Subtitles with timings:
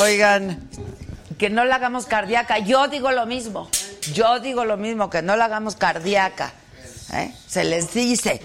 [0.00, 0.68] Oigan,
[1.38, 2.58] que no la hagamos cardíaca.
[2.58, 3.68] Yo digo lo mismo.
[4.12, 6.52] Yo digo lo mismo, que no la hagamos cardíaca.
[7.12, 7.34] ¿Eh?
[7.46, 8.40] Se les dice.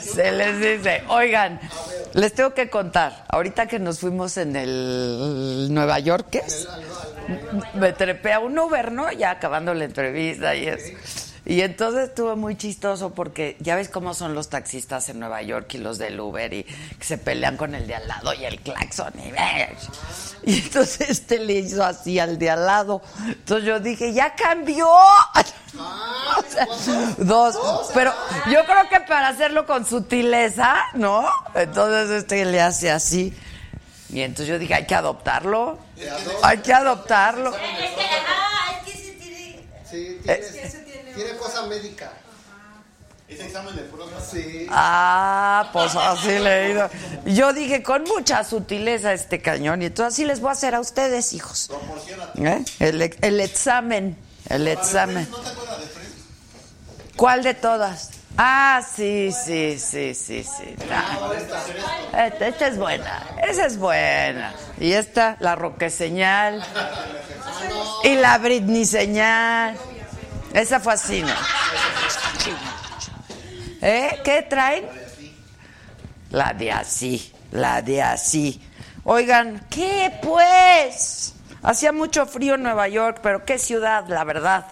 [0.00, 1.02] Se les dice.
[1.08, 1.60] Oigan,
[2.14, 3.24] les tengo que contar.
[3.28, 6.68] Ahorita que nos fuimos en el Nueva York, ¿qué es?
[7.74, 9.10] Me trepé a un Uber, ¿no?
[9.12, 10.92] Ya acabando la entrevista y eso.
[11.48, 15.72] Y entonces estuvo muy chistoso porque ya ves cómo son los taxistas en Nueva York
[15.72, 18.60] y los del Uber y que se pelean con el de al lado y el
[18.60, 19.32] claxon y
[20.50, 23.00] y entonces este le hizo así al de al lado.
[23.26, 24.88] Entonces yo dije, ya cambió.
[25.78, 26.66] O sea,
[27.18, 27.56] dos.
[27.94, 28.12] Pero
[28.50, 31.28] yo creo que para hacerlo con sutileza, ¿no?
[31.54, 33.36] Entonces este le hace así.
[34.10, 35.78] Y entonces yo dije, hay que adoptarlo.
[36.42, 37.52] Hay que adoptarlo.
[37.54, 40.87] Ah, es que sí tiene.
[41.18, 42.12] Tiene, cosa médica.
[43.26, 44.22] Ese examen de próstata.
[44.22, 44.66] Sí.
[44.70, 46.88] Ah, pues así le he ido.
[47.26, 49.82] Yo dije, con mucha sutileza este cañón.
[49.82, 51.70] Y entonces así les voy a hacer a ustedes, hijos.
[52.36, 52.64] ¿Eh?
[52.78, 54.16] El, el examen.
[54.48, 55.28] El examen.
[55.28, 56.14] ¿No te acuerdas de Friends?
[57.16, 58.10] ¿Cuál de todas?
[58.36, 60.76] Ah, sí, sí, sí, sí, sí.
[60.88, 61.32] Ah,
[62.28, 63.26] Esta, esta es buena.
[63.42, 64.54] Esa es buena.
[64.78, 66.64] Y esta, la Roque Señal.
[68.04, 69.76] Y la Britney Señal.
[70.52, 71.32] Esa fue así, ¿no?
[73.80, 74.20] ¿Eh?
[74.24, 74.86] ¿Qué traen?
[76.30, 78.60] La de así, la de así.
[79.04, 81.34] Oigan, ¿qué pues?
[81.62, 84.66] Hacía mucho frío en Nueva York, pero qué ciudad, la verdad.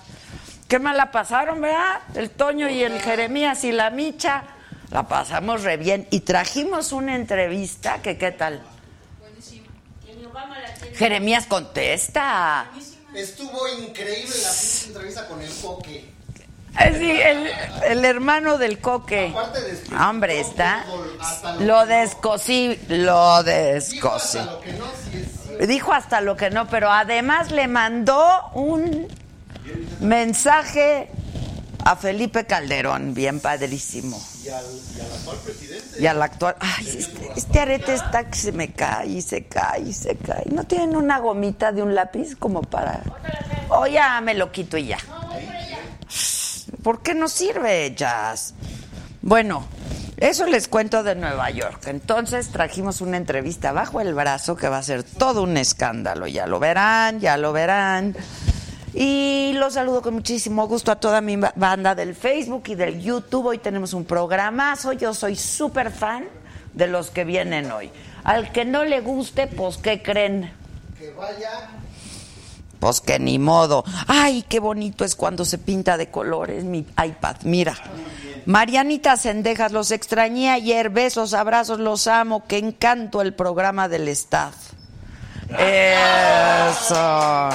[0.69, 2.01] Qué mal la pasaron, ¿verdad?
[2.15, 4.45] El Toño y el Jeremías y la Micha.
[4.91, 6.07] La pasamos re bien.
[6.11, 8.63] Y trajimos una entrevista que, ¿qué tal?
[10.95, 12.71] Jeremías contesta.
[13.17, 16.13] Estuvo increíble la entrevista con el coque.
[16.79, 17.51] Eh, sí, el,
[17.99, 19.33] el hermano del coque.
[19.91, 20.85] De Hombre, está.
[21.61, 24.39] lo descosí, lo Dijo descosí.
[24.39, 25.27] hasta lo que no, sí
[25.59, 25.69] es.
[25.69, 29.09] Dijo hasta lo que no, pero además le mandó un
[30.01, 31.09] mensaje
[31.87, 34.21] a Felipe Calderón, bien padrísimo.
[34.45, 34.65] Y al,
[34.97, 36.03] y al actual presidente.
[36.03, 36.57] Y al actual.
[36.59, 40.47] Ay, este, este arete está que se me cae y se cae y se cae.
[40.51, 43.05] ¿No tienen una gomita de un lápiz como para.?
[43.69, 44.99] O ya me lo quito y ya.
[46.83, 48.55] ¿Por qué no sirve, Jazz?
[49.23, 49.65] Bueno,
[50.17, 51.87] eso les cuento de Nueva York.
[51.87, 56.27] Entonces trajimos una entrevista bajo el brazo que va a ser todo un escándalo.
[56.27, 58.17] Ya lo verán, ya lo verán.
[58.99, 62.99] Y los saludo con muchísimo gusto a toda mi ba- banda del Facebook y del
[63.03, 63.45] YouTube.
[63.47, 64.93] Hoy tenemos un programazo.
[64.95, 66.25] Yo soy súper fan
[66.73, 67.91] de los que vienen hoy.
[68.25, 70.51] Al que no le guste, pues, ¿qué creen?
[70.99, 71.69] Que vaya.
[72.81, 73.85] Pues que ni modo.
[74.07, 77.37] Ay, qué bonito es cuando se pinta de colores mi iPad.
[77.45, 77.75] Mira.
[78.47, 80.89] Marianita Sendejas, los extrañé ayer.
[80.89, 82.45] Besos, abrazos, los amo.
[82.47, 84.55] Qué encanto el programa del staff.
[85.59, 87.51] Eso.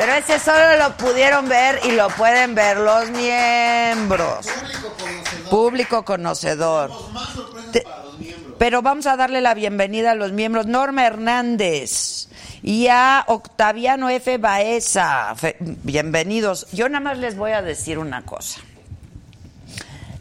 [0.00, 4.46] Pero ese solo lo pudieron ver y lo pueden ver los miembros.
[4.46, 5.50] Público conocedor.
[5.50, 7.12] Público conocedor.
[7.12, 8.54] Más sorpresas Te- para los miembros.
[8.58, 10.64] Pero vamos a darle la bienvenida a los miembros.
[10.66, 12.28] Norma Hernández
[12.62, 14.38] y a Octaviano F.
[14.38, 15.34] Baeza.
[15.36, 16.66] Fe- bienvenidos.
[16.72, 18.58] Yo nada más les voy a decir una cosa.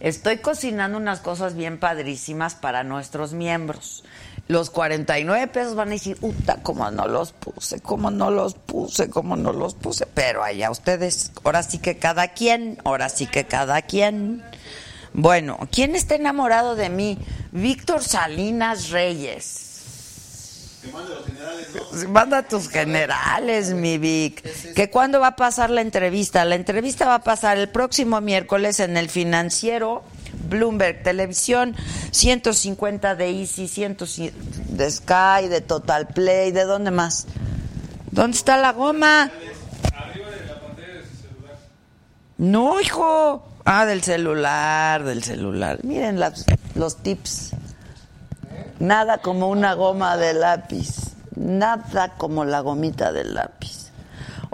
[0.01, 4.03] Estoy cocinando unas cosas bien padrísimas para nuestros miembros.
[4.50, 9.07] Los 49 pesos van a decir, puta, cómo no los puse, cómo no los puse,
[9.07, 10.07] cómo no los puse.
[10.07, 14.44] Pero allá ustedes, ahora sí que cada quien, ahora sí que cada quien.
[15.13, 17.19] Bueno, ¿quién está enamorado de mí?
[17.51, 19.46] Víctor Salinas Reyes.
[21.94, 24.74] Sí, Manda tus generales, mi Vic.
[24.74, 26.44] ¿Que cuándo va a pasar la entrevista?
[26.44, 30.04] La entrevista va a pasar el próximo miércoles en el financiero
[30.49, 31.75] Bloomberg Televisión,
[32.11, 33.97] 150 de Easy, 100
[34.69, 37.27] de Sky, de Total Play, ¿de dónde más?
[38.11, 39.31] ¿Dónde está la goma?
[42.37, 43.45] No, hijo.
[43.65, 45.79] Ah, del celular, del celular.
[45.83, 46.19] Miren
[46.75, 47.51] los tips.
[48.79, 51.15] Nada como una goma de lápiz.
[51.35, 53.78] Nada como la gomita del lápiz.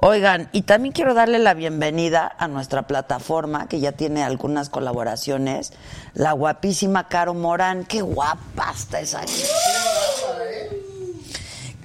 [0.07, 5.73] Oigan, y también quiero darle la bienvenida a nuestra plataforma, que ya tiene algunas colaboraciones.
[6.13, 7.85] La guapísima Caro Morán.
[7.85, 9.21] Qué guapa está esa.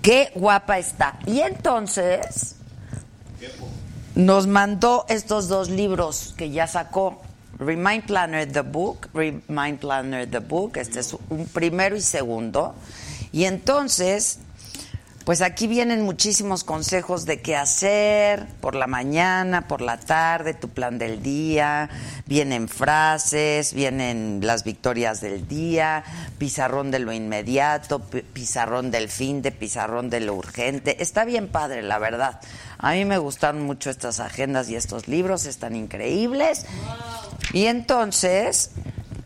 [0.02, 1.19] Qué guapa está.
[1.25, 2.56] Y entonces
[4.14, 7.23] nos mandó estos dos libros que ya sacó.
[7.58, 12.75] Remind Planner The Book, Remind Planner The Book, este es un primero y segundo.
[13.32, 14.40] Y entonces,
[15.31, 20.71] pues aquí vienen muchísimos consejos de qué hacer por la mañana, por la tarde, tu
[20.71, 21.88] plan del día,
[22.27, 26.03] vienen frases, vienen las victorias del día,
[26.38, 31.00] pizarrón de lo inmediato, pi- pizarrón del fin de, pizarrón de lo urgente.
[31.00, 32.41] Está bien padre, la verdad.
[32.79, 36.67] A mí me gustan mucho estas agendas y estos libros, están increíbles.
[37.53, 38.73] Y entonces,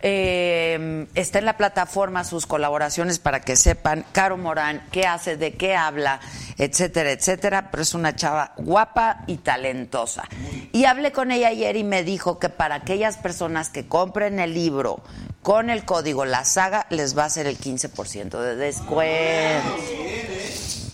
[0.06, 5.54] eh, está en la plataforma sus colaboraciones para que sepan Caro Morán qué hace, de
[5.54, 6.20] qué habla,
[6.58, 7.70] etcétera, etcétera.
[7.70, 10.24] Pero es una chava guapa y talentosa.
[10.72, 14.52] Y hablé con ella ayer y me dijo que para aquellas personas que compren el
[14.52, 15.02] libro
[15.42, 19.74] con el código La Saga les va a hacer el 15% de descuento.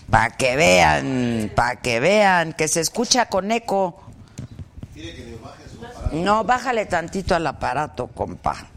[0.08, 4.00] Para que vean, para que vean, que se escucha con eco.
[6.12, 8.68] No, bájale tantito al aparato, compa.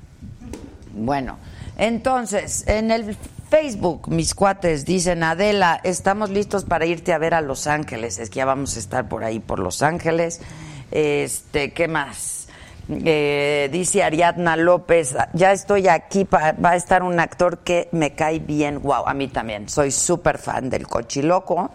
[0.94, 1.38] Bueno,
[1.78, 3.18] entonces, en el
[3.50, 8.20] Facebook, mis cuates dicen, Adela, estamos listos para irte a ver a Los Ángeles.
[8.20, 10.40] Es que ya vamos a estar por ahí, por Los Ángeles.
[10.92, 12.48] Este, ¿qué más?
[12.90, 18.40] Eh, dice Ariadna López, ya estoy aquí, va a estar un actor que me cae
[18.40, 21.72] bien, wow, a mí también, soy súper fan del Cochiloco,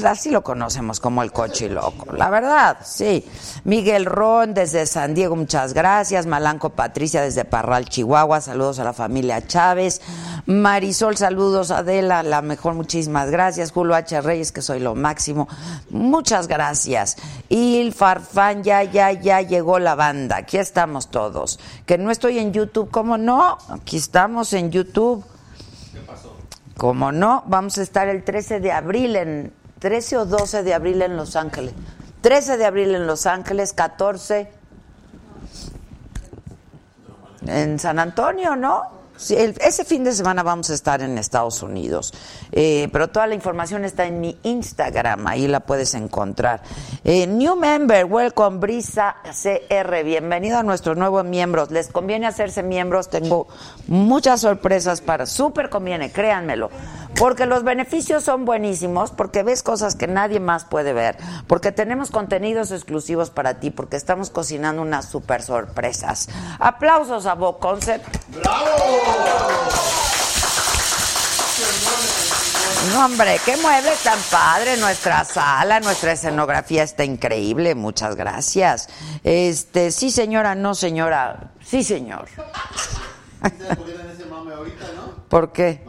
[0.00, 3.24] pues así lo conocemos como el Cochiloco, la verdad, sí.
[3.62, 8.92] Miguel Ron desde San Diego, muchas gracias, Malanco Patricia desde Parral, Chihuahua, saludos a la
[8.92, 10.00] familia Chávez,
[10.46, 14.20] Marisol, saludos Adela, la mejor, muchísimas gracias, Julio H.
[14.20, 15.46] Reyes, que soy lo máximo,
[15.90, 17.16] muchas gracias.
[17.48, 21.60] Y el Farfán, ya, ya, ya llegó la banda, aquí estamos todos.
[21.86, 23.58] Que no estoy en YouTube, ¿cómo no?
[23.68, 25.24] Aquí estamos en YouTube.
[26.76, 29.52] Como no, vamos a estar el 13 de abril en
[29.84, 31.74] 13 o 12 de abril en Los Ángeles.
[32.22, 34.50] 13 de abril en Los Ángeles, 14
[37.46, 39.04] en San Antonio, ¿no?
[39.16, 42.12] Ese fin de semana vamos a estar en Estados Unidos,
[42.50, 46.62] Eh, pero toda la información está en mi Instagram, ahí la puedes encontrar.
[47.04, 51.70] Eh, new member, welcome Brisa CR, bienvenido a nuestros nuevos miembros.
[51.70, 53.48] Les conviene hacerse miembros, tengo
[53.86, 56.70] muchas sorpresas para, súper conviene, créanmelo,
[57.16, 61.16] porque los beneficios son buenísimos, porque ves cosas que nadie más puede ver,
[61.46, 66.28] porque tenemos contenidos exclusivos para ti, porque estamos cocinando unas super sorpresas.
[66.58, 68.06] Aplausos a Bo Concept.
[72.92, 74.76] No, hombre, qué muebles tan padre.
[74.76, 77.74] Nuestra sala, nuestra escenografía está increíble.
[77.74, 78.88] Muchas gracias.
[79.22, 81.52] Este, sí, señora, no, señora.
[81.64, 82.28] Sí, señor.
[83.40, 83.54] ¿Sabes
[85.28, 85.80] por qué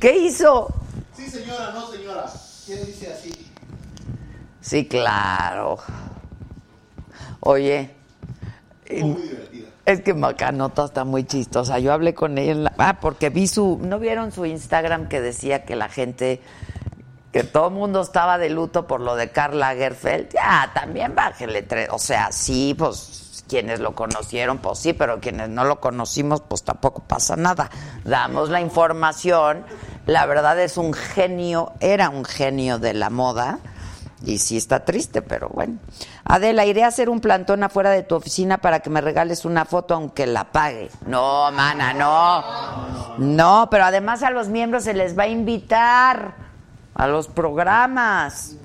[0.00, 0.68] ¿Qué hizo?
[1.16, 2.24] Sí, señora, no, señora.
[2.66, 3.32] ¿Quién dice así?
[4.60, 5.78] Sí, claro.
[7.40, 7.90] Oye.
[8.90, 9.68] Muy divertida.
[9.84, 11.78] Es que Macanota está muy chistosa.
[11.78, 12.52] Yo hablé con ella.
[12.52, 13.78] en la- Ah, porque vi su.
[13.82, 16.40] ¿No vieron su Instagram que decía que la gente.
[17.32, 20.30] que todo el mundo estaba de luto por lo de Karl Lagerfeld?
[20.32, 21.88] Ya, también bájele tres.
[21.92, 22.96] O sea, sí, pues
[23.48, 27.70] quienes lo conocieron, pues sí, pero quienes no lo conocimos, pues tampoco pasa nada.
[28.04, 29.64] Damos la información.
[30.06, 33.58] La verdad es un genio, era un genio de la moda.
[34.24, 35.78] Y sí está triste, pero bueno.
[36.24, 39.64] Adela, iré a hacer un plantón afuera de tu oficina para que me regales una
[39.64, 40.90] foto aunque la pague.
[41.06, 42.44] No, mana, no.
[43.18, 46.34] No, pero además a los miembros se les va a invitar
[46.94, 48.56] a los programas.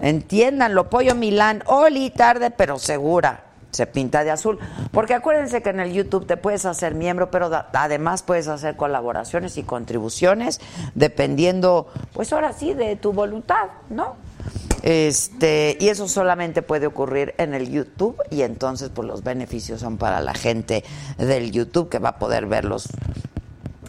[0.00, 0.90] Entiéndanlo.
[0.90, 3.47] Pollo Milán, Oli, tarde pero segura.
[3.70, 4.58] Se pinta de azul.
[4.92, 8.76] Porque acuérdense que en el YouTube te puedes hacer miembro, pero da- además puedes hacer
[8.76, 10.60] colaboraciones y contribuciones
[10.94, 14.16] dependiendo, pues ahora sí, de tu voluntad, ¿no?
[14.82, 19.98] Este, y eso solamente puede ocurrir en el YouTube y entonces pues los beneficios son
[19.98, 20.84] para la gente
[21.18, 22.88] del YouTube que va a poder ver los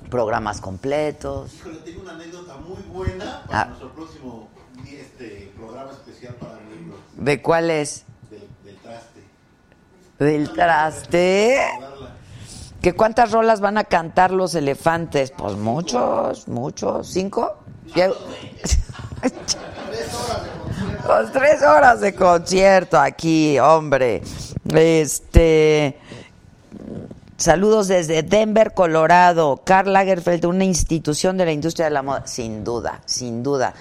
[0.10, 1.54] Programas completos.
[1.54, 3.66] Híjole, tengo una anécdota muy buena para Ah.
[3.68, 4.48] nuestro próximo
[4.88, 8.06] este, programa especial para miembros ¿De cuál es?
[10.20, 11.58] Del, traste.
[12.82, 15.32] ¿Que cuántas rolas van a cantar los elefantes?
[15.32, 17.08] Pues muchos, muchos.
[17.08, 17.58] ¿Cinco?
[21.06, 24.22] Pues tres horas de concierto aquí, hombre.
[24.72, 25.98] Este.
[27.36, 29.62] Saludos desde Denver, Colorado.
[29.66, 32.28] Karl Lagerfeld, una institución de la industria de la moda.
[32.28, 33.74] Sin duda, sin duda.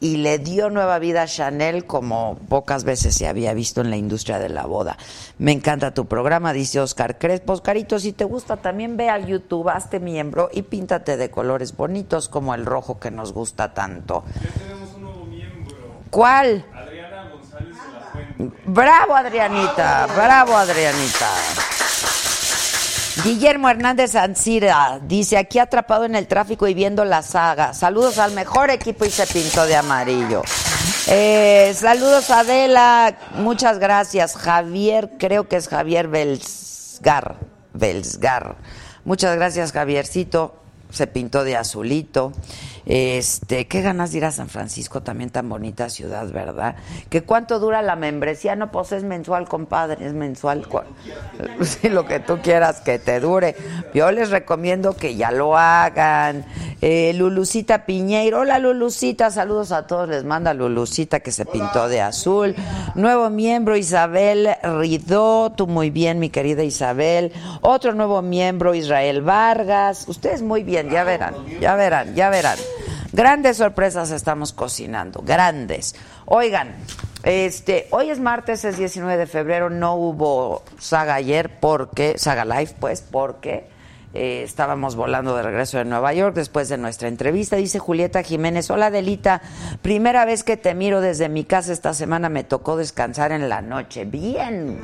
[0.00, 3.96] Y le dio nueva vida a Chanel como pocas veces se había visto en la
[3.96, 4.96] industria de la boda.
[5.38, 7.54] Me encanta tu programa, dice Oscar Crespo.
[7.54, 12.28] Oscarito, si te gusta, también ve al YouTube, hazte miembro y píntate de colores bonitos
[12.28, 14.24] como el rojo que nos gusta tanto.
[14.42, 15.76] Ya tenemos un nuevo miembro,
[16.10, 16.64] ¿Cuál?
[16.74, 18.56] Adriana González de la Fuente.
[18.66, 20.06] Bravo, Adrianita.
[20.14, 21.28] Bravo, Adrianita.
[23.24, 27.72] Guillermo Hernández Ancira dice, aquí atrapado en el tráfico y viendo la saga.
[27.72, 30.42] Saludos al mejor equipo y se pintó de amarillo.
[31.08, 34.36] Eh, saludos a Adela, muchas gracias.
[34.36, 37.36] Javier, creo que es Javier Belsgar.
[37.72, 38.56] Belsgar.
[39.04, 40.56] Muchas gracias, Javiercito.
[40.90, 42.32] Se pintó de azulito.
[42.86, 46.76] Este, qué ganas de ir a San Francisco, también tan bonita ciudad, ¿verdad?
[47.10, 48.54] ¿Que cuánto dura la membresía?
[48.54, 50.66] No, pues es mensual, compadre, es mensual.
[51.62, 53.56] Sí, lo que tú quieras que te dure.
[53.92, 56.44] Yo les recomiendo que ya lo hagan.
[56.80, 62.02] Eh, Lulucita Piñeiro, hola Lulucita, saludos a todos, les manda Lulucita que se pintó de
[62.02, 62.54] azul.
[62.94, 67.32] Nuevo miembro Isabel Ridó, tú muy bien, mi querida Isabel.
[67.62, 70.04] Otro nuevo miembro Israel Vargas.
[70.06, 72.58] Ustedes muy bien, ya verán, ya verán, ya verán.
[73.12, 75.94] Grandes sorpresas estamos cocinando, grandes.
[76.26, 76.74] Oigan,
[77.22, 82.74] este, hoy es martes, es 19 de febrero, no hubo saga ayer porque, saga live
[82.78, 83.68] pues, porque
[84.16, 87.56] eh, estábamos volando de regreso de Nueva York después de nuestra entrevista.
[87.56, 89.42] Dice Julieta Jiménez, hola Delita,
[89.82, 93.60] primera vez que te miro desde mi casa esta semana me tocó descansar en la
[93.60, 94.06] noche.
[94.06, 94.80] Bien,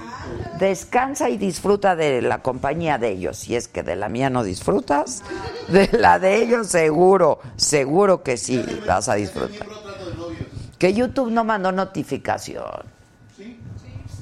[0.59, 3.39] descansa y disfruta de la compañía de ellos.
[3.39, 5.23] Si es que de la mía no disfrutas,
[5.69, 9.67] de la de ellos seguro, seguro que sí vas a disfrutar.
[10.79, 12.85] Que YouTube no mandó notificación.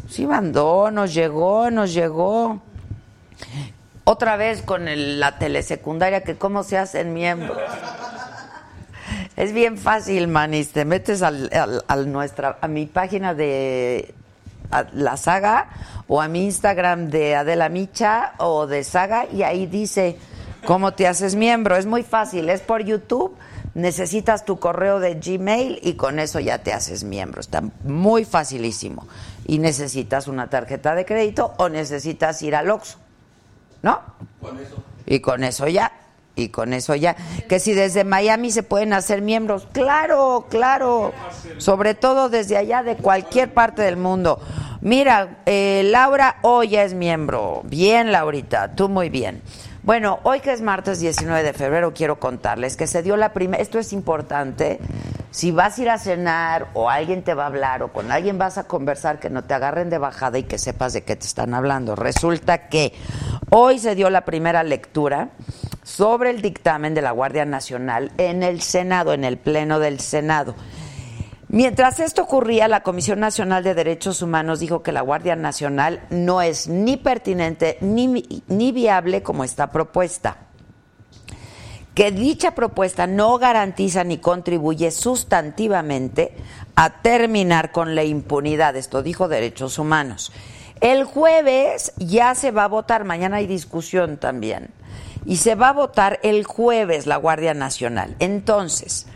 [0.08, 2.60] Sí mandó, nos llegó, nos llegó.
[4.04, 7.58] Otra vez con el- la telesecundaria, que cómo se hacen miembros.
[9.36, 10.72] Es bien fácil, manis.
[10.72, 11.50] Te metes al,
[11.86, 14.14] al- nuestra, a mi página de
[14.92, 15.68] la saga
[16.08, 20.16] o a mi Instagram de Adela Micha o de saga y ahí dice
[20.64, 21.76] cómo te haces miembro.
[21.76, 23.36] Es muy fácil, es por YouTube.
[23.74, 27.40] Necesitas tu correo de Gmail y con eso ya te haces miembro.
[27.40, 29.06] Está muy facilísimo.
[29.46, 32.98] Y necesitas una tarjeta de crédito o necesitas ir al Oxxo.
[33.82, 34.00] ¿No?
[35.06, 35.92] Y con eso ya.
[36.36, 37.16] Y con eso ya.
[37.48, 39.66] Que si desde Miami se pueden hacer miembros.
[39.72, 41.12] Claro, claro.
[41.58, 44.40] Sobre todo desde allá, de cualquier parte del mundo.
[44.80, 47.62] Mira, eh, Laura hoy ya es miembro.
[47.64, 49.42] Bien, Laurita, tú muy bien.
[49.82, 53.62] Bueno, hoy que es martes 19 de febrero, quiero contarles que se dio la primera.
[53.62, 54.78] Esto es importante.
[55.30, 58.36] Si vas a ir a cenar o alguien te va a hablar o con alguien
[58.36, 61.26] vas a conversar, que no te agarren de bajada y que sepas de qué te
[61.26, 61.94] están hablando.
[61.94, 62.94] Resulta que
[63.50, 65.30] hoy se dio la primera lectura
[65.84, 70.56] sobre el dictamen de la Guardia Nacional en el Senado, en el Pleno del Senado.
[71.48, 76.42] Mientras esto ocurría, la Comisión Nacional de Derechos Humanos dijo que la Guardia Nacional no
[76.42, 80.49] es ni pertinente ni, ni viable como está propuesta.
[81.94, 86.34] Que dicha propuesta no garantiza ni contribuye sustantivamente
[86.76, 88.76] a terminar con la impunidad.
[88.76, 90.32] Esto dijo Derechos Humanos.
[90.80, 94.70] El jueves ya se va a votar, mañana hay discusión también.
[95.26, 98.16] Y se va a votar el jueves la Guardia Nacional.
[98.18, 99.06] Entonces,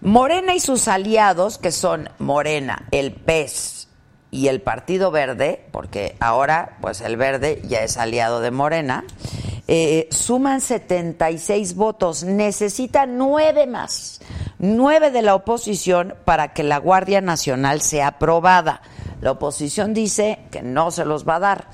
[0.00, 3.88] Morena y sus aliados, que son Morena, el PES
[4.30, 9.04] y el Partido Verde, porque ahora pues el Verde ya es aliado de Morena,
[9.70, 14.18] eh, suman 76 votos, necesitan nueve más,
[14.58, 18.80] nueve de la oposición para que la Guardia Nacional sea aprobada.
[19.20, 21.68] La oposición dice que no se los va a dar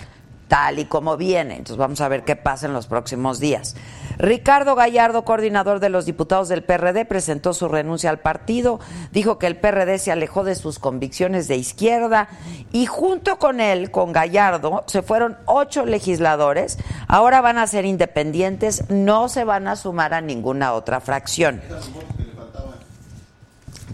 [0.48, 1.52] tal y como viene.
[1.52, 3.76] Entonces vamos a ver qué pasa en los próximos días.
[4.18, 8.80] Ricardo Gallardo, coordinador de los diputados del PRD, presentó su renuncia al partido,
[9.12, 12.28] dijo que el PRD se alejó de sus convicciones de izquierda
[12.72, 16.78] y junto con él, con Gallardo, se fueron ocho legisladores,
[17.08, 21.60] ahora van a ser independientes, no se van a sumar a ninguna otra fracción.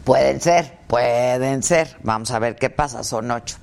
[0.04, 1.96] Pueden ser, pueden ser.
[2.02, 3.56] Vamos a ver qué pasa, son ocho.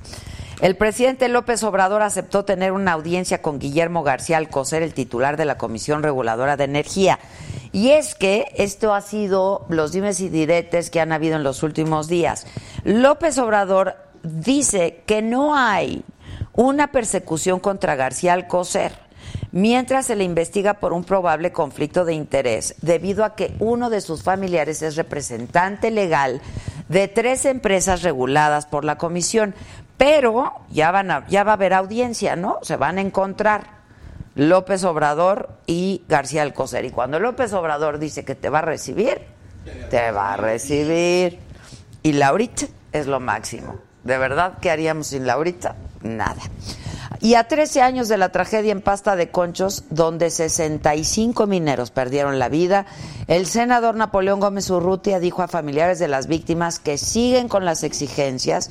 [0.59, 5.45] El presidente López Obrador aceptó tener una audiencia con Guillermo García Alcocer, el titular de
[5.45, 7.19] la Comisión Reguladora de Energía.
[7.71, 11.61] Y es que esto ha sido los dimes y diretes que han habido en los
[11.61, 12.47] últimos días.
[12.83, 16.03] López Obrador dice que no hay
[16.53, 18.93] una persecución contra García Alcocer
[19.51, 24.01] mientras se le investiga por un probable conflicto de interés, debido a que uno de
[24.01, 26.41] sus familiares es representante legal
[26.89, 29.53] de tres empresas reguladas por la comisión.
[29.97, 32.59] Pero ya, va a haber audiencia, ¿no?
[32.61, 33.77] Se van a encontrar
[34.35, 36.85] López Obrador y García Alcocer.
[36.85, 39.21] Y cuando López Obrador dice que te va a recibir,
[39.89, 41.39] te va a recibir.
[42.03, 43.79] Y Laurita es lo máximo.
[44.03, 45.75] ¿De verdad qué haríamos sin Laurita?
[46.03, 46.41] Nada.
[47.19, 52.37] Y a 13 años de la tragedia en Pasta de Conchos, donde 65 mineros perdieron
[52.37, 52.85] la vida,
[53.27, 57.83] el senador Napoleón Gómez Urrutia dijo a familiares de las víctimas que siguen con las
[57.83, 58.69] exigencias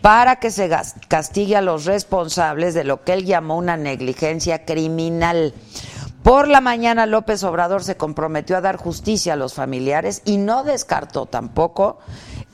[0.00, 0.70] para que se
[1.08, 5.54] castigue a los responsables de lo que él llamó una negligencia criminal.
[6.22, 10.62] Por la mañana López Obrador se comprometió a dar justicia a los familiares y no
[10.62, 11.98] descartó tampoco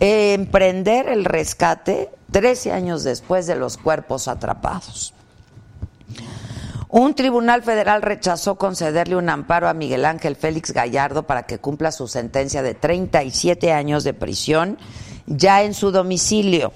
[0.00, 5.14] eh, emprender el rescate 13 años después de los cuerpos atrapados.
[6.88, 11.90] Un tribunal federal rechazó concederle un amparo a Miguel Ángel Félix Gallardo para que cumpla
[11.90, 14.78] su sentencia de 37 años de prisión
[15.26, 16.72] ya en su domicilio.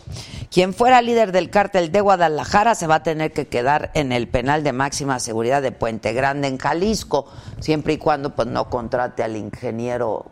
[0.51, 4.29] Quien fuera líder del cártel de Guadalajara se va a tener que quedar en el
[4.29, 7.27] penal de máxima seguridad de Puente Grande en Jalisco,
[7.61, 10.27] siempre y cuando pues no contrate al ingeniero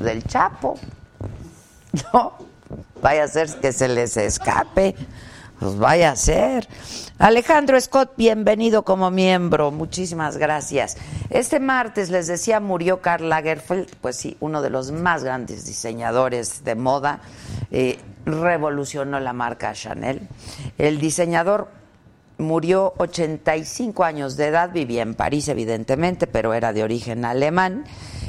[0.00, 0.78] del Chapo.
[2.12, 2.32] No,
[3.00, 4.96] vaya a ser que se les escape.
[5.64, 6.68] Pues vaya a ser.
[7.16, 9.70] Alejandro Scott, bienvenido como miembro.
[9.70, 10.98] Muchísimas gracias.
[11.30, 16.64] Este martes, les decía, murió Karl Lagerfeld, pues sí, uno de los más grandes diseñadores
[16.64, 17.20] de moda.
[17.70, 20.28] Eh, revolucionó la marca Chanel.
[20.76, 21.68] El diseñador
[22.36, 27.86] murió 85 años de edad, vivía en París evidentemente, pero era de origen alemán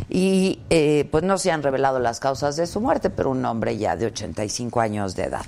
[0.10, 3.77] y eh, pues no se han revelado las causas de su muerte, pero un hombre
[3.77, 5.46] ya de 85 años de edad.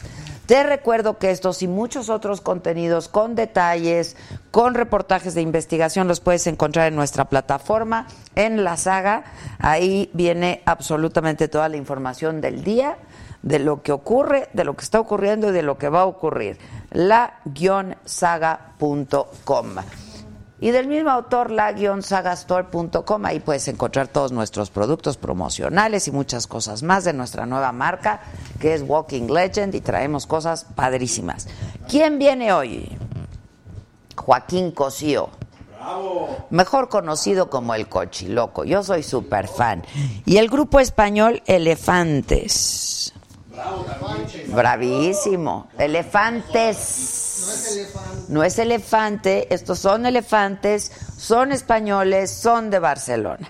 [0.48, 4.16] Te recuerdo que estos y muchos otros contenidos con detalles,
[4.50, 9.26] con reportajes de investigación los puedes encontrar en nuestra plataforma, en la saga.
[9.60, 12.96] Ahí viene absolutamente toda la información del día
[13.44, 16.06] de lo que ocurre, de lo que está ocurriendo y de lo que va a
[16.06, 16.58] ocurrir.
[16.92, 18.56] La-saga.com.
[20.60, 26.82] Y del mismo autor, la-sagastore.com, ahí puedes encontrar todos nuestros productos promocionales y muchas cosas
[26.82, 28.22] más de nuestra nueva marca,
[28.60, 31.48] que es Walking Legend, y traemos cosas padrísimas.
[31.88, 32.98] ¿Quién viene hoy?
[34.16, 35.30] Joaquín Cosío.
[36.50, 38.64] Mejor conocido como el Cochiloco.
[38.66, 39.86] Yo soy súper fan.
[40.26, 43.14] Y el grupo español Elefantes.
[44.48, 45.68] Bravísimo.
[45.78, 47.27] Elefantes.
[48.30, 53.50] No es elefante, estos son elefantes, son españoles, son de Barcelona.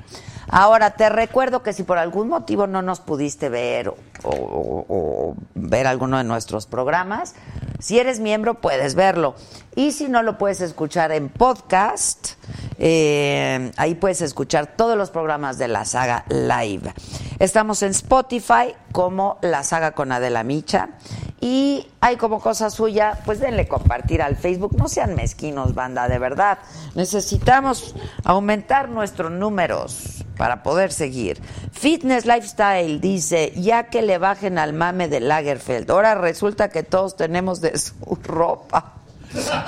[0.49, 3.97] Ahora, te recuerdo que si por algún motivo no nos pudiste ver o,
[4.29, 7.35] o- ver alguno de nuestros programas,
[7.79, 9.35] si eres miembro puedes verlo.
[9.75, 12.31] Y si no lo puedes escuchar en podcast,
[12.79, 16.93] eh, ahí puedes escuchar todos los programas de la saga live.
[17.39, 20.89] Estamos en Spotify como La Saga con Adela Micha.
[21.39, 24.75] Y hay como cosa suya, pues denle compartir al Facebook.
[24.75, 26.57] No sean mezquinos, banda, de verdad.
[26.95, 31.39] Necesitamos aumentar nuestros números para poder seguir.
[31.71, 35.89] Fitness Lifestyle dice, ya que le bajen al mame de Lagerfeld.
[35.91, 38.93] Ahora resulta que todos tenemos de su ropa.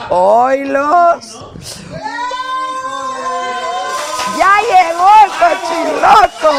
[0.10, 1.38] ¡Oilos!
[4.38, 5.32] ¡Ya llegó el
[6.42, 6.54] cochiloco!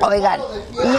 [0.00, 0.40] Oigan,
[0.72, 0.98] y,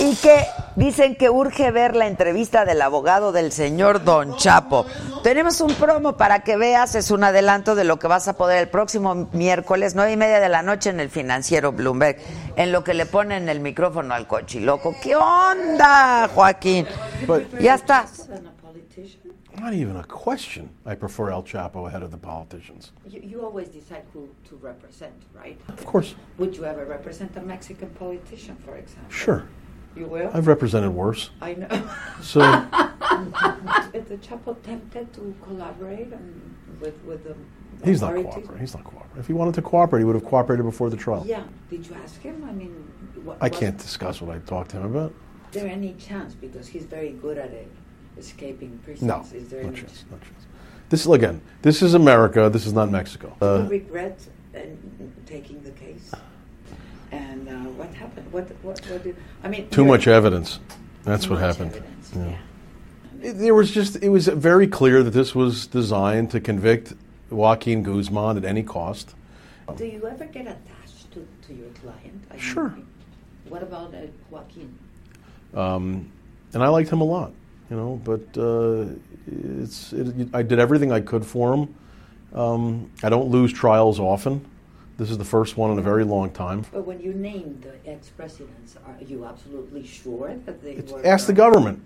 [0.00, 4.86] y que dicen que urge ver la entrevista del abogado del señor Don Chapo.
[5.22, 8.62] Tenemos un promo para que veas, es un adelanto de lo que vas a poder
[8.62, 12.16] el próximo miércoles, nueve y media de la noche en el financiero Bloomberg,
[12.56, 14.94] en lo que le ponen el micrófono al cochiloco.
[15.02, 16.86] ¿Qué onda, Joaquín?
[17.60, 18.28] Ya estás.
[19.60, 20.70] Not even a question.
[20.86, 22.92] I prefer El Chapo ahead of the politicians.
[23.06, 25.60] You, you always decide who to represent, right?
[25.68, 26.14] Of course.
[26.38, 29.10] Would you ever represent a Mexican politician, for example?
[29.10, 29.44] Sure.
[30.00, 30.30] You will?
[30.32, 31.28] I've represented worse.
[31.42, 31.68] I know.
[32.22, 32.40] So,
[33.92, 37.34] Is the Chapo tempted to collaborate um, with, with the
[37.84, 38.58] he's not cooperating.
[38.58, 39.20] He's not cooperating.
[39.20, 41.24] If he wanted to cooperate, he would have cooperated before the trial.
[41.26, 41.42] Yeah.
[41.68, 42.44] Did you ask him?
[42.48, 42.70] I mean,
[43.24, 45.12] what, I can't discuss what I talked to him about.
[45.52, 47.70] there any chance, because he's very good at it,
[48.16, 49.08] escaping prisons?
[49.08, 50.46] No, Is there no any chance, no chance.
[50.88, 52.48] This again, this is America.
[52.48, 53.36] This is not Mexico.
[53.40, 54.18] Do you Uh, regret
[54.54, 54.60] uh,
[55.26, 56.12] taking the case?
[57.12, 58.32] And uh, what happened?
[58.32, 60.60] What, what, what did, I mean, too much evidence.
[61.04, 61.72] That's what Much happened.
[61.76, 62.24] evidence, Yeah.
[62.30, 62.36] yeah.
[63.30, 66.94] It- There was just, it was very clear that this was designed to convict
[67.30, 69.14] Joaquin Guzman at any cost.
[69.76, 72.24] Do you ever get attached to, to your client?
[72.30, 72.74] I mean, Sure.
[73.48, 73.98] what about uh,
[74.30, 74.76] Joaquin?
[75.54, 76.10] Um,
[76.54, 77.32] and I liked him a lot,
[77.70, 78.86] you know, but uh,
[79.62, 81.74] it's, it, I did everything I could for him.
[82.34, 84.44] Um, I don't lose trials often.
[85.00, 86.66] This is the first one in a very long time.
[86.70, 91.06] But when you name the ex-presidents, are you absolutely sure that they It's, were?
[91.06, 91.80] ask the government.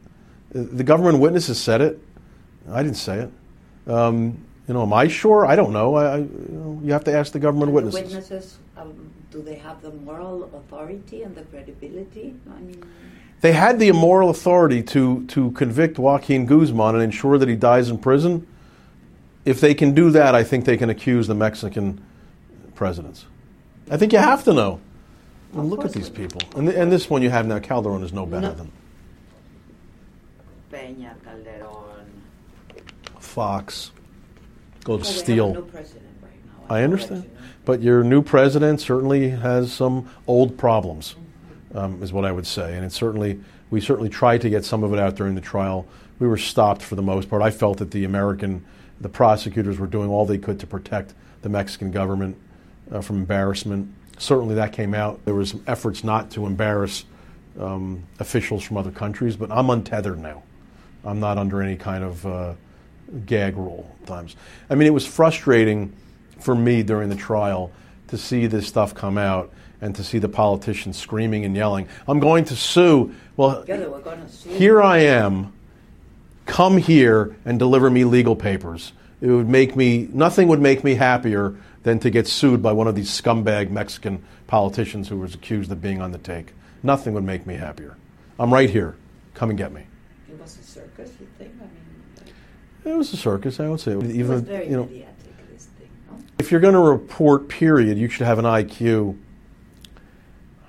[0.53, 2.01] Uh, The government witnesses said it.
[2.69, 3.31] I didn't say it.
[3.89, 5.47] Um, you know, am I sure?
[5.47, 5.95] I don't know.
[5.95, 8.15] I, I, you, know, you have to ask the government And the witnesses.
[8.15, 12.35] witnesses, um, do they have the moral authority and the credibility?
[12.57, 12.83] I mean,
[13.43, 17.91] They had the moral authority to, to convict Joaquin Guzman and ensure that he dies
[17.91, 18.45] in prison.
[19.45, 22.01] If they can do that, I think they can accuse the Mexican
[22.75, 23.27] presidents.
[23.91, 24.81] I think you have to know.
[25.53, 26.41] And look at these people.
[26.57, 28.55] And, th- and this one you have now, Calderon is no better No.
[28.55, 28.73] than
[30.73, 32.05] Peña, Calderón.
[33.21, 33.93] Fox.
[34.85, 35.55] Go to Well, steal.
[35.73, 35.87] right.
[36.69, 37.25] I I'll understand.
[37.25, 37.35] you know.
[37.65, 41.15] But your new president certainly has some old problems,
[41.75, 42.75] um, is what I would say.
[42.77, 45.87] And it certainly, we certainly tried to get some of it out during the trial.
[46.19, 47.43] We were stopped for the most part.
[47.43, 48.65] I felt that the American,
[49.01, 52.37] the prosecutors were doing all they could to protect the Mexican government
[52.93, 53.93] uh, from embarrassment.
[54.19, 55.25] Certainly that came out.
[55.25, 57.05] There was some efforts not to embarrass
[57.59, 60.43] um, officials from other countries, but I'm untethered now.
[61.05, 62.55] I'm not under any kind of uh,
[63.27, 64.37] gag rule at times.
[64.71, 65.93] I mean, it was frustrating
[66.41, 67.71] for me during the trial
[68.09, 72.19] to see this stuff come out and to see the politicians screaming and yelling, I'm
[72.21, 73.15] going to sue.
[73.37, 74.51] Well, Yeah, they were gonna sue.
[74.51, 75.53] here I am.
[76.47, 78.93] Come here and deliver me legal papers.
[79.21, 82.89] It would make me, nothing would make me happier than to get sued by one
[82.89, 86.53] of these scumbag Mexican politicians who was accused of being on the take.
[86.83, 87.97] Nothing would make me happier.
[88.39, 88.97] I'm right here.
[89.35, 89.87] Come and get me.
[90.29, 91.53] It was a circus, you think?
[91.61, 91.65] I
[92.85, 93.93] mean, It was a circus, I would say.
[93.93, 95.15] it was very you know, mediatic,
[95.53, 96.19] this thing, no?
[96.39, 99.17] if you're going to report, period, you should have an IQ.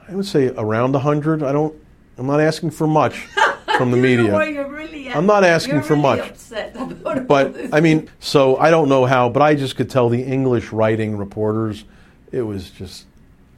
[0.08, 1.43] I would say around 100.
[1.43, 1.75] I don't.
[2.17, 3.28] I'm not asking for much
[3.77, 4.61] from the You know why media.
[4.61, 7.27] you're really I'm not asking for really much.
[7.27, 7.73] But.
[7.73, 11.17] I mean, so I don't know how, but I just could tell the English writing
[11.17, 11.85] reporters,
[12.31, 13.05] it was just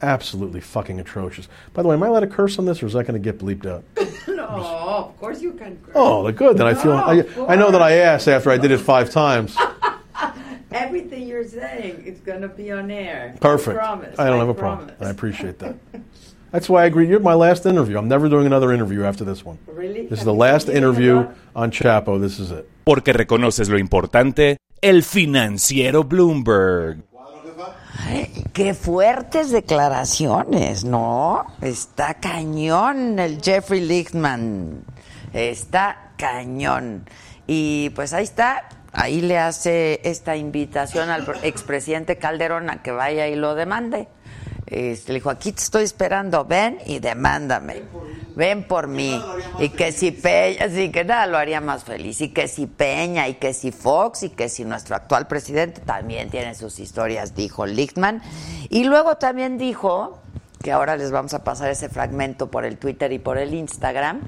[0.01, 1.47] absolutely fucking atrocious.
[1.73, 3.31] By the way, am I allowed to curse on this, or is that going to
[3.31, 3.83] get bleeped out?
[4.27, 5.77] no, of course you can.
[5.83, 5.93] curse.
[5.95, 6.57] Oh, good.
[6.57, 6.93] Then I feel.
[6.95, 9.55] No, I, I know that I asked after I did it five times.
[10.71, 13.35] Everything you're saying is gonna be on air.
[13.39, 13.77] Perfect.
[13.77, 14.19] I promise.
[14.19, 14.91] I don't I have a problem.
[14.99, 15.75] I appreciate that.
[16.57, 17.07] That's why I agree.
[17.07, 17.99] You're my last interview.
[17.99, 19.59] I'm never doing another interview after this one.
[19.67, 20.07] Really?
[20.07, 22.19] This is the last interview on Chapo.
[22.19, 22.67] This is it.
[22.83, 27.03] Porque reconoces lo importante, el financiero Bloomberg.
[27.99, 31.45] Ay, qué fuertes declaraciones, ¿no?
[31.61, 34.83] Está cañón el Jeffrey Lichtman.
[35.33, 37.07] Está cañón.
[37.45, 38.67] Y pues ahí está.
[38.93, 44.07] Ahí le hace esta invitación al expresidente Calderón a que vaya y lo demande.
[44.67, 47.83] Este, le dijo, aquí te estoy esperando, ven y demándame.
[48.35, 49.19] Ven por mí.
[49.59, 52.19] Y que si Peña, sí, que nada lo haría más feliz.
[52.21, 56.29] Y que si Peña, y que si Fox, y que si nuestro actual presidente también
[56.29, 58.21] tiene sus historias, dijo Lichtman.
[58.69, 60.21] Y luego también dijo,
[60.61, 64.21] que ahora les vamos a pasar ese fragmento por el Twitter y por el Instagram,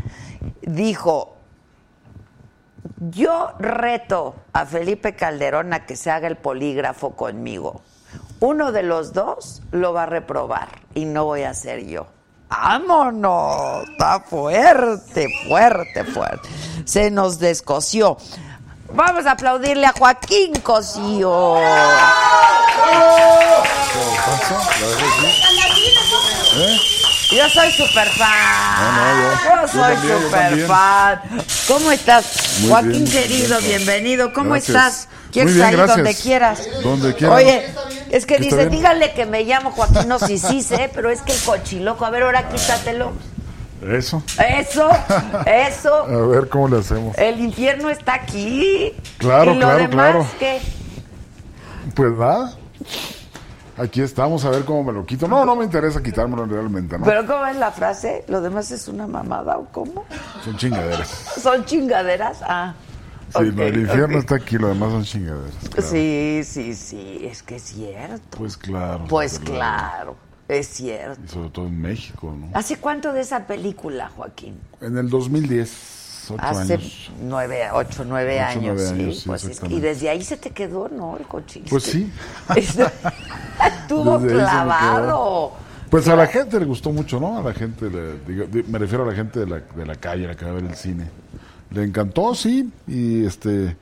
[0.61, 1.35] dijo,
[2.99, 7.81] yo reto a Felipe Calderón a que se haga el polígrafo conmigo.
[8.41, 12.07] Uno de los dos lo va a reprobar y no voy a ser yo.
[12.49, 13.87] ¡Vámonos!
[13.89, 16.49] Está fuerte, fuerte, fuerte.
[16.85, 18.17] Se nos descoció.
[18.93, 21.57] Vamos a aplaudirle a Joaquín Cosío.
[27.31, 29.35] Yo soy super fan.
[29.43, 30.67] yo, soy también, yo super también.
[30.67, 31.21] fan.
[31.67, 32.25] ¿Cómo estás,
[32.61, 33.59] Muy Joaquín bien, querido?
[33.61, 34.33] Bienvenido.
[34.33, 34.69] ¿Cómo Gracias.
[34.75, 35.07] estás?
[35.31, 35.97] ¿Quieres Muy bien, ir gracias.
[35.97, 36.59] donde quieras?
[36.83, 37.37] Donde quieras.
[37.37, 37.75] Oye,
[38.11, 40.07] es que dice, díganle que me llamo Joaquín.
[40.07, 42.05] No, sí, sí sé, pero es que el cochiloco.
[42.05, 43.11] A ver, ahora quítatelo.
[43.87, 44.21] Eso.
[44.37, 44.89] Eso,
[45.45, 45.93] eso.
[46.03, 47.17] A ver cómo le hacemos.
[47.17, 48.93] El infierno está aquí.
[49.17, 50.27] Claro, ¿Y lo claro, demás claro.
[50.37, 50.59] qué?
[51.95, 52.53] Pues nada.
[53.77, 55.29] Aquí estamos a ver cómo me lo quito.
[55.29, 57.05] No, no me interesa quitármelo realmente, ¿no?
[57.05, 58.25] ¿Pero cómo es la frase?
[58.27, 60.03] ¿Lo demás es una mamada o cómo?
[60.43, 61.07] Son chingaderas.
[61.41, 62.39] ¿Son chingaderas?
[62.41, 62.73] Ah.
[63.31, 64.23] Sí, ok, no, el infierno ok.
[64.23, 65.53] está aquí, lo demás son chingaderas.
[65.71, 65.89] claro.
[65.89, 68.37] Sí, sí, sí, es que es cierto.
[68.37, 69.05] Pues claro.
[69.07, 69.53] Pues luego.
[69.55, 70.15] claro,
[70.47, 71.21] es cierto.
[71.23, 72.49] Y sobre todo en México, ¿no?
[72.57, 74.59] ¿Hace cuánto de esa película, Joaquín?
[74.81, 77.11] En el 2010, ocho Hace años.
[77.21, 78.93] nueve, ocho, nueve Ocho, años, nueve sí.
[79.03, 81.17] años, sí, pues es- y desde ahí se te quedó, ¿no?
[81.17, 81.65] El cochino.
[81.69, 82.11] Pues sí.
[82.55, 85.53] Estuvo Desde clavado.
[85.89, 87.39] Pues a la gente le gustó mucho, ¿no?
[87.39, 89.95] A la gente, le- digo, di- me refiero a la gente de la, de la
[89.95, 91.09] calle, la que va a ver el cine.
[91.71, 93.75] Le encantó, sí, y este,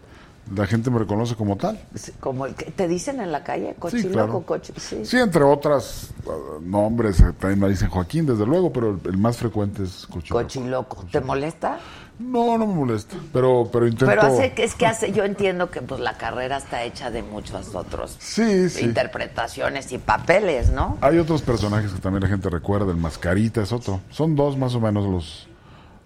[0.53, 1.79] la gente me reconoce como tal.
[1.95, 4.45] Sí, Como el que te dicen en la calle, cochiloco, claro.
[4.45, 5.05] cochi- sí.
[5.05, 9.17] Sí, entre otras uh, nombres, eh, también me dicen Joaquín, desde luego, pero el, el
[9.17, 10.43] más frecuente es Cochiloco.
[10.43, 11.05] Cochiloco.
[11.11, 11.79] ¿Te molesta?
[12.19, 14.07] No, no me molesta, pero, pero intento...
[14.07, 17.75] Pero hace es que hace, yo entiendo que pues la carrera está hecha de muchos
[17.75, 18.85] otros Sí, sí.
[18.85, 20.97] interpretaciones y papeles, ¿no?
[21.01, 24.01] Hay otros personajes que también la gente recuerda, el Mascarita es otro.
[24.09, 25.47] Son dos más o menos los,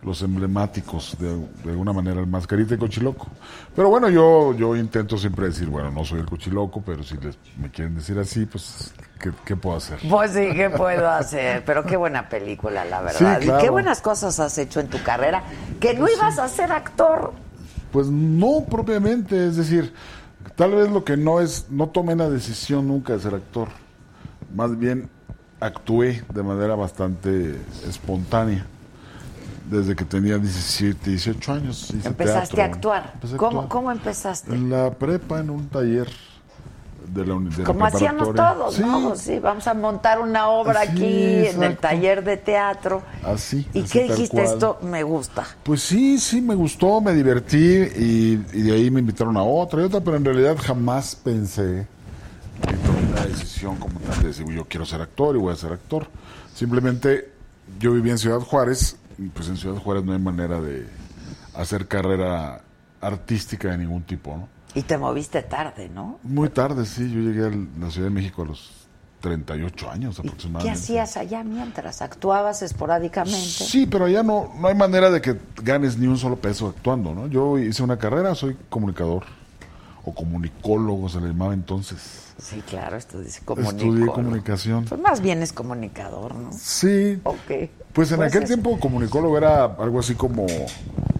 [0.03, 3.27] los emblemáticos, de, de alguna manera, el Mascarita y Cochiloco.
[3.75, 7.37] Pero bueno, yo, yo intento siempre decir, bueno, no soy el Cochiloco, pero si les,
[7.57, 9.99] me quieren decir así, pues, ¿qué, qué puedo hacer?
[10.09, 11.63] Pues sí, ¿qué puedo hacer?
[11.65, 13.39] Pero qué buena película, la verdad.
[13.41, 15.43] Sí, Y qué buenas cosas has hecho en tu carrera.
[15.79, 17.33] Que no ibas a ser actor.
[17.91, 19.93] Pues no propiamente, es decir,
[20.55, 23.67] tal vez lo que no es, no tomé la decisión nunca de ser actor,
[24.55, 25.09] más bien
[25.59, 27.55] actué de manera bastante
[27.87, 28.65] espontánea.
[29.71, 31.91] Desde que tenía 17, 18 años.
[31.97, 32.61] hice Empezaste teatro.
[32.61, 33.11] a actuar.
[33.13, 33.67] Empecé ¿Cómo, actuar.
[33.69, 34.53] ¿Cómo empezaste?
[34.53, 36.09] En la prepa, en un taller
[37.07, 39.15] de la, de la Como hacíamos todos, Sí, ¿no?
[39.15, 43.01] Sí, vamos a montar una obra aquí en el taller de teatro.
[43.23, 43.65] Así.
[43.73, 44.35] ¿Y así qué dijiste?
[44.41, 44.45] cual.
[44.45, 45.45] Esto me gusta.
[45.63, 49.81] Pues sí, sí, me gustó, me divertí y, y de ahí me invitaron a otra
[49.81, 51.87] y otra, pero en realidad jamás pensé
[52.67, 55.55] en tomar una decisión como tal de decir yo quiero ser actor y voy a
[55.55, 56.07] ser actor.
[56.53, 57.31] Simplemente
[57.79, 58.97] yo vivía en Ciudad Juárez,
[59.29, 60.87] pues en Ciudad Juárez no hay manera de
[61.55, 62.61] hacer carrera
[62.99, 64.47] artística de ningún tipo, ¿no?
[64.73, 66.19] Y te moviste tarde, ¿no?
[66.23, 68.71] Muy tarde, sí, yo llegué a la Ciudad de México a los
[69.19, 70.79] 38 años ¿Qué aproximadamente.
[70.79, 72.01] hacías allá mientras?
[72.01, 73.37] ¿Actuabas esporádicamente?
[73.37, 77.13] Sí, pero allá no, no hay manera de que ganes ni un solo peso actuando,
[77.13, 77.27] ¿no?
[77.27, 79.23] Yo hice una carrera, soy comunicador
[80.05, 81.99] o comunicólogo se le llamaba entonces.
[82.41, 84.13] Sí, claro, esto dice Estudié comunicólogo.
[84.13, 84.85] comunicación.
[84.85, 86.49] Pues más bien es comunicador, ¿no?
[86.53, 87.19] Sí.
[87.23, 87.69] Ok.
[87.93, 90.47] Pues en Pues aquel es- tiempo comunicólogo era algo así como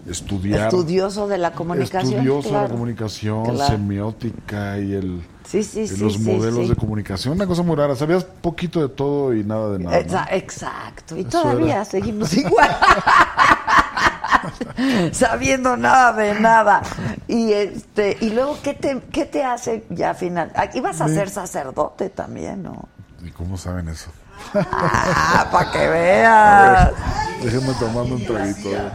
[0.08, 0.68] estudiar.
[0.68, 2.12] Estudioso de la comunicación.
[2.12, 3.66] Estudioso de la comunicación, Claro.
[3.72, 5.96] semiótica y el Sí, sí, sí.
[5.98, 7.94] los modelos de comunicación, una cosa muy rara.
[7.94, 10.26] Sabías poquito de todo y nada de nada.
[10.32, 11.16] Exacto.
[11.16, 11.84] Y Eso todavía era.
[11.84, 12.70] seguimos igual.
[15.12, 16.82] Sabiendo nada de nada.
[17.28, 20.52] Y este, y luego, ¿qué te, qué te hace ya final?
[20.54, 22.88] Ah, Ibas a ser sacerdote también, ¿no?
[23.22, 24.10] ¿Y cómo saben eso?
[24.54, 26.90] Ah, para que veas.
[27.42, 28.70] Déjenme tomando un traguito.
[28.70, 28.90] eh.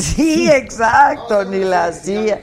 [0.00, 2.40] Sí, exacto, ni la hacía.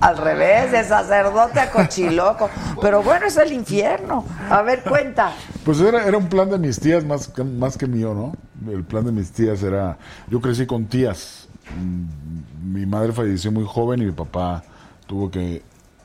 [0.00, 2.48] Al revés, de sacerdote a cochiloco.
[2.80, 4.24] Pero bueno, es el infierno.
[4.50, 5.32] A ver, cuenta.
[5.64, 8.70] Pues era, era un plan de mis tías más que, más que mío, ¿no?
[8.70, 9.98] El plan de mis tías era...
[10.28, 11.48] Yo crecí con tías.
[11.80, 14.62] Mm, Mi madre falleció muy joven y mi papá
[15.06, 15.62] tuvo que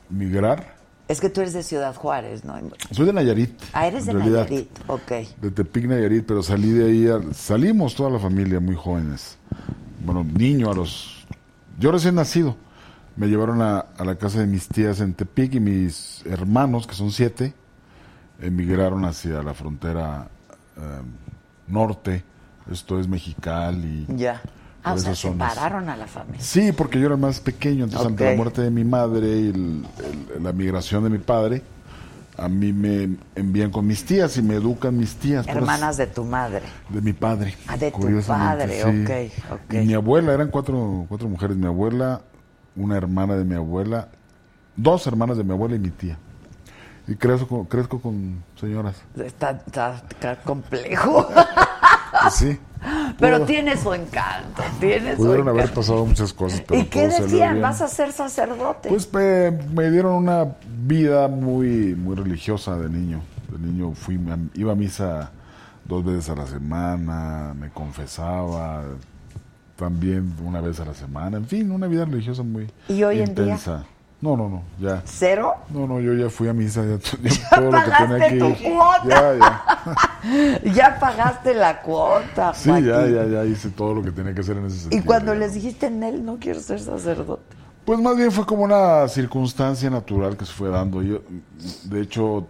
[0.08, 0.78] migrar.
[1.08, 2.54] Es que tú eres de Ciudad Juárez, ¿no?
[2.92, 3.50] Soy de Nayarit.
[3.72, 4.44] Ah, eres de realidad.
[4.48, 4.70] Nayarit.
[4.86, 5.10] Ok.
[5.40, 9.36] De Tepic, Nayarit, pero salí de ahí, al- salimos toda la familia muy jóvenes.
[10.04, 11.26] Bueno, niño a los...
[11.80, 12.56] Yo recién nacido.
[13.16, 16.94] Me llevaron a, a la casa de mis tías en Tepic y mis hermanos, que
[16.94, 17.52] son siete,
[18.40, 20.28] emigraron hacia la frontera
[20.76, 20.80] eh,
[21.68, 22.24] norte.
[22.70, 24.06] Esto es Mexicali.
[24.08, 24.40] Ya.
[24.82, 25.52] Ah, o sea, zonas.
[25.52, 26.40] separaron a la familia.
[26.40, 29.48] Sí, porque yo era el más pequeño, entonces ante la muerte de mi madre y
[29.48, 29.86] el-
[30.36, 31.62] el- la migración de mi padre,
[32.38, 35.44] a mí me envían con mis tías y me educan mis tías.
[35.44, 36.62] puras- Hermanas de tu madre.
[36.88, 37.54] de mi padre.
[37.66, 38.88] Ah, de tu padre, sí.
[39.52, 39.74] ok, ok.
[39.74, 41.58] Y mi abuela, eran cuatro, cuatro mujeres.
[41.58, 42.22] Mi abuela,
[42.76, 44.08] una hermana de mi abuela,
[44.76, 46.16] dos hermanas de mi abuela y mi tía.
[47.08, 48.96] Y crezco, crezco con señoras.
[49.16, 51.26] Está, está- está complejo.
[52.22, 52.58] Pues sí.
[53.18, 54.62] Pero Pudo- tiene su encanto.
[54.78, 55.80] Tiene su Pudieron haber encanto.
[55.80, 57.60] pasado muchas cosas, pero ¿Y qué decían?
[57.60, 58.88] ¿Vas a ser sacerdote?
[58.88, 60.46] Pues me, me dieron una
[60.86, 63.20] vida muy muy religiosa de niño.
[63.50, 64.18] De niño fui
[64.54, 65.30] iba a misa
[65.84, 68.82] dos veces a la semana, me confesaba
[69.80, 73.34] también una vez a la semana, en fin, una vida religiosa muy ¿Y hoy en
[73.34, 73.44] día?
[73.44, 73.84] intensa.
[74.20, 75.00] No, no, no, ya.
[75.06, 75.54] ¿Cero?
[75.70, 76.98] No, no, yo ya fui a misa, ya,
[77.56, 79.08] todo lo que tenía pagaste que tu cuota.
[79.08, 79.62] Ya, ya.
[80.74, 83.14] Ya pagaste la cuota, Sí, ya, Joaquín.
[83.14, 85.02] ya, ya hice todo lo que tenía que hacer en ese sentido.
[85.02, 87.56] Y cuando les dijiste en él, no quiero ser sacerdote.
[87.86, 91.00] Pues más bien fue como una circunstancia natural que se fue dando.
[91.02, 91.22] Yo,
[91.84, 92.46] de hecho,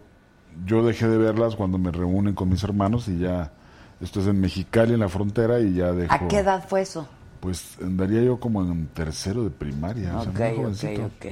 [0.67, 3.53] yo dejé de verlas cuando me reúnen con mis hermanos y ya,
[4.01, 6.13] esto es en Mexicali, en la frontera, y ya dejo...
[6.13, 7.07] ¿A qué edad fue eso?
[7.41, 11.05] Pues andaría yo como en tercero de primaria, o sea, Ok, muy ok, jovencito.
[11.07, 11.27] ok.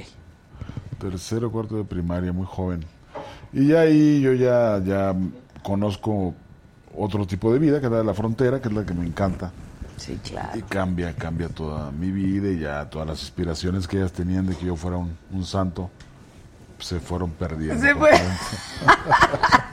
[0.99, 2.83] Tercero, cuarto de primaria, muy joven.
[3.53, 5.15] Y ya ahí yo ya, ya
[5.63, 6.33] conozco
[6.97, 9.05] otro tipo de vida, que es la de la frontera, que es la que me
[9.05, 9.51] encanta.
[9.97, 10.57] Sí, claro.
[10.57, 14.55] Y cambia, cambia toda mi vida y ya todas las aspiraciones que ellas tenían de
[14.55, 15.89] que yo fuera un, un santo
[16.79, 17.81] se fueron perdiendo.
[17.81, 18.11] Se fue.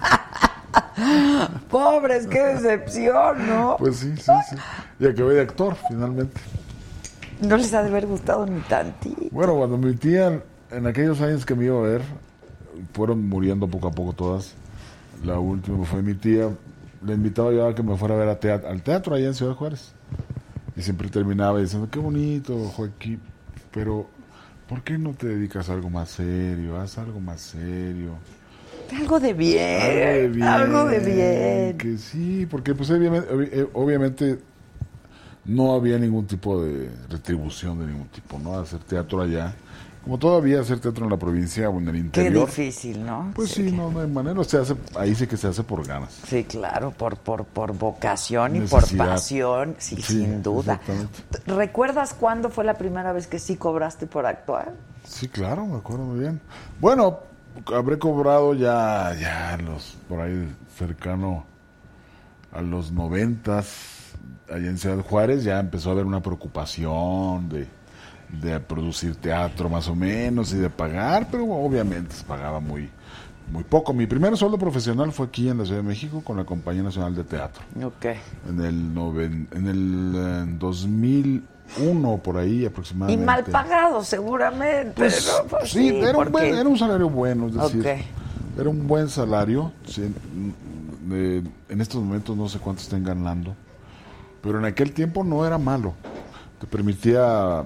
[1.70, 3.76] pobres, qué decepción, ¿no?
[3.78, 4.56] Pues sí, sí, sí.
[4.98, 6.40] Y acabé de actor, finalmente.
[7.40, 9.22] No les ha de haber gustado ni tantito.
[9.30, 12.02] Bueno, cuando mi tía, en aquellos años que me iba a ver,
[12.92, 14.54] fueron muriendo poco a poco todas.
[15.24, 16.50] La última fue mi tía.
[17.04, 19.34] Le invitaba yo a que me fuera a ver a teatro, al teatro allá en
[19.34, 19.92] Ciudad Juárez.
[20.76, 23.20] Y siempre terminaba diciendo, qué bonito, Joaquín,
[23.70, 24.08] pero
[24.68, 26.78] ¿por qué no te dedicas a algo más serio?
[26.78, 28.12] Haz algo más serio.
[28.94, 29.80] Algo de bien.
[29.82, 30.48] Algo de bien.
[30.48, 31.78] Algo de bien.
[31.78, 33.28] Que sí, porque pues obviamente,
[33.60, 34.38] eh, obviamente
[35.44, 38.58] no había ningún tipo de retribución de ningún tipo, ¿no?
[38.58, 39.54] Hacer teatro allá.
[40.02, 42.46] Como todavía hacer teatro en la provincia o en el Qué interior.
[42.46, 43.32] difícil, ¿no?
[43.34, 44.42] Pues sí, no, no hay manera.
[44.44, 46.20] Se hace, ahí sí que se hace por ganas.
[46.28, 50.80] Sí, claro, por, por, por vocación y por pasión, sí, Sí, sin duda.
[51.46, 54.74] ¿Recuerdas cuándo fue la primera vez que sí cobraste por actuar?
[55.04, 56.40] Sí, claro, me acuerdo muy bien.
[56.80, 57.18] Bueno,
[57.66, 61.44] habré cobrado ya, ya los, por ahí cercano
[62.52, 64.14] a los noventas,
[64.48, 67.66] allá en Ciudad Juárez, ya empezó a haber una preocupación de,
[68.40, 72.88] de producir teatro más o menos y de pagar, pero obviamente se pagaba muy,
[73.52, 73.92] muy poco.
[73.92, 77.14] Mi primer sueldo profesional fue aquí en la Ciudad de México con la Compañía Nacional
[77.14, 77.62] de Teatro.
[77.82, 78.06] Ok.
[78.48, 81.44] En el, noven, en el eh, en 2000
[81.78, 83.22] uno por ahí aproximadamente.
[83.22, 84.92] Y mal pagado, seguramente.
[84.94, 88.04] Pues, pues, sí, sí, era, un buen, era un salario bueno, es decir, okay.
[88.58, 89.72] era un buen salario.
[89.86, 90.12] Sí,
[91.10, 93.54] en estos momentos no sé cuánto estén ganando,
[94.42, 95.94] pero en aquel tiempo no era malo.
[96.60, 97.64] Te permitía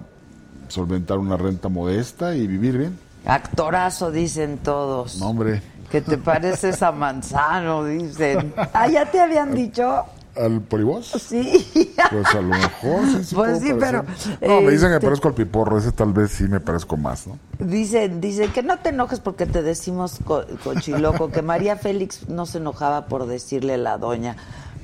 [0.68, 2.98] solventar una renta modesta y vivir bien.
[3.24, 5.18] Actorazo, dicen todos.
[5.18, 5.62] No, hombre.
[5.90, 8.54] Que te pareces a Manzano, dicen.
[8.72, 10.04] Ah, ya te habían dicho
[10.36, 11.08] al polibos.
[11.08, 11.66] Sí.
[12.10, 14.04] Pues a lo mejor sí, sí Pues sí, pero.
[14.40, 17.26] No, me dicen que este- parezco al piporro, ese tal vez sí me parezco más,
[17.26, 17.38] ¿no?
[17.58, 22.46] Dicen, dicen que no te enojes porque te decimos co- cochiloco, que María Félix no
[22.46, 24.36] se enojaba por decirle la doña.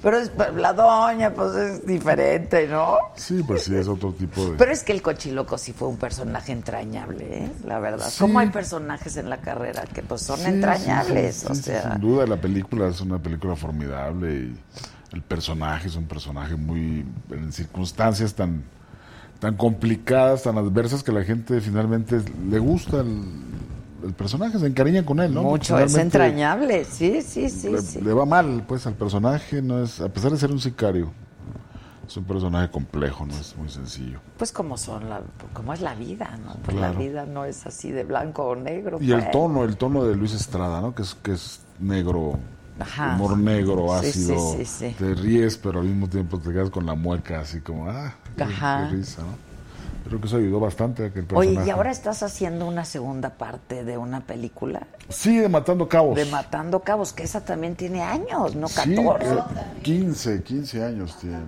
[0.02, 2.96] Pero es- la doña, pues es diferente, ¿no?
[3.16, 4.56] Sí, pues sí, es otro tipo de...
[4.56, 7.50] Pero es que el cochiloco sí fue un personaje entrañable, ¿eh?
[7.64, 8.06] La verdad.
[8.11, 8.18] Sí.
[8.20, 11.37] ¿Cómo hay personajes en la carrera que pues son Sí, entrañables?
[11.37, 14.56] sí, o sea, sin duda la película es una película formidable y
[15.12, 18.64] el personaje es un personaje muy en circunstancias tan
[19.38, 23.23] tan complicadas, tan adversas que la gente finalmente le gusta el,
[24.03, 25.42] el personaje, se encariña con él, ¿no?
[25.42, 26.85] mucho, es entrañable.
[26.87, 28.01] Sí, sí, sí, Le, sí.
[28.01, 31.12] le va mal, pues, al personaje, no es, a pesar de ser un sicario,
[32.09, 34.21] es un personaje complejo, no es muy sencillo.
[34.38, 35.21] Pues como son, la,
[35.53, 36.55] como es la vida, ¿no?
[36.64, 36.95] Pues Claro.
[36.95, 38.97] la vida no es así de blanco o negro.
[39.03, 39.31] Y el pues.
[39.33, 40.95] tono, el tono de Luis Estrada, ¿no?
[40.95, 42.38] Que es, que es negro,
[42.79, 43.15] Ajá.
[43.15, 44.53] humor negro, ácido.
[44.57, 44.97] sí, sí, sí.
[44.99, 48.45] Te ríes, pero al mismo tiempo te quedas con la mueca, así como, ah, qué,
[48.45, 49.47] qué risa, ¿no?
[50.07, 51.67] Creo que eso ayudó bastante a que el Oye, personaje...
[51.67, 54.87] ¿y ahora estás haciendo una segunda parte de una película?
[55.09, 56.15] Sí, de Matando Cabos.
[56.15, 59.33] De Matando Cabos, que esa también tiene años, no Sí, 14.
[59.35, 59.39] eh,
[59.83, 61.39] 15, 15 años tiene.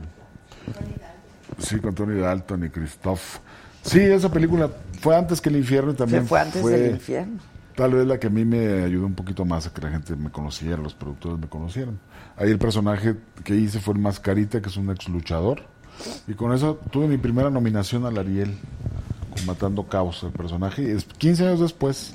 [1.58, 3.38] Sí, con Tony Dalton y Christoph.
[3.82, 4.68] Sí, esa película
[5.00, 7.38] fue antes que El Infierno y también Se fue antes del infierno.
[7.78, 10.16] Tal vez la que a mí me ayudó un poquito más a que la gente
[10.16, 12.00] me conociera, los productores me conocieran.
[12.36, 13.14] Ahí el personaje
[13.44, 15.62] que hice fue el Mascarita, que es un ex luchador.
[16.26, 18.58] Y con eso tuve mi primera nominación al Ariel,
[19.32, 20.82] con Matando Cabos, el personaje.
[20.82, 22.14] Y es- 15 años después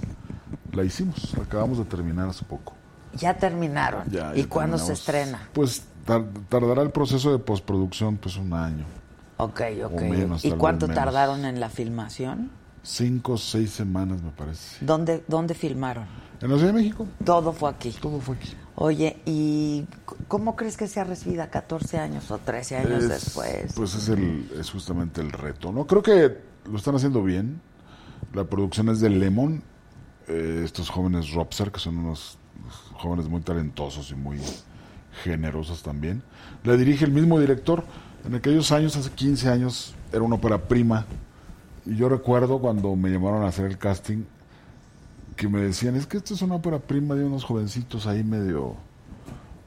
[0.73, 2.73] la hicimos, la acabamos de terminar hace poco.
[3.15, 4.03] Ya terminaron.
[4.11, 5.47] Ya, ¿Y ya cuándo se estrena?
[5.53, 8.83] Pues tar- tardará el proceso de postproducción pues un año.
[9.37, 10.01] Ok, ok.
[10.01, 12.51] menos, ¿Y cuánto tardaron en la filmación?
[12.83, 14.83] Cinco o seis semanas me parece.
[14.85, 16.05] ¿Dónde, ¿Dónde filmaron?
[16.41, 17.07] En la Ciudad de México.
[17.23, 17.91] Todo fue aquí.
[18.01, 18.53] Todo fue aquí.
[18.75, 19.85] Oye, ¿y
[20.27, 23.73] cómo crees que sea recibida 14 años o 13 años Es- después?
[23.75, 25.71] Pues es, el, es justamente el reto.
[25.71, 26.37] No creo que
[26.69, 27.61] lo están haciendo bien.
[28.33, 29.63] La producción es de Lemon.
[30.27, 34.39] eh, estos jóvenes Robser, que son unos, unos jóvenes muy talentosos y muy
[35.23, 36.23] generosos también.
[36.63, 37.83] La dirige el mismo director.
[38.25, 41.05] En aquellos años, hace 15 años, era una ópera prima.
[41.85, 44.23] Y yo recuerdo cuando me llamaron a hacer el casting,
[45.35, 48.75] que me decían, es que esto es una ópera prima de unos jovencitos ahí medio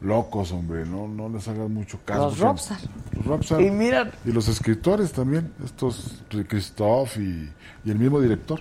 [0.00, 2.24] locos, hombre, no, no les hagas mucho caso.
[2.26, 2.78] Los Robsar.
[3.12, 3.60] Los Robsar.
[3.62, 7.50] Y mira- Y los escritores también, estos, Christoph y,
[7.84, 8.60] y el mismo director.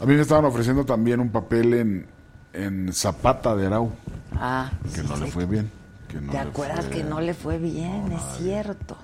[0.00, 2.06] A mí me estaban ofreciendo también un papel en,
[2.52, 3.90] en Zapata de Arau,
[4.32, 5.70] Ah, que sí, no le fue bien.
[6.08, 8.12] Que no ¿Te acuerdas fue- que no le fue bien?
[8.12, 8.96] es cierto.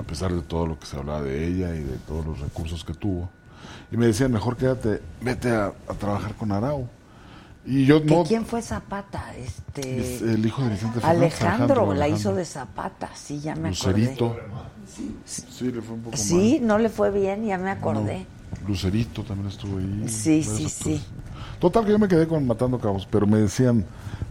[0.00, 2.84] A pesar de todo lo que se hablaba de ella y de todos los recursos
[2.84, 3.28] que tuvo.
[3.92, 6.88] Y me decían, mejor quédate, vete a, a trabajar con Arau.
[7.66, 8.24] Y yo ¿Que no...
[8.24, 9.34] ¿Quién fue Zapata?
[9.36, 10.14] Este...
[10.16, 14.26] Es el hijo de Vicente Fernández, Alejandro, la hizo de Zapata, sí, ya me Lucerito.
[14.28, 14.42] acordé.
[15.26, 16.66] Sí, le fue un poco Sí, mal.
[16.68, 18.26] no le fue bien, ya me acordé.
[18.62, 20.04] No, Lucerito también estuvo ahí.
[20.08, 20.72] Sí, sí, actores.
[20.72, 21.04] sí.
[21.60, 23.84] Total que yo me quedé con Matando Cabos, pero me decían,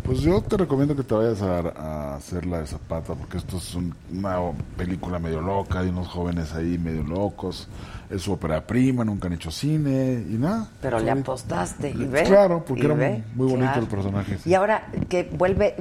[0.04, 3.58] pues yo te recomiendo que te vayas a, a hacer la de Zapata, porque esto
[3.58, 4.38] es un- una
[4.76, 7.68] película medio loca, hay unos jóvenes ahí medio locos,
[8.10, 10.70] es su ópera prima, nunca han hecho cine y nada.
[10.82, 12.24] Pero le apostaste y ve.
[12.24, 13.82] Claro, porque era ve, muy bonito claro.
[13.84, 14.38] el personaje.
[14.40, 14.50] sí.
[14.50, 15.76] Y ahora que vuelve,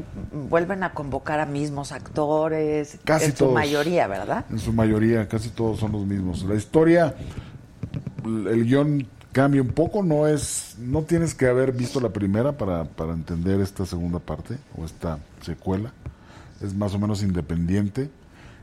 [0.51, 4.45] vuelven a convocar a mismos actores, Casi en su mayoría, ¿verdad?
[4.51, 6.43] En su mayoría, casi todos son los mismos.
[6.45, 7.15] La historia,
[8.25, 12.85] el guion cambia un poco, no es, no tienes que haber visto la primera para,
[12.85, 15.93] para entender esta segunda parte o esta secuela.
[16.63, 18.11] Es más o menos independiente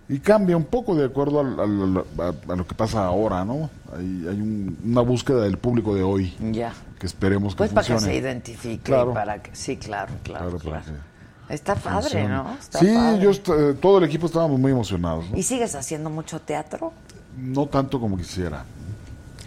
[0.09, 3.69] y cambia un poco de acuerdo a, a lo que pasa ahora, ¿no?
[3.95, 6.73] Hay, hay un- una búsqueda del público de hoy Ya.
[6.99, 9.13] que esperemos que Pues para que se identifique, Claro.
[9.13, 10.99] para que, sí, claro, claro, Claro, para claro.
[11.47, 12.27] Está padre, funcione.
[12.29, 12.53] ¿no?
[12.59, 13.19] Está sí, padre.
[13.21, 15.29] yo eh, todo el equipo estábamos muy emocionados.
[15.29, 15.37] ¿no?
[15.37, 16.91] ¿Y sigues haciendo mucho teatro?
[17.37, 18.65] No tanto como quisiera.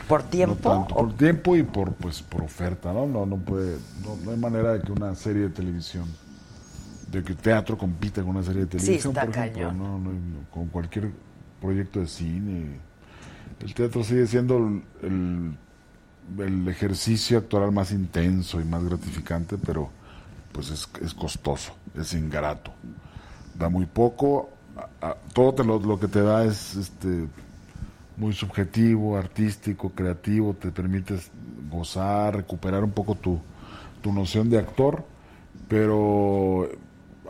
[0.08, 0.56] ¿Por tiempo?
[0.70, 3.06] No tanto, por tiempo y por pues por oferta, ¿no?
[3.06, 6.06] No, no puede, no, no hay manera de que una serie de televisión,
[7.12, 9.78] de que teatro compita con una serie de Sí, televisión, está por ejemplo, cañón.
[9.78, 11.10] no, no, no, con cualquier
[11.60, 12.80] proyecto de cine.
[13.60, 15.56] El teatro sigue siendo el, el-
[16.38, 19.88] el ejercicio actoral más intenso y más gratificante, pero
[20.52, 22.70] pues es, es costoso, es ingrato.
[23.58, 24.50] Da muy poco,
[25.00, 27.26] a- a- todo te lo, lo que te da es este
[28.18, 31.30] muy subjetivo, artístico, creativo, te permites
[31.70, 33.38] gozar, recuperar un poco tu,
[34.02, 35.04] tu noción de actor,
[35.68, 36.68] pero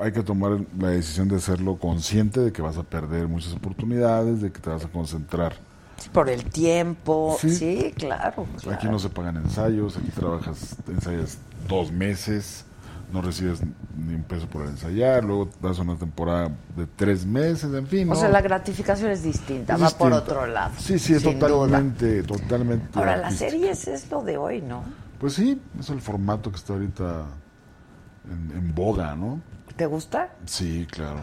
[0.01, 4.41] hay que tomar la decisión de hacerlo consciente de que vas a perder muchas oportunidades,
[4.41, 5.55] de que te vas a concentrar.
[6.13, 7.93] Por el tiempo, sí, Sí.
[7.97, 8.47] claro.
[8.61, 8.79] claro.
[8.79, 12.65] Aquí no se pagan ensayos, aquí trabajas, ensayas dos meses,
[13.13, 13.61] no recibes
[13.97, 18.09] ni un peso por ensayar, luego das una temporada de tres meses, en fin.
[18.11, 18.21] O ¿no?
[18.21, 20.73] sea, la gratificación es distinta, Es va por otro lado.
[20.79, 21.39] Sí, sí, es duda.
[21.39, 22.87] totalmente, totalmente.
[22.99, 24.83] Ahora, las series es lo de hoy, ¿no?
[25.19, 27.25] Pues sí, es el formato que está ahorita
[28.31, 29.41] en, en boga, ¿no?
[29.77, 30.31] ¿Te gusta?
[30.45, 31.21] Sí, claro.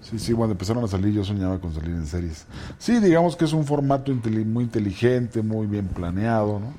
[0.00, 2.46] Sí, sí, cuando empezaron a salir yo soñaba con salir en series.
[2.78, 6.72] Sí, digamos que es un formato inteli- muy inteligente, muy bien planeado, ¿no?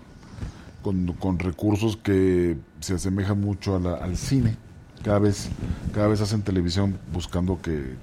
[0.81, 4.57] Con, con recursos que se asemejan mucho a la- al cine.
[5.03, 5.49] Cada vez,
[5.93, 7.95] cada vez hacen televisión buscando que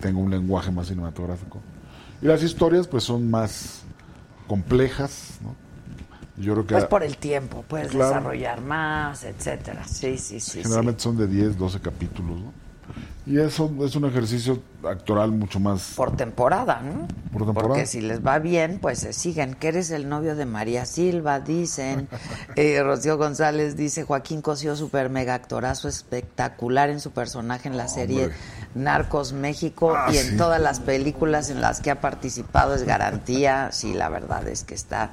[0.00, 1.60] tenga un lenguaje más cinematográfico.
[2.22, 3.82] Y las historias pues son más
[4.46, 5.54] complejas, ¿no?
[6.42, 8.08] Yo creo que Pues por el tiempo, puedes Claro.
[8.08, 9.84] desarrollar más, etcétera.
[9.86, 10.50] Sí, sí, sí.
[10.52, 10.62] sí.
[10.62, 12.52] Generalmente son de 10, 12 capítulos, ¿no?
[13.30, 15.92] Y eso es un ejercicio actoral mucho más...
[15.94, 17.06] Por temporada, ¿no?
[17.32, 17.68] Por temporada.
[17.68, 19.54] Porque si les va bien, pues se siguen.
[19.54, 22.08] Que eres el novio de María Silva, dicen.
[22.56, 27.86] Eh, Rocío González dice, Joaquín Cosío, super mega actorazo espectacular en su personaje en la
[27.86, 28.36] serie Hombre.
[28.74, 30.36] Narcos México Ah, y en sí.
[30.36, 33.70] todas las películas en las que ha participado es garantía.
[33.70, 35.10] Sí, la verdad es que está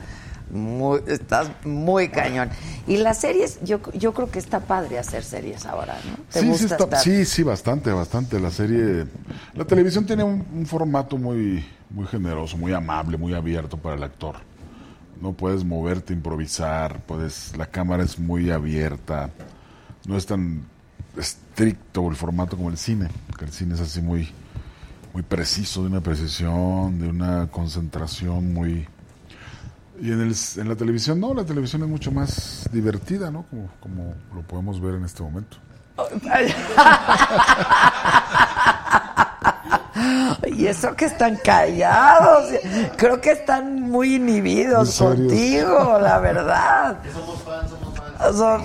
[0.51, 2.49] muy, estás muy cañón.
[2.87, 6.23] Y las series, yo, yo creo que está padre hacer series ahora, ¿no?
[6.31, 8.39] ¿Te Sí, sí, gusta está- estar- sí, sí, bastante, bastante.
[8.39, 9.05] La serie...
[9.53, 14.03] La televisión tiene un, un formato muy, muy generoso, muy amable, muy abierto para el
[14.03, 14.35] actor.
[15.21, 17.55] No puedes moverte, improvisar, puedes...
[17.57, 19.29] La cámara es muy abierta.
[20.05, 20.63] No es tan
[21.17, 24.29] estricto el formato como el cine, que el cine es así muy,
[25.13, 28.87] muy preciso, de una precisión, de una concentración muy...
[29.99, 33.45] Y en, el, en la televisión no, la televisión es mucho más divertida, ¿no?
[33.49, 35.57] Como, como lo podemos ver en este momento.
[40.57, 42.51] Y eso que están callados.
[42.97, 46.97] Creo que están muy inhibidos contigo, la verdad.
[47.13, 47.86] Somos fans, somos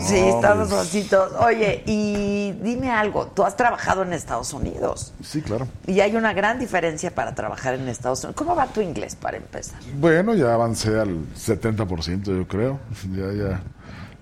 [0.00, 0.68] sí, pues.
[0.70, 1.32] fancitos.
[1.40, 3.26] Oye, y dime algo.
[3.26, 5.12] Tú has trabajado en Estados Unidos.
[5.22, 5.66] Sí, claro.
[5.86, 8.36] Y hay una gran diferencia para trabajar en Estados Unidos.
[8.36, 9.78] ¿Cómo va tu inglés para empezar?
[9.98, 12.78] Bueno, ya avancé al 70%, yo creo.
[13.12, 13.62] Ya, ya.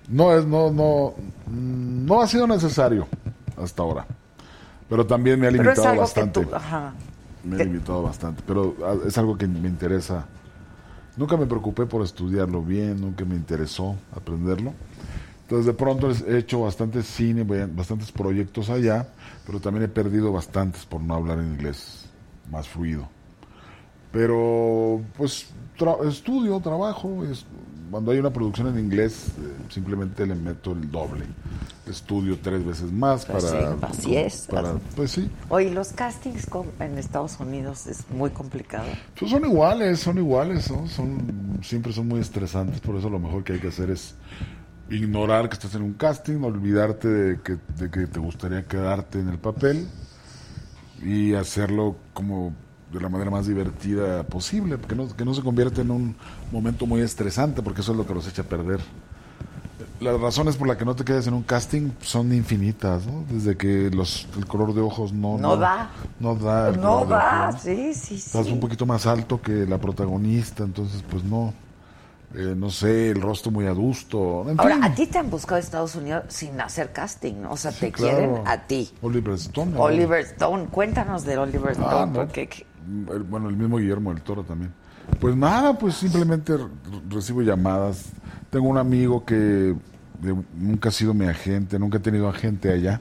[0.09, 1.13] No es, no, no,
[1.49, 3.07] no ha sido necesario
[3.55, 4.05] hasta ahora.
[4.89, 6.43] Pero también me ha limitado bastante.
[6.43, 6.53] tú...
[6.53, 6.93] Ajá.
[7.43, 8.43] Me que- ha limitado bastante.
[8.45, 10.25] Pero ah, es algo que me interesa.
[11.15, 14.73] Nunca me preocupé por estudiarlo bien, nunca me interesó aprenderlo.
[15.51, 19.09] Entonces, de pronto he hecho bastantes cine, bastantes proyectos allá,
[19.45, 22.05] pero también he perdido bastantes por no hablar en inglés
[22.49, 23.09] más fluido.
[24.13, 25.47] Pero, pues,
[25.77, 27.25] tra- estudio, trabajo.
[27.25, 27.45] es-
[27.89, 31.25] cuando hay una producción en inglés, eh, simplemente le meto el doble.
[31.85, 33.71] Estudio tres veces más Pues para.
[33.73, 34.47] sí, así es.
[34.49, 35.29] para- pues sí.
[35.49, 38.85] Oye, los castings con- en Estados Unidos es muy complicado.
[39.19, 40.87] Pues son iguales, son iguales, ¿no?
[40.87, 44.15] Son, siempre son muy estresantes, por eso lo mejor que hay que hacer es
[44.91, 49.29] ignorar que estás en un casting, olvidarte de que, de que te gustaría quedarte en
[49.29, 49.87] el papel
[51.03, 52.53] y hacerlo como
[52.91, 56.15] de la manera más divertida posible, que no, que no se convierta en un
[56.51, 58.81] momento muy estresante, porque eso es lo que los echa a perder.
[60.01, 63.23] las razones por las que no te quedes en un casting son infinitas, ¿no?
[63.29, 65.37] Desde que los, el color de ojos no...
[65.37, 65.89] No da.
[66.19, 66.71] No da.
[66.71, 68.51] No color de da, sí, sí, Estás sí.
[68.51, 71.53] un poquito más alto que la protagonista, entonces pues no.
[72.33, 74.45] Eh, no sé, el rostro muy adusto.
[74.49, 74.83] En Ahora, fin.
[74.85, 77.51] a ti te han buscado de Estados Unidos sin hacer casting, ¿no?
[77.51, 78.17] O sea, te claro.
[78.17, 78.89] quieren a ti.
[79.01, 79.71] Oliver Stone.
[79.71, 79.81] ¿no?
[79.81, 82.13] Oliver Stone, cuéntanos de Oliver Stone, Ah, no.
[82.13, 82.49] porque
[83.13, 84.73] El- bueno, el mismo Guillermo del Toro también.
[85.19, 86.63] Pues nada, pues simplemente re-
[87.09, 88.05] recibo llamadas.
[88.49, 89.75] Tengo un amigo que
[90.55, 92.99] nunca ha sido mi agente, nunca he tenido agente allá.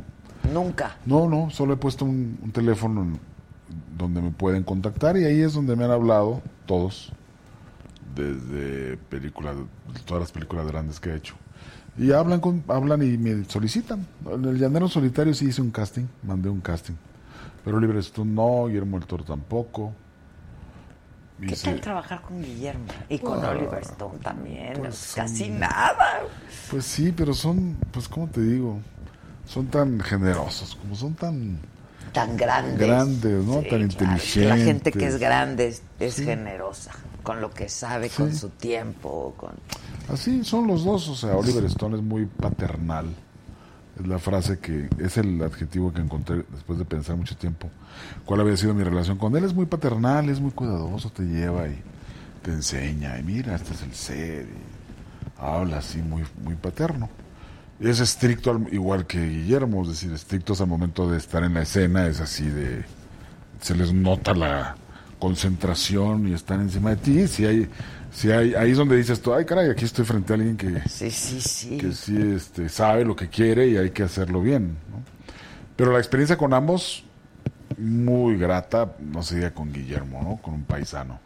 [0.52, 0.96] nunca.
[1.06, 3.06] No, no, solo he puesto un, un teléfono
[3.96, 7.12] donde me pueden contactar y ahí es donde me han hablado todos,
[8.14, 9.56] desde películas,
[10.04, 11.34] todas las películas grandes que he hecho.
[11.98, 14.06] Y hablan, con, hablan y me solicitan.
[14.30, 16.94] En el Llanero Solitario sí hice un casting, mandé un casting.
[17.64, 19.92] Pero Oliver Stone no, Guillermo del Toro tampoco.
[21.46, 22.84] ¿Qué tal trabajar con Guillermo?
[23.08, 24.74] Y con Ah, Oliver Stone también.
[24.78, 26.20] pues, Casi son- nada.
[26.70, 28.78] Pues sí, pero son, pues ¿cómo te digo?
[29.46, 31.58] Son tan generosos, como son tan...
[32.12, 32.78] Tan grandes.
[32.78, 33.62] Grandes, ¿no?
[33.62, 35.20] Sí, Tan claro, es que La gente que es inteligentes.
[35.20, 36.24] grande es, es Sí.
[36.24, 36.92] generosa,
[37.22, 39.50] con lo que sabe, con su tiempo, con...
[40.12, 43.06] Así son los dos, o sea, Oliver Stone es muy paternal.
[44.00, 47.68] Es la frase que, es el adjetivo que encontré después de pensar mucho tiempo.
[48.24, 49.44] ¿Cuál había sido mi relación con él?
[49.44, 51.78] Es muy paternal, es muy cuidadoso, te lleva y
[52.42, 57.10] te enseña, y mira, este es el ser, y habla así muy, muy paterno.
[57.78, 61.62] Es estricto al- igual que Guillermo, es decir, estrictos al momento de estar en la
[61.62, 62.84] escena, es así de,
[63.60, 64.76] se les nota la
[65.20, 67.28] concentración y están encima de ti.
[67.28, 67.68] Si hay,
[68.12, 70.80] si hay, ahí es donde dices tú, ay caray, aquí estoy frente a alguien que,
[70.88, 71.78] Sí, sí, sí.
[71.78, 74.76] que sí este, sabe lo que quiere y hay que hacerlo bien.
[74.90, 75.02] ¿no?
[75.76, 77.04] Pero la experiencia con ambos,
[77.78, 80.36] muy grata, no sería con Guillermo, ¿no?
[80.42, 81.20] Con un paisano.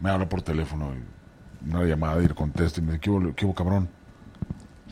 [0.00, 3.34] Me habla por teléfono, y una llamada y le contesto y me dice, ¿qué hubo,
[3.34, 3.88] qué hubo, cabrón?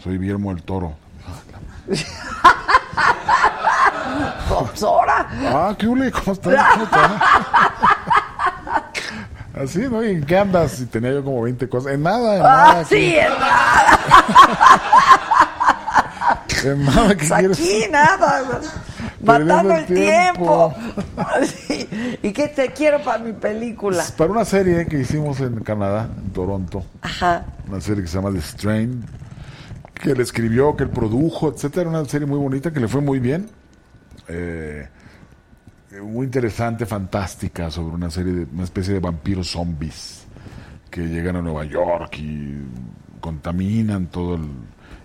[0.03, 0.97] Soy Guillermo del Toro.
[4.49, 5.27] Pues ahora.
[5.47, 5.97] Ah, ¿qué hubo?
[6.13, 6.55] ¿Cómo estás?
[9.63, 10.03] Así, ¿no?
[10.03, 10.81] ¿Y en qué andas?
[10.81, 11.93] Y tenía yo como 20 cosas.
[11.93, 12.71] En nada, en nada.
[12.71, 12.95] Ah, aquí.
[12.95, 13.99] sí, en nada.
[16.63, 17.59] En nada, ¿qué Pues quieres?
[17.59, 18.43] aquí nada.
[19.23, 20.75] Matando el tiempo.
[21.67, 22.19] Sí.
[22.23, 24.05] ¿Y qué te quiero para mi película?
[24.19, 26.85] Para una serie que hicimos en Canadá, en Toronto.
[27.01, 27.45] Ajá.
[27.67, 29.07] Una serie que se llama The Strain.
[29.95, 31.89] Que él escribió, que él produjo, etcétera.
[31.89, 33.49] Una serie muy bonita que le fue muy bien.
[34.33, 34.89] Eh,
[36.03, 40.25] muy interesante, fantástica, sobre una serie de una especie de vampiros zombies
[40.91, 42.59] que llegan a Nueva York y
[43.21, 44.43] contaminan todo el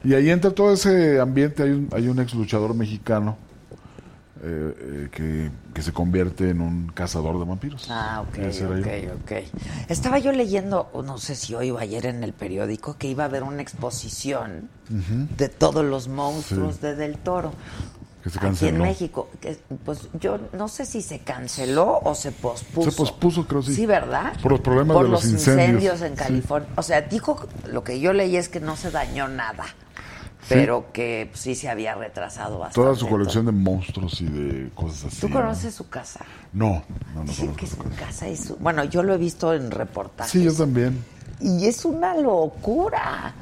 [0.04, 3.38] y ahí entra todo ese ambiente hay un, hay un ex luchador mexicano
[4.44, 8.70] eh, eh, que, que se convierte en un cazador de vampiros Ah, ok, era yo.
[8.70, 9.32] ok, ok.
[9.90, 13.28] Estaba yo leyendo, no sé si hoy o ayer en el periódico, que iba a
[13.28, 14.70] haber una exposición
[15.38, 16.82] de todos los monstruos Sí.
[16.84, 17.54] de Del Toro.
[18.26, 19.56] Que se Aquí en canceló México, que,
[19.86, 22.90] pues yo no sé si se canceló o se pospuso.
[22.90, 24.34] se pospuso creo sí Sí, ¿verdad?
[24.42, 26.24] por los problemas Por de los, los incendios, en Sí.
[26.24, 26.68] California.
[26.76, 29.66] O sea, dijo, lo que yo leí es que no se dañó nada,
[30.50, 32.82] pero que pues, sí se había retrasado bastante.
[32.82, 35.36] toda su colección de monstruos y de cosas así ¿Tú ¿no?
[35.36, 36.26] conoces su casa?
[36.52, 38.26] no no no Dicen que su casa.
[38.60, 40.32] Bueno, yo lo he visto en reportajes.
[40.32, 41.04] sí yo también
[41.40, 43.36] Y es una locura.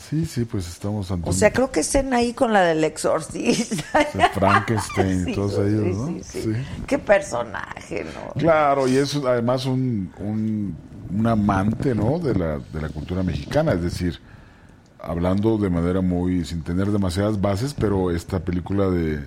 [0.00, 3.98] Sí sí pues estamos ante O sea, creo que estén ahí con la del exorcista.
[4.14, 6.42] de Frankenstein y Sí, todos ellos no sí, sí.
[6.42, 6.52] Sí.
[6.86, 8.32] Qué personaje, ¿no?
[8.40, 10.76] Claro, y es además un, un,
[11.16, 12.18] un amante ¿no?
[12.18, 14.20] de, la, de la cultura mexicana, es decir,
[14.98, 19.20] hablando de manera muy, sin tener demasiadas bases, pero esta película de,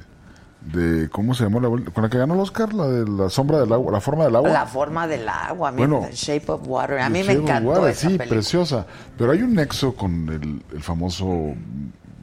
[0.72, 1.60] de ¿cómo se llamó?
[1.60, 4.26] La, con la que ganó el Oscar, la de la sombra del agua, la forma
[4.26, 4.50] del agua.
[4.50, 7.00] La forma del agua, Bueno, The Shape of Water.
[7.00, 8.30] A mí me encantó Water, esa Sí, película.
[8.30, 8.86] preciosa,
[9.18, 11.54] pero hay un nexo con el, el famoso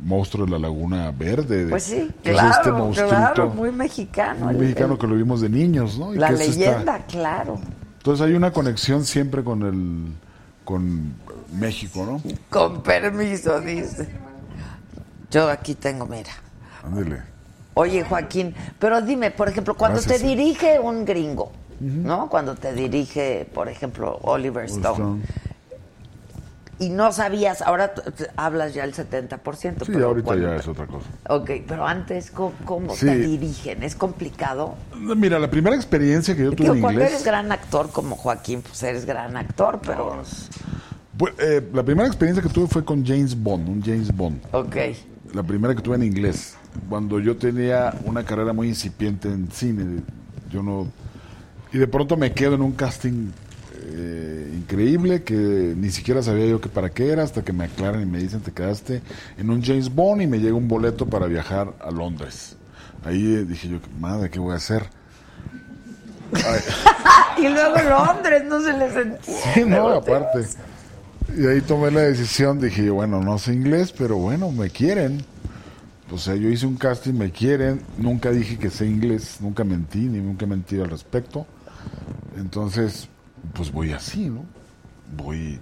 [0.03, 1.65] monstruo de la laguna verde.
[1.67, 4.47] de- Pues sí, que es claro, este claro, muy mexicano.
[4.47, 6.15] muy el- mexicano el- que lo vimos de niños, ¿no?
[6.15, 7.59] Y la que leyenda, claro.
[7.99, 10.13] entonces hay una conexión siempre con el
[10.65, 11.13] con
[11.59, 12.23] México, ¿no?
[12.49, 14.09] Con permiso, dice.
[15.31, 16.31] Yo aquí tengo, mira.
[16.85, 17.23] Ándele.
[17.81, 20.21] Oye, Joaquín, pero dime, por ejemplo, cuando Gracias.
[20.21, 21.51] te dirige un gringo,
[21.81, 22.29] ¿no?
[22.29, 25.23] Cuando te dirige, por ejemplo, Oliver Stone,
[26.79, 27.93] y no sabías, ahora
[28.37, 29.85] hablas ya el 70%.
[29.87, 31.07] Sí, pero ahorita cuando ya es otra cosa.
[31.29, 33.07] Ok, pero antes, ¿cómo, cómo Sí.
[33.07, 33.83] te dirigen?
[33.83, 34.75] ¿Es complicado?
[34.97, 38.15] Mira, la primera experiencia que yo tuve Digo, en cuando inglés, eres gran actor como
[38.17, 40.23] Joaquín, pues eres gran actor, pero...
[41.17, 44.41] pues, eh, la primera experiencia que tuve fue con James Bond, un James Bond.
[44.53, 44.77] Ok.
[45.35, 46.57] La primera que tuve en inglés,
[46.89, 50.03] cuando yo tenía una carrera muy incipiente en cine,
[50.51, 50.87] yo no
[51.73, 53.31] y de pronto me quedo en un casting
[53.93, 58.03] eh, increíble que ni siquiera sabía yo que para qué era hasta que me aclaran
[58.03, 59.03] y me dicen te quedaste
[59.39, 62.57] en un James Bond y me llega un boleto para viajar a Londres.
[63.05, 64.85] Ahí eh, dije yo, madre, ¿qué voy a hacer?
[67.39, 69.43] y luego Londres, no se les entiende.
[69.55, 70.47] Sí, no, aparte.
[71.37, 75.25] Y ahí tomé la decisión, dije yo, bueno, no sé inglés, pero bueno, me quieren.
[76.13, 80.01] O sea, yo hice un casting, me quieren, nunca dije que sé inglés, nunca mentí,
[80.01, 81.47] ni nunca mentí al respecto.
[82.37, 83.09] Entonces,
[83.55, 84.45] pues voy así, ¿no?
[85.17, 85.59] Voy.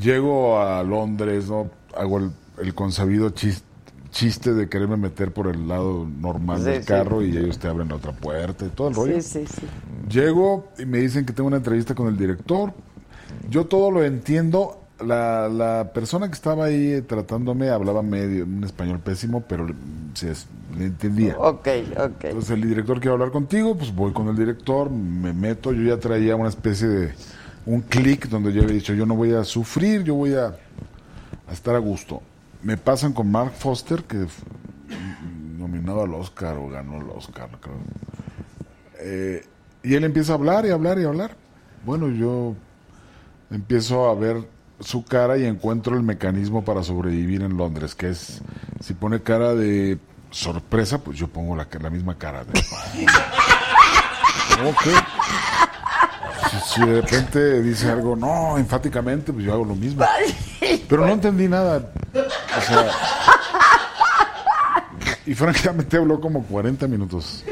[0.00, 1.70] Llego a Londres, ¿no?
[1.96, 2.30] Hago el,
[2.62, 3.62] el consabido chis-
[4.10, 6.86] chiste de quererme meter por el lado normal Sí, del sí.
[6.88, 9.20] carro y ellos te abren la otra puerta y todo el rollo.
[9.20, 9.66] Sí, sí, sí.
[10.08, 12.72] Llego y me dicen que tengo una entrevista con el director.
[13.48, 14.81] Yo todo lo entiendo.
[15.02, 19.66] La, la persona que estaba ahí tratándome hablaba medio, un español pésimo, pero
[20.14, 20.46] sí es-
[20.78, 21.36] le entendía.
[21.38, 22.24] Ok, ok.
[22.24, 25.98] Entonces el director quiere hablar contigo, pues voy con el director, me meto, yo ya
[26.00, 27.14] traía una especie de
[27.66, 31.52] un clic donde yo había dicho, yo no voy a sufrir, yo voy a, a
[31.52, 32.22] estar a gusto.
[32.62, 34.26] Me pasan con Mark Foster, que
[35.58, 37.76] nominado al Oscar o ganó el Oscar, creo.
[39.00, 39.44] Eh,
[39.82, 41.36] y él empieza a hablar y hablar y hablar.
[41.84, 42.54] Bueno, yo
[43.50, 44.36] empiezo a ver
[44.82, 48.40] su cara y encuentro el mecanismo para sobrevivir en Londres, que es,
[48.80, 49.98] si pone cara de
[50.30, 52.44] sorpresa, pues yo pongo la, la misma cara.
[52.44, 52.52] De.
[56.50, 60.04] Si, si de repente dice algo, no, enfáticamente, pues yo hago lo mismo.
[60.88, 61.92] Pero no entendí nada.
[62.12, 62.90] O sea,
[65.26, 67.44] y francamente habló como 40 minutos.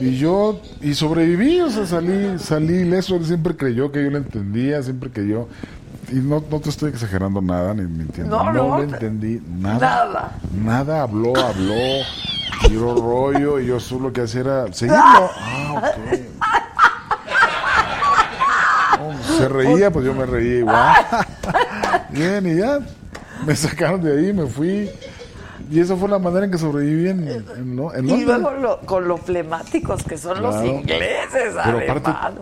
[0.00, 3.16] Y yo, y sobreviví, o sea, salí, salí ileso.
[3.16, 5.48] Él siempre creyó que yo le entendía, siempre que yo.
[6.10, 8.36] Y no, no te estoy exagerando nada, ni mintiendo.
[8.36, 9.78] No, No, no, le te- entendí nada.
[9.78, 10.32] Nada.
[10.52, 11.74] Nada, habló, habló,
[12.68, 14.98] tiró rollo, y yo solo lo que hacía era seguirlo.
[15.36, 16.20] Ah, ok.
[19.38, 20.94] Se reía, pues yo me reía igual.
[22.10, 22.78] Bien, y ya
[23.44, 24.88] me sacaron de ahí, me fui.
[25.70, 29.08] Y esa fue la manera en que sobreviví en, en, en Y luego lo- con
[29.08, 31.96] lo flemáticos que son los ingleses, Pero además.
[32.06, 32.40] aparte,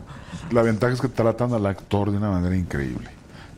[0.50, 3.08] la ventaja es que tratan al actor de una manera increíble.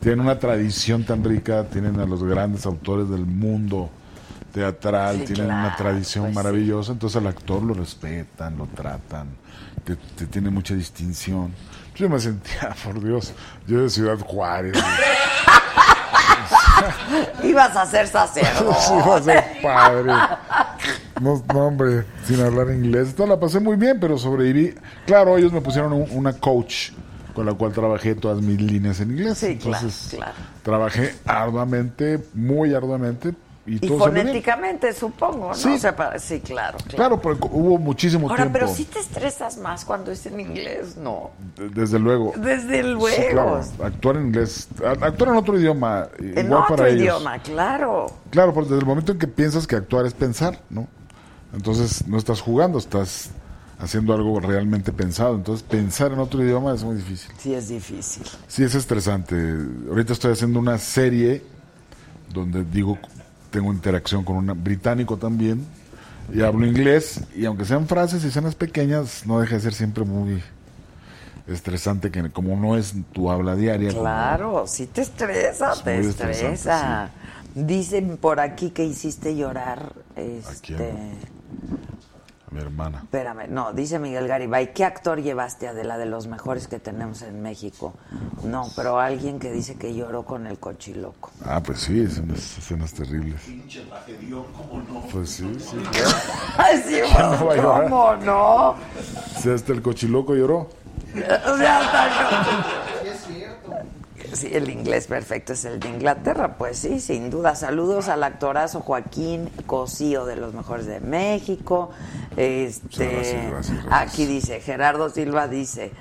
[0.05, 3.89] Tienen una tradición tan rica, tienen a los grandes autores del mundo
[4.53, 6.35] teatral, Sí, tienen una tradición pues sí.
[6.35, 9.29] maravillosa, entonces al actor lo respetan, lo tratan,
[9.83, 11.51] te, te tiene mucha distinción.
[11.95, 13.33] Yo me sentía, por Dios,
[13.65, 14.77] yo de Ciudad Juárez.
[17.43, 18.77] Ibas a ser sacerdote.
[18.87, 20.13] Sí, iba a ser padre.
[21.19, 23.07] No, no, hombre, sin hablar inglés.
[23.09, 24.75] Entonces la pasé muy bien, pero sobreviví.
[25.07, 26.91] Claro, ellos me pusieron un- una coach
[27.35, 29.37] con la cual trabajé todas mis líneas en inglés.
[29.37, 30.33] Sí, claro, Entonces, claro.
[30.63, 33.35] trabajé arduamente, muy arduamente.
[33.67, 35.53] Y, todo fonéticamente, supongo, ¿no?
[35.55, 35.69] Sí.
[35.69, 36.95] O sea, para- sí, claro, claro.
[36.95, 38.59] Claro, pero hubo muchísimo Ahora, tiempo.
[38.59, 41.31] pero si te estresas más cuando es en inglés, ¿no?
[41.57, 42.33] de- Desde luego.
[42.37, 43.07] Desde luego.
[43.09, 43.61] Sí, claro.
[43.83, 44.67] Actuar en inglés,
[45.01, 47.01] actuar en otro idioma, En igual otro para ellos.
[47.01, 48.05] idioma, claro.
[48.29, 50.87] Claro, porque desde el momento en que piensas que actuar es pensar, ¿no?
[51.51, 53.31] Entonces no estás jugando, estás
[53.79, 55.35] haciendo algo realmente pensado.
[55.35, 57.31] Entonces pensar en otro idioma es muy difícil.
[57.37, 58.23] Sí, es difícil.
[58.47, 59.35] Sí, es estresante.
[59.89, 61.43] Ahorita estoy haciendo una serie
[62.33, 62.97] donde digo,
[63.51, 65.65] tengo interacción con un británico también
[66.33, 70.03] y hablo inglés y aunque sean frases y escenas pequeñas, no deja de ser siempre
[70.03, 70.41] muy
[71.47, 73.89] estresante que como no es tu habla diaria.
[73.89, 77.11] como- Claro, sí te estresa, Es te estresa.
[77.53, 80.91] Dicen por aquí que hiciste llorar, este...
[82.55, 82.99] mi hermana.
[83.03, 86.79] Espérame, no, dice Miguel Garibay, ¿qué actor llevaste a de la de los mejores que
[86.79, 87.93] tenemos en México?
[88.43, 91.31] No, pero alguien que dice que lloró con el cochiloco.
[91.43, 93.41] Ah, pues sí, escenas, escenas terribles.
[93.41, 93.83] Pinche
[94.57, 95.01] ¿cómo no?
[95.11, 95.77] Pues sí, sí.
[96.57, 96.99] Ay, sí.
[97.61, 98.75] ¿cómo no?
[99.41, 100.69] Si hasta el cochiloco lloró.
[101.47, 102.85] O sea, hasta-
[104.35, 107.55] Sí, el inglés perfecto es el de Inglaterra, pues sí, sin duda.
[107.55, 111.91] Saludos al actorazo Joaquín Cosío de los mejores de México.
[112.35, 114.09] Este, Gracias, gracias, gracias.
[114.09, 115.93] Aquí dice, Gerardo Silva dice,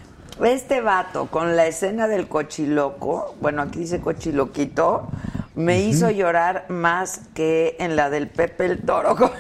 [0.43, 5.09] este vato con la escena del cochiloco, bueno, aquí dice cochiloquito,
[5.55, 9.15] me hizo llorar más que en la del Pepe el Toro.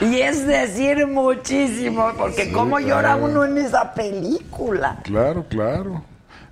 [0.00, 5.00] y es decir muchísimo, porque Sí, cómo llora uno en esa película.
[5.02, 6.02] Claro, claro.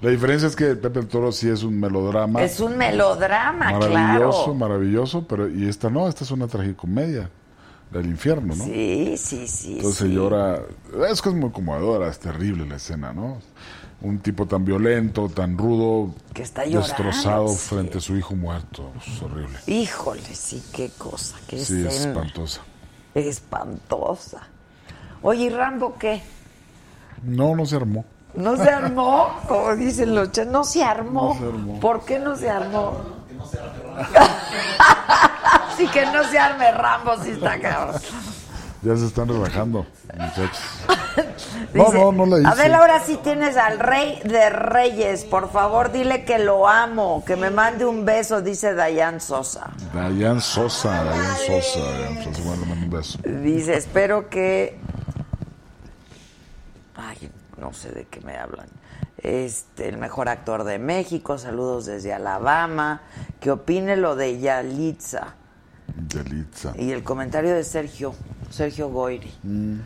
[0.03, 2.43] La diferencia es que Pepe el Toro sí es un melodrama.
[2.43, 4.55] Es un melodrama, maravilloso, claro.
[4.55, 7.31] maravilloso, pero y esta no, esta es una tragicomedia
[7.91, 8.65] del infierno, ¿no?
[8.65, 9.75] Sí, sí, sí.
[9.77, 10.13] Entonces sí.
[10.13, 10.61] llora,
[11.09, 13.39] es que es muy conmovedora, es terrible la escena, ¿no?
[14.01, 17.69] Un tipo tan violento, tan rudo, Que está llorando, destrozado sí.
[17.69, 19.57] frente a su hijo muerto, es horrible.
[19.69, 22.13] Híjole, sí, qué cosa, qué Sí, es escena.
[22.15, 22.61] espantosa.
[23.15, 24.49] Espantosa.
[25.23, 26.21] Oye, ¿y Rambo qué?
[27.23, 28.05] No, no se armó.
[28.35, 31.35] No se armó, como dicen los chavos, no se armó.
[31.35, 31.81] No se armó.
[31.81, 32.93] ¿Por qué no se armó?
[35.71, 38.01] Así que no se arme Rambo, si está cabrón.
[38.83, 40.61] Ya se están relajando, muchachos.
[41.75, 42.49] No, Dice, no, no la hice.
[42.49, 45.25] Adela, ahora sí tienes al rey de reyes.
[45.25, 49.71] Por favor, dile que lo amo, que me mande un beso, dice Dayan Sosa.
[49.95, 53.19] Dayan Sosa, Dayan Sosa, Dayan Sosa, bueno, le un beso.
[53.25, 54.79] Dice, espero que...
[56.97, 57.31] Ay,
[57.63, 58.67] no sé de qué me hablan.
[59.19, 63.03] Este, el mejor actor de México, saludos desde Alabama.
[63.41, 65.35] Que opine lo de Yalitza.
[66.09, 66.73] Yalitza.
[66.77, 68.15] Y el comentario de Sergio,
[68.51, 69.33] Sergio Goyri.
[69.45, 69.79] Mm.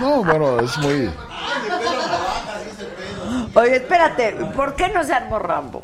[0.00, 1.10] No, bueno, es muy...
[3.54, 5.82] Oye, espérate, ¿por qué no se armó Rambo?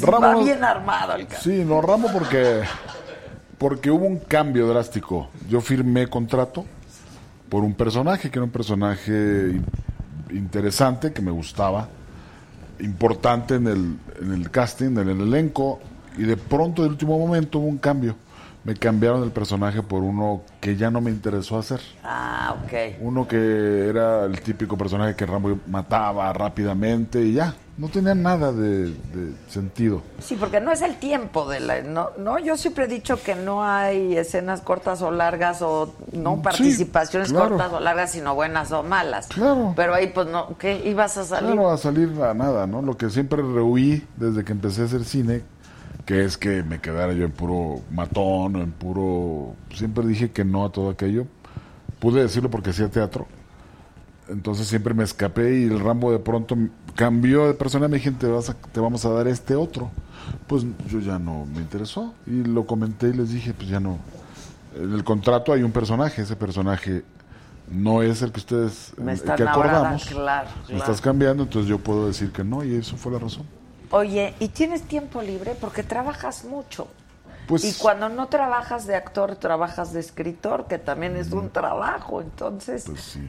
[0.00, 2.62] Rambo va bien armado el ca- Sí, no, Ramo porque,
[3.56, 5.28] porque hubo un cambio drástico.
[5.48, 6.64] Yo firmé contrato
[7.54, 9.64] por un personaje, que era un personaje in-
[10.36, 11.88] interesante, que me gustaba,
[12.80, 15.78] importante en el, en el casting, en el elenco,
[16.18, 18.16] y de pronto, de último momento, hubo un cambio.
[18.64, 21.80] Me cambiaron el personaje por uno que ya no me interesó hacer.
[22.02, 22.72] Ah, ok.
[23.00, 28.52] Uno que era el típico personaje que Rambo mataba rápidamente y ya, no tenía nada
[28.52, 30.02] de, de sentido.
[30.18, 31.82] Sí, porque no es el tiempo de la...
[31.82, 36.36] No, no, yo siempre he dicho que no hay escenas cortas o largas o no
[36.36, 37.50] Sí, participaciones claro.
[37.50, 39.26] cortas o largas, sino buenas o malas.
[39.26, 39.74] Claro.
[39.76, 40.80] Pero ahí pues no, ¿qué?
[40.88, 41.52] ¿Ibas a salir?
[41.52, 42.80] Claro, a salir a nada, ¿no?
[42.80, 45.42] Lo que siempre rehuí desde que empecé a hacer cine,
[46.04, 49.54] que es que me quedara yo en puro matón o en puro...
[49.74, 51.26] Siempre dije que no a todo aquello.
[51.98, 53.26] Pude decirlo porque hacía teatro.
[54.28, 56.56] Entonces siempre me escapé y el Rambo de pronto
[56.94, 57.88] cambió de persona.
[57.88, 59.90] Me dijeron, te, vas a- te vamos a dar este otro.
[60.46, 62.14] Pues yo ya no me interesó.
[62.26, 63.98] Y lo comenté y les dije, pues ya no.
[64.76, 66.22] En el contrato hay un personaje.
[66.22, 67.02] Ese personaje
[67.70, 70.04] no es el que ustedes Me el están que acordamos.
[70.06, 73.44] claro, Me estás cambiando, entonces yo puedo decir que no y eso fue la razón.
[73.94, 75.54] Oye, ¿y tienes tiempo libre?
[75.60, 76.88] Porque trabajas mucho.
[77.46, 82.20] Pues- y cuando no trabajas de actor, trabajas de escritor, que también es un trabajo,
[82.20, 82.86] entonces...
[82.86, 83.20] Pues sí.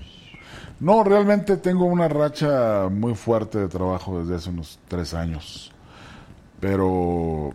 [0.80, 5.72] No, realmente tengo una racha muy fuerte de trabajo desde hace unos tres años.
[6.60, 7.54] Pero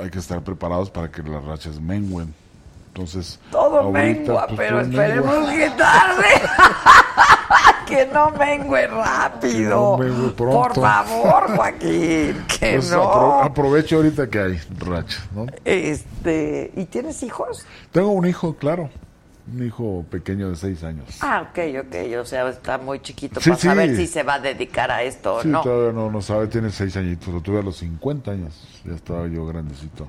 [0.00, 2.34] hay que estar preparados para que las rachas mengüen.
[2.88, 5.52] Entonces, Todo ahorita, mengua, pues, pero esperemos mengua.
[5.54, 6.26] que tarde.
[7.86, 9.70] que no mengue rápido.
[9.70, 10.62] No mengue pronto.
[10.62, 13.02] Por favor, Joaquín, que Pues no.
[13.02, 15.46] apro- aprovecho ahorita que hay racha, ¿no?
[15.64, 17.64] Este, ¿y tienes hijos?
[17.92, 18.90] Tengo un hijo, claro.
[19.52, 21.04] Un hijo pequeño de seis años.
[21.20, 23.66] Ah, ok, ok, o sea, está muy chiquito Sí, para sí.
[23.68, 25.60] saber si se va a dedicar a esto o no.
[25.62, 27.28] todavía no, no sabe, tiene seis añitos.
[27.32, 28.60] Lo tuve a los 50 años.
[28.84, 30.08] Ya estaba yo grandecito.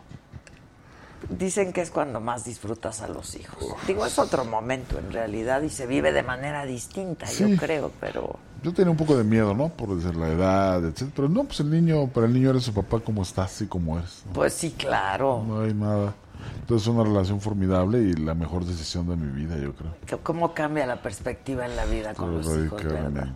[1.30, 3.66] Dicen que es cuando más disfrutas a los hijos.
[3.86, 7.50] Digo, es otro momento en realidad y se vive de manera distinta, Sí.
[7.50, 9.70] yo creo, pero Yo tenía un poco de miedo, ¿no?
[9.70, 11.12] Por decir la edad, etc.
[11.16, 13.98] Pero no, pues el niño, para el niño eres su papá como estás y como
[14.00, 14.24] eres.
[14.26, 14.34] ¿no?
[14.34, 15.44] pues sí, claro.
[15.48, 16.16] No hay nada.
[16.62, 20.22] Entonces es una relación formidable y la mejor decisión de mi vida, yo creo.
[20.24, 23.28] ¿Cómo cambia la perspectiva en la vida con los hijos, verdad?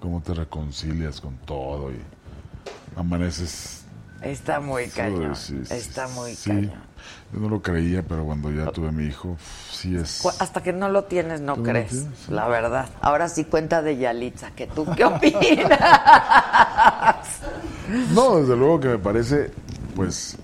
[0.00, 1.98] Cómo te reconcilias con todo y
[2.96, 3.84] amaneces.
[4.22, 5.34] Está muy cañón.
[5.36, 6.72] Sí, sí, Está muy cañón.
[7.32, 9.36] Yo no lo creía, pero cuando ya tuve a mi hijo,
[9.70, 10.24] sí es.
[10.40, 12.28] Hasta que no lo tienes, no ¿Tú no lo crees, tienes?
[12.28, 12.88] La verdad.
[13.00, 15.80] Ahora sí cuenta de Yalitza, que tú qué opinas.
[18.14, 19.52] No, desde luego que me parece,
[19.94, 20.36] pues,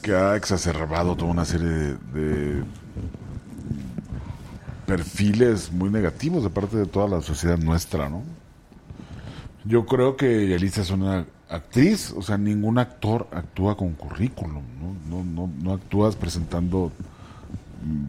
[0.00, 2.62] que ha exacerbado toda una serie de, de
[4.86, 8.22] perfiles muy negativos de parte de toda la sociedad nuestra, ¿no?
[9.64, 14.94] Yo creo que Yalitza es una actriz, o sea, ningún actor actúa con currículum, ¿no?
[15.08, 16.92] No, no, no actúas presentando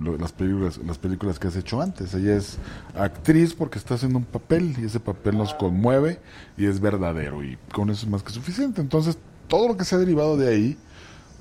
[0.02, 2.14] lo- las películas, las películas que has hecho antes.
[2.14, 2.58] Ella es
[2.96, 6.20] actriz porque está haciendo un papel y ese papel nos conmueve
[6.58, 8.82] y es verdadero y con eso es más que suficiente.
[8.82, 9.18] Entonces,
[9.48, 10.78] todo lo que se ha derivado de ahí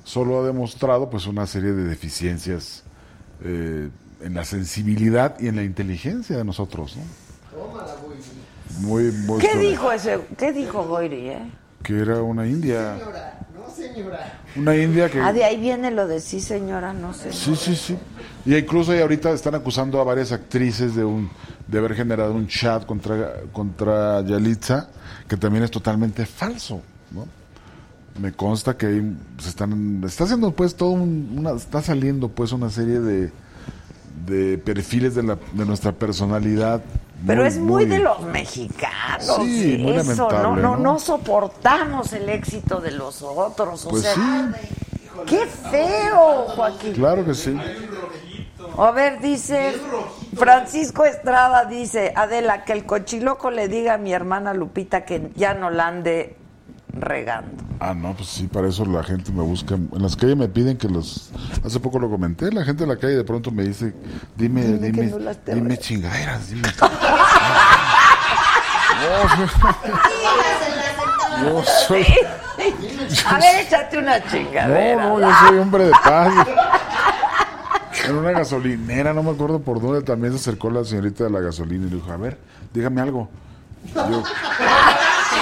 [0.04, 2.84] solo ha demostrado pues una serie de deficiencias
[3.42, 3.88] eh,
[4.22, 7.02] en la sensibilidad y en la inteligencia de nosotros, ¿no?
[8.80, 10.20] Muy, muy ¿Qué dijo ese?
[10.36, 11.50] ¿Qué dijo Goyri, eh?
[11.82, 12.96] Que era una india.
[12.98, 14.40] Señora, no señora.
[14.56, 15.20] Una india que...
[15.20, 17.32] Ah, de ahí viene lo de sí, señora, no sé.
[17.32, 17.96] Sí, sí, sí.
[18.44, 21.30] Y incluso ahí ahorita están acusando a varias actrices de un
[21.66, 24.88] de haber generado un chat contra contra Yalitza
[25.28, 27.26] que también es totalmente falso, ¿no?
[28.18, 32.52] Me consta que ahí se están está haciendo pues todo un- una está saliendo pues
[32.52, 33.30] una serie de
[34.26, 36.80] de perfiles de la de nuestra personalidad
[37.26, 39.36] Pero es muy de los mexicanos.
[39.42, 40.76] Sí, muy eso, no, no, ¿no?
[40.76, 43.84] no soportamos el éxito de los otros.
[43.86, 44.20] O Pues sea, sí,
[45.26, 46.92] qué feo, Joaquín.
[46.94, 47.58] claro que sí.
[48.78, 49.74] A ver, dice
[50.36, 55.54] Francisco Estrada dice, Adela, que el cochiloco le diga a mi hermana Lupita que ya
[55.54, 56.36] no la ande
[57.00, 57.64] regando.
[57.80, 59.74] Ah, no, pues sí, para eso la gente me busca.
[59.74, 61.30] En las calles me piden que los.
[61.64, 63.94] Hace poco lo comenté, la gente de la calle de pronto me dice:
[64.36, 65.12] Dime, Dime dime,
[65.62, 66.68] no chingaderas, dime.
[71.40, 72.06] Yo soy.
[73.26, 75.04] A ver, échate una chingadera.
[75.04, 76.32] No, no, yo soy hombre de paz.
[78.04, 81.40] En una gasolinera, no me acuerdo por dónde, también se acercó la señorita de la
[81.40, 82.38] gasolina y le dijo, a ver,
[82.72, 83.28] dígame algo.
[83.94, 84.22] Yo,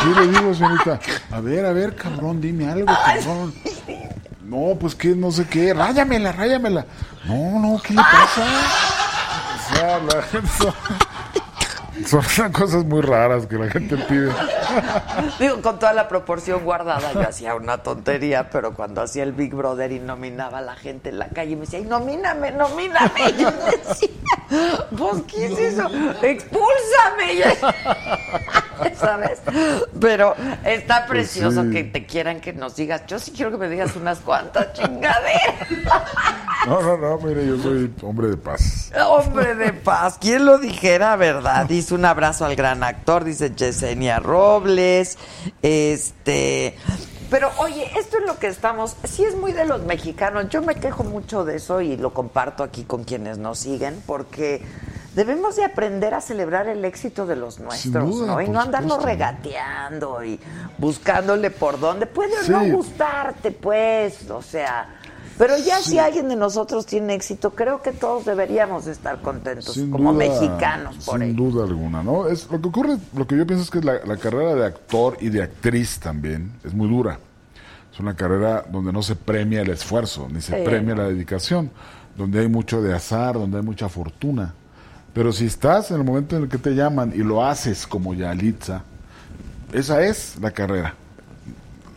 [0.03, 3.55] sí le digo, señorita, a ver, a ver, cabrón, dime algo, cabrón.
[4.45, 6.87] No, pues que no sé qué, ráyamela, ráyamela.
[7.25, 8.45] No, no, ¿qué le pasa?
[9.57, 10.01] O sea,
[12.07, 14.31] son, cosas muy raras que la gente pide.
[15.41, 19.55] Digo, con toda la proporción guardada, yo hacía una tontería, pero cuando hacía el Big
[19.55, 23.31] Brother y nominaba a la gente en la calle, me decía, "Ay, nomíname, nomíname.
[23.31, 24.09] Y yo decía,
[24.97, 25.89] pues, ¿qué es eso?
[26.23, 27.43] Expúlsame.
[29.01, 29.41] ¿Sabes?
[30.01, 30.35] Pero
[30.65, 31.71] está precioso sí.
[31.71, 33.03] que te quieran que nos digas.
[33.07, 35.71] Yo sí quiero que me digas unas cuantas chingaderas.
[36.67, 38.93] No, no, no, mire, yo soy hombre de paz.
[39.07, 41.67] Hombre de paz, ¿quién lo dijera, verdad?
[41.67, 45.17] Dice un abrazo al gran actor, dice Yesenia Robles.
[45.63, 46.77] Este.
[47.31, 48.97] Pero oye, esto es lo que estamos.
[49.05, 50.49] Sí, es muy de los mexicanos.
[50.49, 54.63] Yo me quejo mucho de eso y lo comparto aquí con quienes nos siguen, porque
[55.15, 58.41] debemos de aprender a celebrar el éxito de los nuestros, duda, ¿no?
[58.41, 59.07] Y no andarnos supuesto.
[59.07, 60.39] regateando y
[60.79, 62.07] buscándole por dónde.
[62.07, 62.53] Puede o Sí.
[62.53, 65.01] no gustarte, pues, o sea.
[65.39, 69.75] Pero ya si alguien de nosotros tiene éxito, creo que todos deberíamos de estar contentos
[69.75, 72.27] Sin como duda, mexicanos por sin duda alguna, ¿no?
[72.27, 75.19] Es lo que ocurre, lo que yo pienso es que la, la carrera de actor
[75.21, 77.19] y de actriz también es muy dura.
[77.93, 80.65] Es una carrera donde no se premia el esfuerzo, ni se Sí.
[80.65, 81.71] premia la dedicación,
[82.17, 84.55] donde hay mucho de azar, donde hay mucha fortuna.
[85.13, 88.15] Pero si estás en el momento en el que te llaman y lo haces como
[88.15, 88.83] Yalitza,
[89.73, 90.95] esa es la carrera.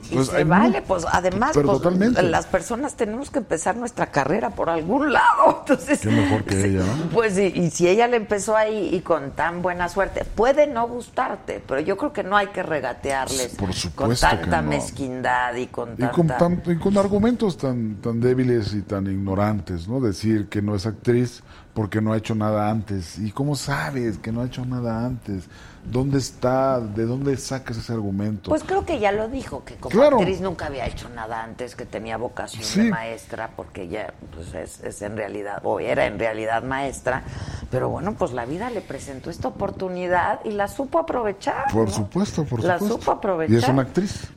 [0.10, 4.70] Y Pues se vale, pues además pues, las personas tenemos que empezar nuestra carrera por
[4.70, 5.60] algún lado.
[5.68, 7.10] Entonces, Qué mejor que ella, ¿no?
[7.14, 10.88] Pues y, y si ella le empezó ahí y con tan buena suerte, puede no
[10.88, 14.70] gustarte, pero yo creo que no hay que regatearles Por con supuesto tanta no.
[14.70, 16.12] mezquindad y con Y tanta...
[16.12, 20.00] con, tan- y con argumentos tan, tan débiles y tan ignorantes, ¿no?
[20.00, 21.44] Decir que no es actriz
[21.80, 23.18] porque no ha hecho nada antes.
[23.20, 25.46] ¿Y cómo sabes que no ha hecho nada antes?
[25.86, 26.78] ¿Dónde está?
[26.82, 28.50] ¿De dónde sacas ese argumento?
[28.50, 30.18] Pues creo que ya lo dijo, que como Claro.
[30.18, 32.82] actriz nunca había hecho nada antes, que tenía vocación Sí.
[32.84, 37.24] de maestra, porque ella pues es, es en realidad, o era en realidad maestra,
[37.72, 41.72] pero bueno, pues la vida le presentó esta oportunidad y la supo aprovechar.
[41.72, 41.94] por ¿no?
[41.94, 43.00] supuesto, por La supuesto.
[43.00, 43.56] supo aprovechar.
[43.56, 44.28] Y es una actriz.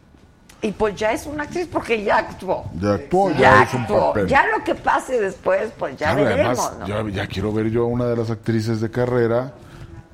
[0.64, 2.64] Y pues ya es una actriz porque ya actuó.
[2.80, 4.06] Ya actuó, ya, Ya es un actuó.
[4.12, 4.26] papel.
[4.28, 7.10] Ya lo que pase después, pues ya Claro, veremos, además, ¿no?
[7.10, 9.52] ya, ya quiero ver yo a una de las actrices de carrera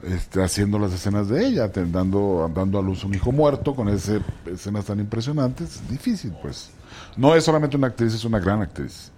[0.03, 4.21] este, haciendo las escenas de ella, dando, dando a luz un hijo muerto con ese,
[4.47, 5.77] escenas tan impresionantes.
[5.77, 6.71] Es difícil, pues.
[7.17, 9.11] No es solamente una actriz, es una gran actriz.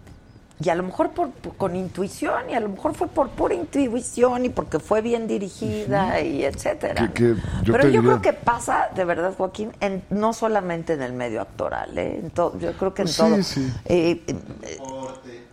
[0.63, 3.55] Y a lo mejor por, por- con intuición, y a lo mejor fue por pura
[3.55, 7.09] intuición y porque fue bien dirigida y etcétera.
[7.15, 10.93] Que- que yo Pero yo diría- creo que pasa, de verdad, Joaquín, en, no solamente
[10.93, 12.19] en el medio actoral, ¿eh?
[12.23, 13.37] En to- yo creo que en Pues todo.
[13.37, 13.73] sí, sí.
[13.87, 14.37] Eh, eh,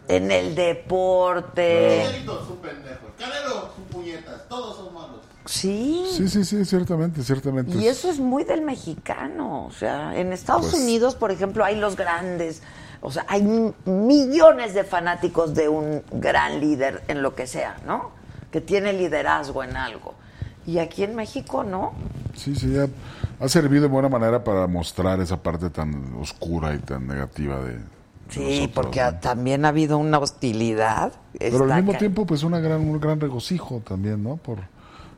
[0.10, 2.04] en el deporte.
[2.62, 3.08] Pendejo.
[3.18, 4.48] Canelo son puñetas.
[4.48, 5.22] Todos son malos.
[5.46, 6.06] Sí.
[6.12, 7.78] Sí, sí, sí, ciertamente, ciertamente.
[7.78, 9.66] Y eso es muy del mexicano.
[9.66, 12.62] O sea, en Estados Pues- Unidos, por ejemplo, hay los grandes.
[13.02, 13.42] O sea, hay
[13.86, 18.12] millones de fanáticos de un gran líder en lo que sea, ¿no?
[18.52, 20.16] Que tiene liderazgo en algo.
[20.66, 21.94] Y aquí en México, ¿no?
[22.36, 22.88] Sí, sí, ha,
[23.44, 27.74] ha servido de buena manera para mostrar esa parte tan oscura y tan negativa de...
[27.74, 27.98] de
[28.30, 31.14] Sí, nosotros, porque también ha habido una hostilidad.
[31.40, 34.36] Pero al mismo tiempo, pues una gran, un gran regocijo también, ¿no?
[34.36, 34.60] Por,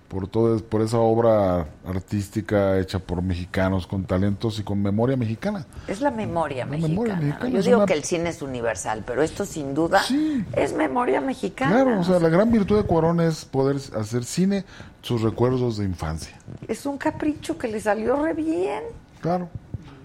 [0.10, 5.66] por, todo, por esa obra artística hecha por mexicanos con talentos y con memoria mexicana.
[5.88, 6.90] Es la memoria La mexicana.
[6.90, 10.02] memoria mexicana Yo es digo una- que el cine es universal, pero esto sin duda
[10.04, 10.44] Sí.
[10.54, 11.72] es memoria mexicana.
[11.84, 14.66] Claro, o sea, la gran virtud de Cuarón es poder hacer cine,
[15.02, 16.36] sus recuerdos de infancia.
[16.68, 18.84] Es un capricho que le salió re bien.
[19.22, 19.48] Claro.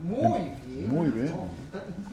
[0.04, 0.54] Muy bien.
[0.88, 1.32] Muy bien.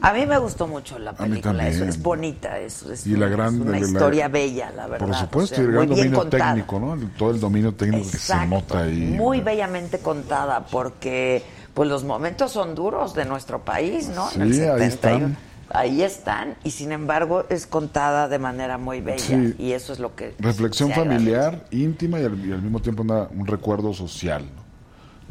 [0.00, 1.88] A mí me gustó mucho la película, es, también.
[1.88, 5.06] es bonita, es, es Y la es gran- una la- historia bella, la verdad.
[5.06, 6.54] Por supuesto, o sea, y el gran dominio contada.
[6.54, 6.98] técnico, ¿no?
[7.16, 8.98] Todo el dominio técnico que se nota ahí.
[8.98, 11.42] muy bellamente contada, porque
[11.74, 14.28] pues los momentos son duros de nuestro país, ¿no?
[14.30, 15.36] Sí, ahí están.
[15.74, 19.54] Ahí están, y sin embargo es contada de manera muy bella, Sí.
[19.58, 20.34] y eso es lo que...
[20.38, 24.42] Reflexión familiar, íntima y al, y al mismo tiempo una- un recuerdo social.
[24.54, 24.61] ¿no?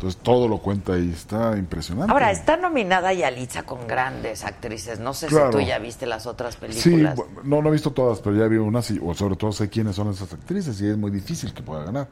[0.02, 2.12] Entonces todo lo cuenta ahí, está impresionante.
[2.12, 5.00] Ahora, está nominada Yalitza con grandes actrices.
[5.00, 5.52] No sé Claro.
[5.52, 7.16] si tú ya viste las otras Sí, películas.
[7.16, 9.70] bu- no, no he visto todas, pero ya vi unas, y, o sobre todo sé
[9.70, 12.08] quiénes son esas actrices y es muy difícil que pueda ganar.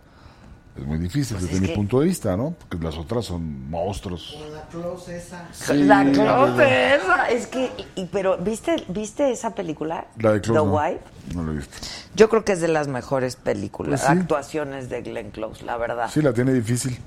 [0.78, 2.52] Es muy difícil Pues desde es mi que- punto de vista, ¿no?
[2.70, 4.38] Porque las otras son monstruos.
[4.54, 5.48] La close esa.
[5.52, 7.28] Sí, la Close esa.
[7.32, 10.06] Es que, y- pero, ¿viste, ¿viste esa película?
[10.20, 10.76] La de Close, The no.
[10.76, 11.00] Wife.
[11.34, 11.76] No la he visto.
[12.14, 14.20] Yo creo que es de las mejores películas, Pues sí.
[14.20, 16.08] actuaciones de Glenn Close, la verdad.
[16.14, 17.00] Sí, la tiene difícil.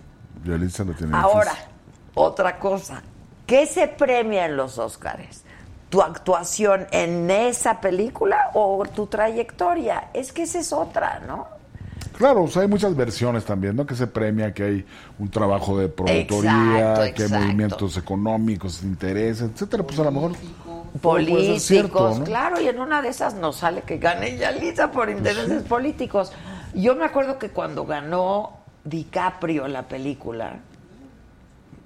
[0.44, 1.70] Yalitza la tiene Ahora, difícil.
[2.14, 3.02] otra cosa.
[3.46, 5.42] ¿Qué se premia en los Oscars?
[5.90, 10.08] ¿Tu actuación en esa película o tu trayectoria?
[10.14, 11.46] Es que esa es otra, ¿no?
[12.16, 13.86] Claro, o sea, hay muchas versiones también, ¿no?
[13.86, 14.86] Que se premia, que hay
[15.18, 17.44] un trabajo de promotoría, Exacto, que hay exacto.
[17.44, 19.82] movimientos económicos, intereses, etcétera.
[19.82, 20.32] Pues a lo mejor
[21.00, 22.24] políticos, cierto, ¿no?
[22.24, 26.32] claro, y en una de esas nos sale que gane Yalitza por intereses políticos.
[26.74, 30.56] Yo me acuerdo que cuando ganó DiCaprio la película,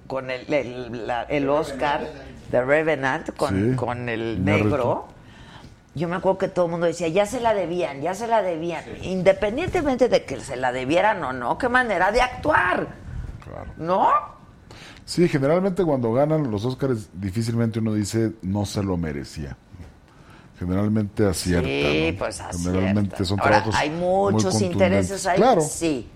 [0.07, 2.07] con el, el, la- el Oscar
[2.51, 5.07] de Revenant, con, Sí, con el negro,
[5.95, 8.41] yo me acuerdo que todo el mundo decía, ya se la debían, ya se la
[8.41, 12.87] debían, independientemente de que se la debieran o no, qué manera de actuar,
[13.43, 13.71] Claro.
[13.77, 14.09] ¿no?
[15.05, 19.55] Sí, generalmente cuando ganan los Óscares, difícilmente uno dice no se lo merecía.
[20.59, 21.67] Generalmente acierta.
[21.67, 22.17] Sí, ¿no?
[22.19, 22.71] pues acierta.
[22.71, 25.61] Generalmente son Ahora, trabajos hay muchos intereses ahí, Claro.
[25.61, 26.09] sí.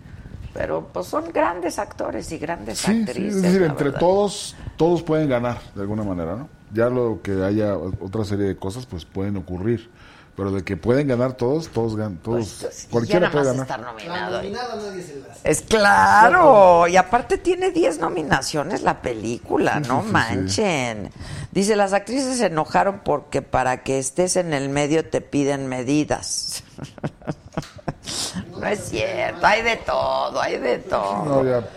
[0.54, 3.36] Pero pues son grandes actores y grandes Sí, sí, actrices.
[3.36, 4.00] es decir, entre verdad.
[4.00, 6.50] todos, todos pueden ganar de alguna manera, ¿no?
[6.74, 9.90] Ya lo que haya otra serie de cosas, pues pueden ocurrir.
[10.34, 13.64] Pero de que pueden ganar todos, todos ganan, todos, Pues, cualquiera puede ganar.
[13.64, 15.22] estar nominado nadie se.
[15.44, 20.14] Es claro, y aparte tiene 10 nominaciones la película, Sí, no sí, sí, sí.
[20.14, 21.12] manchen.
[21.52, 26.64] Dice, las actrices se enojaron porque para que estés en el medio te piden medidas.
[28.62, 31.26] no es cierto, hay de todo, hay de todo.
[31.26, 31.68] No, ya,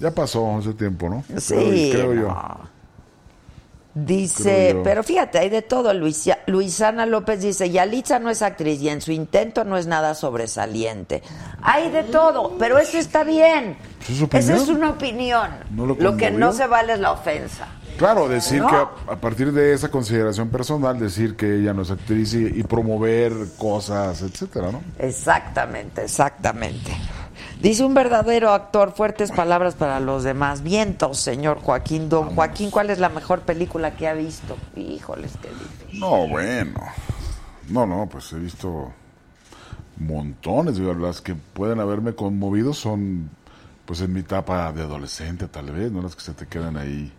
[0.00, 1.22] ya pasó ese tiempo, ¿no?
[1.38, 2.36] Sí, creo, creo yo.
[3.92, 5.92] Dice, pero fíjate, hay de todo.
[5.92, 11.22] Luisana López dice, Yalitza no es actriz y en su intento no es nada sobresaliente.
[11.60, 13.76] Hay de todo, pero eso está bien.
[14.32, 15.50] Esa es una opinión.
[15.70, 17.66] ¿No lo lo que no se vale es la ofensa.
[18.00, 18.68] Claro, decir No.
[18.68, 22.46] que a, a partir de esa consideración personal, decir que ella no es actriz y,
[22.46, 24.80] y promover cosas, etcétera, ¿no?
[24.98, 26.96] Exactamente, exactamente.
[27.60, 30.62] Dice un verdadero actor, fuertes palabras para los demás.
[30.62, 32.08] Vientos, señor Joaquín.
[32.08, 34.56] Don Joaquín, ¿cuál es la mejor película que ha visto?
[34.76, 36.00] Híjoles, qué difícil.
[36.00, 36.80] No, bueno.
[37.68, 38.90] No, no, pues he visto
[39.98, 40.76] montones.
[40.76, 43.28] Digo, las que pueden haberme conmovido son,
[43.84, 46.00] pues en mi etapa de adolescente, tal vez, ¿no?
[46.00, 47.12] Las que se te quedan ahí.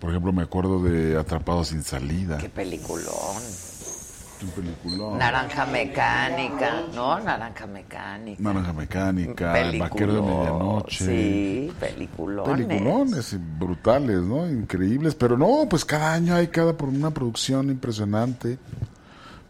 [0.00, 2.38] Por ejemplo, me acuerdo de Atrapado sin salida.
[2.38, 3.36] Qué peliculón.
[4.56, 5.18] Peliculón.
[5.18, 7.20] Naranja mecánica, ¿no?
[7.20, 8.42] Naranja mecánica.
[8.42, 11.04] Naranja mecánica, El vaquero de Peliculón, medianoche.
[11.04, 12.66] Sí, peliculones.
[12.66, 14.48] Peliculones brutales, ¿no?
[14.48, 15.14] Increíbles.
[15.14, 18.58] Pero no, pues cada año hay cada por una producción impresionante.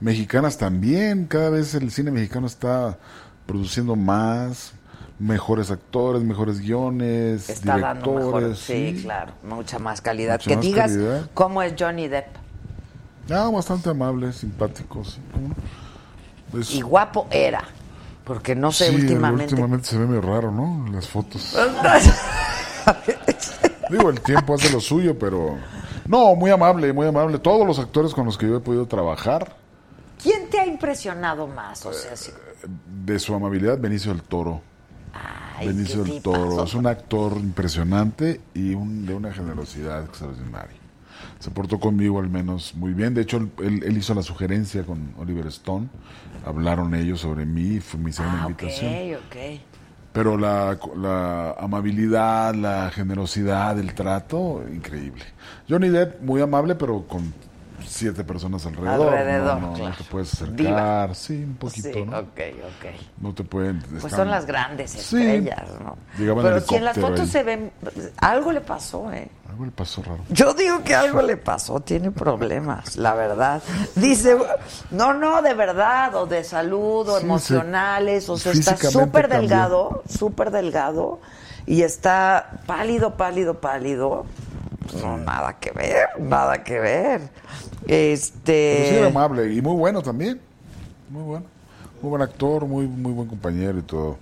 [0.01, 1.26] Mexicanas también.
[1.26, 2.98] Cada vez el cine mexicano está
[3.46, 4.72] produciendo más,
[5.20, 8.48] mejores actores, mejores guiones, Está dando directores.
[8.48, 10.34] mejor, sí, claro, mucha más calidad.
[10.40, 11.30] Mucha que más digas calidad.
[11.34, 12.26] cómo es Johnny Depp.
[13.30, 15.20] Ah, bastante amable, simpático, sí.
[16.58, 17.62] Es- Y guapo era,
[18.24, 19.54] porque no sé sí, últimamente.
[19.54, 20.86] últimamente se ve medio raro, ¿no?
[20.90, 21.54] Las fotos.
[23.90, 25.58] Digo, el tiempo hace lo suyo, pero...
[26.06, 27.38] No, muy amable, muy amable.
[27.38, 29.56] Todos los actores con los que yo he podido trabajar,
[30.22, 31.86] ¿Quién te ha impresionado más?
[31.86, 32.30] O sea, sí.
[33.06, 34.60] de su amabilidad, Benicio del Toro.
[35.14, 36.64] Ay, Benicio del Toro.
[36.64, 40.76] Es un actor impresionante y un, de una generosidad extraordinaria.
[41.38, 43.14] Se portó conmigo al menos muy bien.
[43.14, 45.88] De hecho, él, hizo la sugerencia con Oliver Stone.
[46.44, 49.20] Hablaron ellos sobre mí y me hicieron Ah, invitación.
[50.12, 55.24] Pero la, la amabilidad, la generosidad, el trato, increíble.
[55.68, 57.32] Johnny Depp, muy amable, pero con
[57.91, 59.12] siete personas alrededor.
[59.12, 59.95] Alrededor, no, no, no claro.
[59.99, 60.57] te puedes acercar.
[60.57, 61.14] Diva.
[61.14, 62.18] Sí, un poquito, Sí, ¿no?
[62.18, 62.28] ok,
[62.64, 62.86] ok.
[63.20, 63.80] No te pueden...
[63.80, 64.99] Pues están- son las grandes Sí.
[65.16, 65.97] estrellas, ¿no?
[66.16, 67.26] Llegaban Pero si en las fotos ahí.
[67.28, 67.72] se ven,
[68.18, 69.28] algo le pasó, ¿eh?
[69.49, 70.20] Algo le pasó raro.
[70.28, 73.61] Yo digo que algo le pasó, tiene problemas, la verdad.
[73.97, 74.36] Dice,
[74.93, 80.05] no, no, de verdad, o de salud, o Sí, emocionales, o sea, está súper delgado,
[80.09, 81.20] súper delgado,
[81.66, 84.24] y está pálido, pálido, pálido.
[85.03, 87.20] No, nada que ver, nada que ver.
[87.87, 88.74] Este.
[88.76, 90.41] Pero sí era amable y muy bueno también.
[91.09, 91.47] Muy bueno.
[92.03, 94.16] Muy buen actor, muy, muy buen compañero y todo.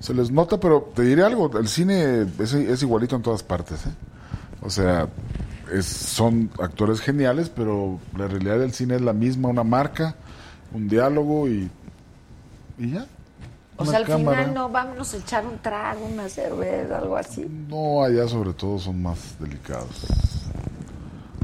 [0.00, 3.86] Se les nota, pero te diré algo, el cine es, es igualito en todas partes.
[3.86, 3.90] ¿eh?
[4.62, 5.08] O sea,
[5.72, 10.14] es- son actores geniales, pero la realidad del cine es la misma, una marca,
[10.72, 11.70] un diálogo y,
[12.78, 13.06] y ya.
[13.78, 14.38] O una sea, al cámara.
[14.42, 17.46] final no, vámonos a echar un trago, una cerveza, algo así.
[17.68, 20.06] No, allá sobre todo son más delicados.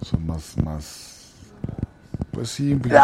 [0.02, 1.13] Son más, más.
[2.34, 3.00] Pues sí, un poquito.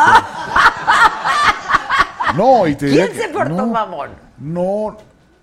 [2.36, 4.10] No, y te ¿Quién se portó no, mamón?
[4.38, 4.96] No,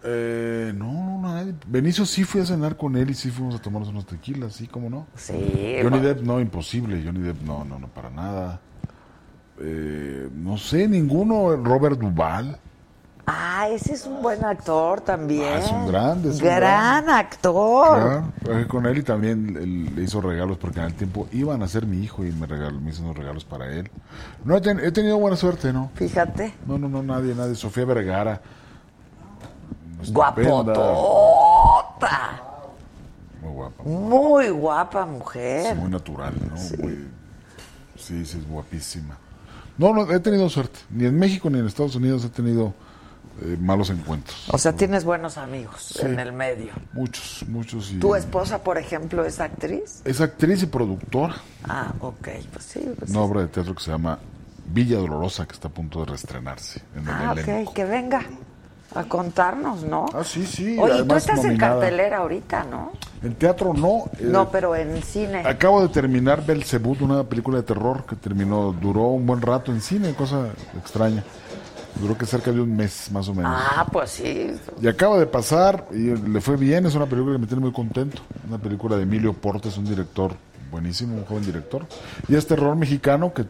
[0.03, 1.53] eh, no, no, nadie.
[1.67, 4.67] Benicio sí fui a cenar con él y sí fuimos a tomarnos unos tequilas, sí,
[4.67, 5.07] cómo no.
[5.15, 5.77] Sí.
[5.81, 5.99] Johnny.
[5.99, 7.01] Depp, no, imposible.
[7.03, 8.61] Johnny Depp, no, no, no, para nada.
[9.59, 11.55] Eh, no sé, ninguno.
[11.57, 12.59] Robert Duval.
[13.68, 15.53] Ah, ese es un buen actor también.
[15.53, 18.24] Ah, es un grande, es un Gran actor.
[18.43, 21.86] Trabajé con él y también le hizo regalos porque en el tiempo iban a ser
[21.86, 23.89] mi hijo y me, regaló, me hizo unos regalos para él.
[24.45, 25.91] No he, ten- he tenido buena suerte, ¿no?
[25.95, 26.53] Fíjate.
[26.65, 27.55] No, no, no, nadie, nadie.
[27.55, 28.39] Sofía Vergara.
[30.09, 30.93] Guapotota.
[33.41, 33.84] Muy guapa.
[33.84, 35.76] Muy guapa Sí, mujer.
[35.76, 36.55] muy natural, ¿no?
[36.84, 37.07] Muy-
[37.97, 39.18] sí, sí, es guapísima.
[39.78, 40.80] No, no, he tenido suerte.
[40.89, 42.74] Ni en México ni en Estados Unidos he tenido
[43.41, 44.47] eh, malos encuentros.
[44.51, 46.05] O sea, tienes buenos amigos Sí.
[46.05, 46.71] en el medio.
[46.93, 47.91] Muchos, muchos.
[47.91, 47.99] Y...
[47.99, 50.01] ¿Tu esposa, por ejemplo, es actriz?
[50.05, 51.35] Es actriz y productora.
[51.67, 52.89] Ah, ok, pues sí.
[52.97, 54.19] Pues Una obra de teatro que se llama
[54.67, 57.35] Villa Dolorosa, que está a punto de reestrenarse en el Ah,
[57.65, 58.21] ok, que venga
[58.95, 60.05] a contarnos, ¿no?
[60.13, 60.77] Ah, sí, sí.
[60.79, 62.93] Oye, tú estás en cartelera ahorita, ¿no?
[63.21, 64.05] En teatro no.
[64.19, 65.39] eh, No, pero en cine.
[65.45, 69.81] Acabo de terminar Belzebut, una película de terror que terminó, duró un buen rato en
[69.81, 71.23] cine, cosa extraña.
[72.00, 73.52] Duró que cerca de un mes, más o menos.
[73.56, 74.52] Ah, pues sí.
[74.82, 77.72] Y acaba de pasar y le fue bien, es una película que me tiene muy
[77.72, 78.22] contento.
[78.48, 80.34] Una película de Emilio Portes, un director
[80.72, 81.86] buenísimo, un joven director.
[82.28, 83.45] Y es terror mexicano que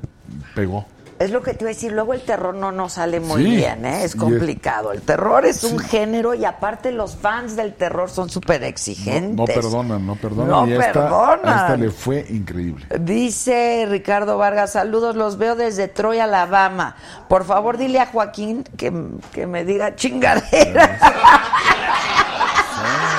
[0.55, 0.85] pegó.
[1.19, 3.55] Es lo que te iba a decir, luego el terror no nos sale muy Sí,
[3.55, 4.03] bien, ¿eh?
[4.03, 4.91] Es complicado.
[4.91, 9.35] El terror es un género y aparte los fans del terror son súper exigentes.
[9.35, 10.47] No, no perdonan, no perdonan.
[10.47, 11.59] No y esta, perdonan.
[11.59, 12.85] esta le fue increíble.
[12.99, 16.95] Dice Ricardo Vargas, saludos, los veo desde Troy, Alabama.
[17.27, 18.93] Por favor, dile a Joaquín que,
[19.33, 21.01] que me diga chingaderas.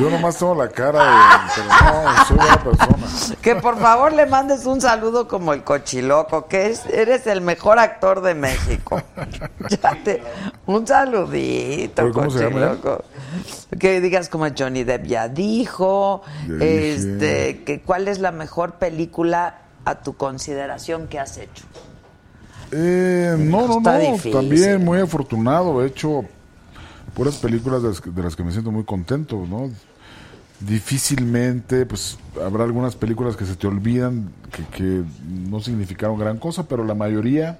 [0.00, 1.50] Yo nomás tengo la cara de...
[1.54, 3.36] Pero no, soy buena persona.
[3.42, 7.78] que por favor le mandes un saludo como el cochiloco, que es, eres el mejor
[7.78, 9.00] actor de México.
[10.04, 10.22] Te-
[10.66, 12.78] un saludito, Oye, ¿cómo se llama él?
[12.78, 13.04] cochiloco.
[13.78, 19.58] Que digas como Johnny Depp ya dijo, Ya este, que cuál es la mejor película
[19.84, 21.64] a tu consideración que has hecho.
[22.72, 23.98] Eh, no, no, no.
[23.98, 24.32] difícil.
[24.32, 25.82] También muy afortunado.
[25.82, 26.24] He hecho
[27.14, 29.70] puras películas de las que me siento muy contento, ¿no?
[30.60, 36.68] Difícilmente, pues habrá algunas películas que se te olvidan, que, que no significaron gran cosa,
[36.68, 37.58] pero la mayoría,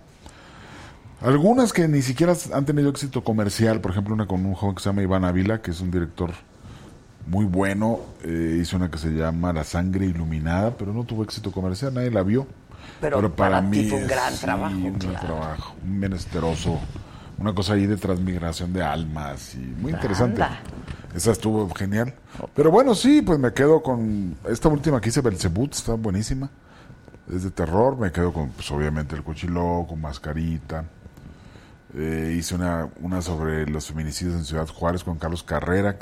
[1.23, 4.83] algunas que ni siquiera han tenido éxito comercial, por ejemplo, una con un joven que
[4.83, 6.33] se llama Iván Ávila, que es un director
[7.27, 11.53] muy bueno, eh, hizo una que se llama La sangre iluminada, pero no tuvo éxito
[11.53, 12.47] comercial, nadie la vio.
[13.01, 16.81] Pero para ti fue un gran sí, trabajo, un gran trabajo, un menesteroso,
[17.39, 20.43] una cosa ahí de transmigración de almas y muy interesante.
[20.43, 20.61] Anda.
[21.15, 22.15] Esa estuvo genial.
[22.55, 26.51] Pero bueno, sí, pues me quedo con esta última que hice, Belzebut, está buenísima.
[27.33, 30.85] Es de terror, me quedo con, pues obviamente, El Cochiloco, Mascarita.
[31.95, 35.97] Eh, hice una, una sobre los feminicidios en Ciudad Juárez con Carlos Carrera.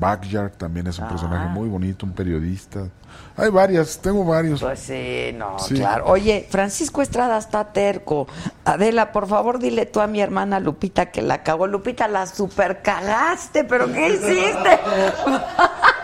[0.00, 1.52] Backyard también es un personaje Ah.
[1.52, 2.88] muy bonito, un periodista.
[3.36, 4.60] Hay varias, tengo varios.
[4.60, 5.74] Pues sí, no, Sí.
[5.74, 6.06] claro.
[6.06, 8.26] Oye, Francisco Estrada está terco.
[8.64, 11.66] Adela, por favor, dile tú a mi hermana Lupita que la cagó.
[11.66, 14.80] Lupita, la super cagaste, pero ¿qué hiciste?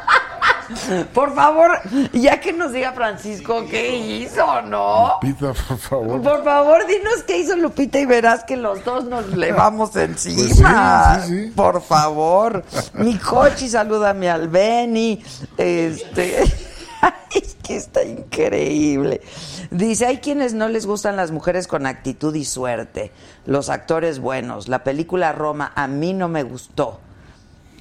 [1.12, 1.78] por favor,
[2.12, 5.18] ya que nos diga Francisco qué hizo, ¿no?
[5.20, 6.22] Pita, por favor.
[6.22, 11.16] Por favor, dinos qué hizo Lupita y verás que los dos nos le vamos encima.
[11.16, 11.52] Pues sí, sí, sí.
[11.54, 12.64] Por favor.
[12.94, 15.22] Mi cochi, salúdame al Beni.
[15.56, 16.44] Este.
[17.34, 19.20] Es que está increíble.
[19.70, 23.12] Dice, hay quienes no les gustan las mujeres con actitud y suerte,
[23.44, 24.68] los actores buenos.
[24.68, 27.00] La película Roma a mí no me gustó.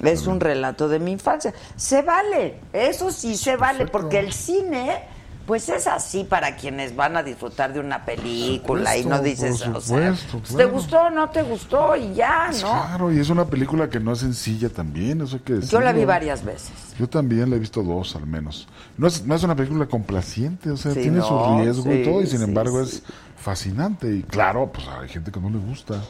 [0.02, 1.54] Es un relato de mi infancia.
[1.76, 5.00] Se vale, eso sí se vale, porque el cine,
[5.46, 9.76] pues es así para quienes van a disfrutar de una película y no dices, por
[9.76, 11.96] o sea, supuesto, ¿te gustó o no te gustó?
[11.96, 12.68] Y ya, ¿no?
[12.68, 15.92] Claro, y es una película que no es sencilla también, eso hay que Yo la
[15.92, 16.72] vi varias veces.
[16.98, 18.68] Yo también la he visto dos al menos.
[18.98, 21.90] No es, no es una película complaciente, o sea, Sí, tiene no, su riesgo sí,
[21.90, 23.02] y todo, y sin sí, embargo es
[23.36, 24.14] fascinante.
[24.14, 26.02] Y claro, pues hay gente que no le gusta.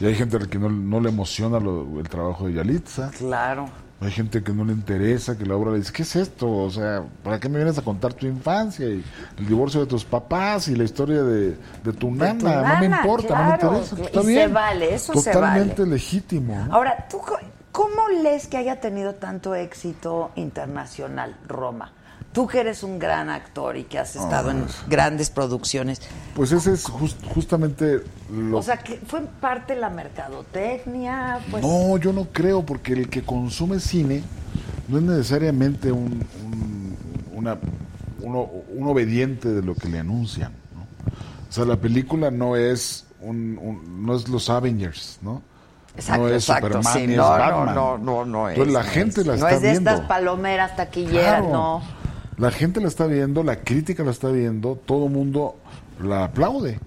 [0.00, 3.10] Y hay gente a la que no, no le emociona lo- el trabajo de Yalitza.
[3.16, 3.66] Claro.
[4.00, 6.50] Hay gente que no le interesa, que la obra le dice, ¿qué es esto?
[6.50, 9.02] O sea, ¿para qué me vienes a contar tu infancia y
[9.38, 12.74] el divorcio de tus papás y la historia de, de tu De nana?
[12.74, 13.42] no me importa, claro.
[13.62, 13.96] no me interesa.
[13.98, 14.52] Y Está se bien.
[14.52, 16.64] vale, eso se Totalmente legítimo.
[16.66, 16.74] ¿no?
[16.74, 17.18] Ahora, ¿tú
[17.72, 21.92] cómo lees que haya tenido tanto éxito internacional Roma?
[22.34, 24.76] Tú que eres un gran actor y que has estado en pues.
[24.88, 26.02] grandes producciones.
[26.34, 31.38] Pues ese es jus- justamente lo O sea, que fue parte de la mercadotecnia.
[31.50, 34.22] Pues, No, yo no creo, porque el que consume cine
[34.88, 36.96] no es necesariamente un, un,
[37.34, 37.56] una-
[38.20, 40.52] uno- un obediente de lo que le anuncian.
[40.74, 40.82] ¿no?
[41.48, 45.40] O sea, la película no es un, un- no es los Avengers, ¿no?
[45.96, 47.74] Exacto, no es exacto, Superman sí, no, es no, Batman.
[47.76, 49.90] no, no, no es, Entonces la no gente la No está es de viendo.
[49.92, 51.52] estas palomeras taquilleras, Claro.
[51.52, 52.03] no.
[52.36, 55.56] La gente la está viendo, la crítica la está viendo, todo el mundo
[56.02, 56.80] la aplaude.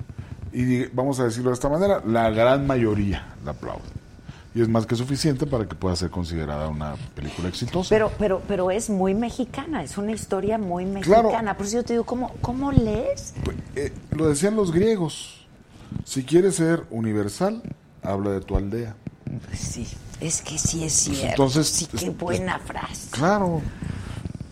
[0.52, 3.84] Y vamos a decirlo de esta manera, la gran mayoría la aplaude.
[4.56, 7.90] Y es más que suficiente para que pueda ser considerada una película exitosa.
[7.90, 11.24] Pero, pero, pero es muy mexicana, es una historia muy Claro.
[11.24, 11.56] mexicana.
[11.56, 13.34] Por eso yo te digo, ¿cómo, cómo lees?
[13.76, 15.45] Eh, lo decían los griegos.
[16.06, 17.61] Si quieres ser universal,
[18.02, 18.95] habla de tu aldea.
[19.53, 19.88] Sí,
[20.19, 21.19] es que sí es cierto.
[21.22, 23.10] Pues entonces, sí, qué es- buena frase.
[23.11, 23.61] Claro.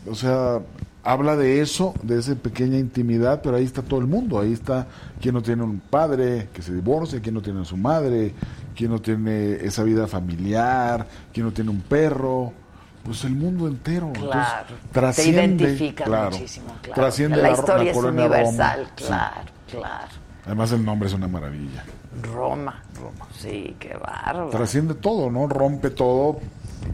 [0.10, 0.60] O sea,
[1.04, 4.40] habla de eso, de esa pequeña intimidad, pero ahí está todo el mundo.
[4.40, 4.88] Ahí está
[5.22, 8.34] quien no tiene un padre que se divorcia, quien no tiene a su madre,
[8.76, 12.54] quien no tiene esa vida familiar, quien no tiene un perro.
[13.04, 14.08] Pues el mundo entero.
[14.08, 14.66] Entonces, Claro.
[14.88, 17.02] te trasciende, identificas claro, muchísimo, claro.
[17.02, 18.92] Trasciende la la, historia la es universal, Roma.
[18.98, 19.04] Sí.
[19.06, 20.08] claro, claro.
[20.48, 21.84] Además el nombre es una maravilla.
[22.24, 22.82] Roma.
[23.00, 23.28] Roma.
[23.38, 24.50] Sí, qué bárbaro.
[24.50, 25.48] Trasciende todo, ¿no?
[25.48, 26.40] Rompe todo,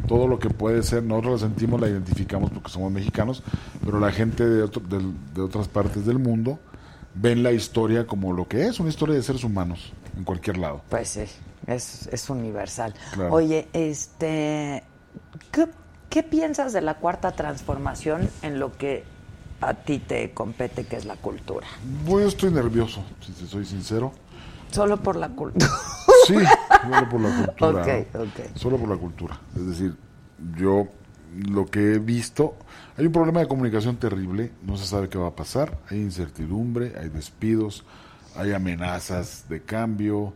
[0.07, 1.03] todo lo que puede ser.
[1.03, 3.43] Nosotros la sentimos, la identificamos porque somos mexicanos,
[3.83, 4.81] pero la gente de, otro-
[5.33, 6.59] de otras partes del mundo
[7.13, 10.81] ven la historia como lo que es, una historia de seres humanos, en cualquier lado.
[10.89, 11.23] Pues sí,
[11.67, 12.93] es, es universal.
[13.13, 13.33] Claro.
[13.33, 14.83] Oye, este,
[15.51, 15.67] ¿qué,
[16.09, 19.03] qué piensas de la cuarta transformación en lo que
[19.59, 21.67] a ti te compete, que es la cultura?
[22.05, 24.13] Bueno, yo estoy nervioso, si te soy sincero.
[24.71, 25.69] Solo por la cultura.
[26.39, 26.45] Sí,
[26.83, 28.05] solo por la cultura.
[28.55, 29.39] Solo por la cultura.
[29.55, 29.95] Es decir,
[30.57, 30.87] yo
[31.35, 32.55] lo que he visto,
[32.97, 36.93] hay un problema de comunicación terrible, no se sabe qué va a pasar, hay incertidumbre,
[36.99, 37.85] hay despidos,
[38.35, 40.33] hay amenazas de cambio,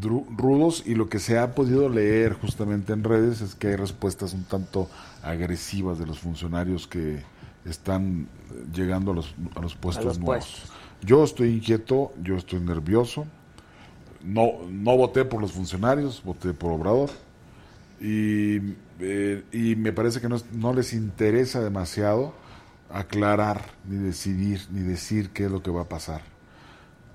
[0.00, 4.32] rudos, y lo que se ha podido leer justamente en redes es que hay respuestas
[4.32, 4.88] un tanto
[5.22, 7.22] agresivas de los funcionarios que
[7.64, 10.46] están eh, llegando a los, a los puestos los nuevos.
[10.46, 10.72] puestos.
[11.02, 13.26] Yo estoy inquieto, yo estoy nervioso,
[14.24, 17.10] no, no voté por los funcionarios, voté por Obrador.
[18.00, 18.56] Y,
[19.00, 22.34] eh, y me parece que no, no les interesa demasiado
[22.90, 26.20] aclarar, ni decidir, ni decir qué es lo que va a pasar.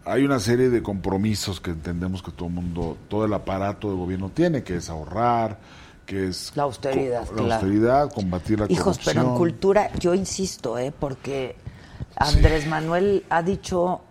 [0.06, 3.98] Hay una serie de compromisos que entendemos que todo el mundo, todo el aparato de
[3.98, 5.60] gobierno tiene, que es ahorrar,
[6.06, 7.54] que es La austeridad, la claro.
[7.54, 9.38] austeridad, combatir la Hijos, pero en corrupción.
[9.38, 10.94] cultura, yo insisto, ¿eh?
[10.98, 11.58] porque
[12.16, 14.02] Andrés Manuel ha dicho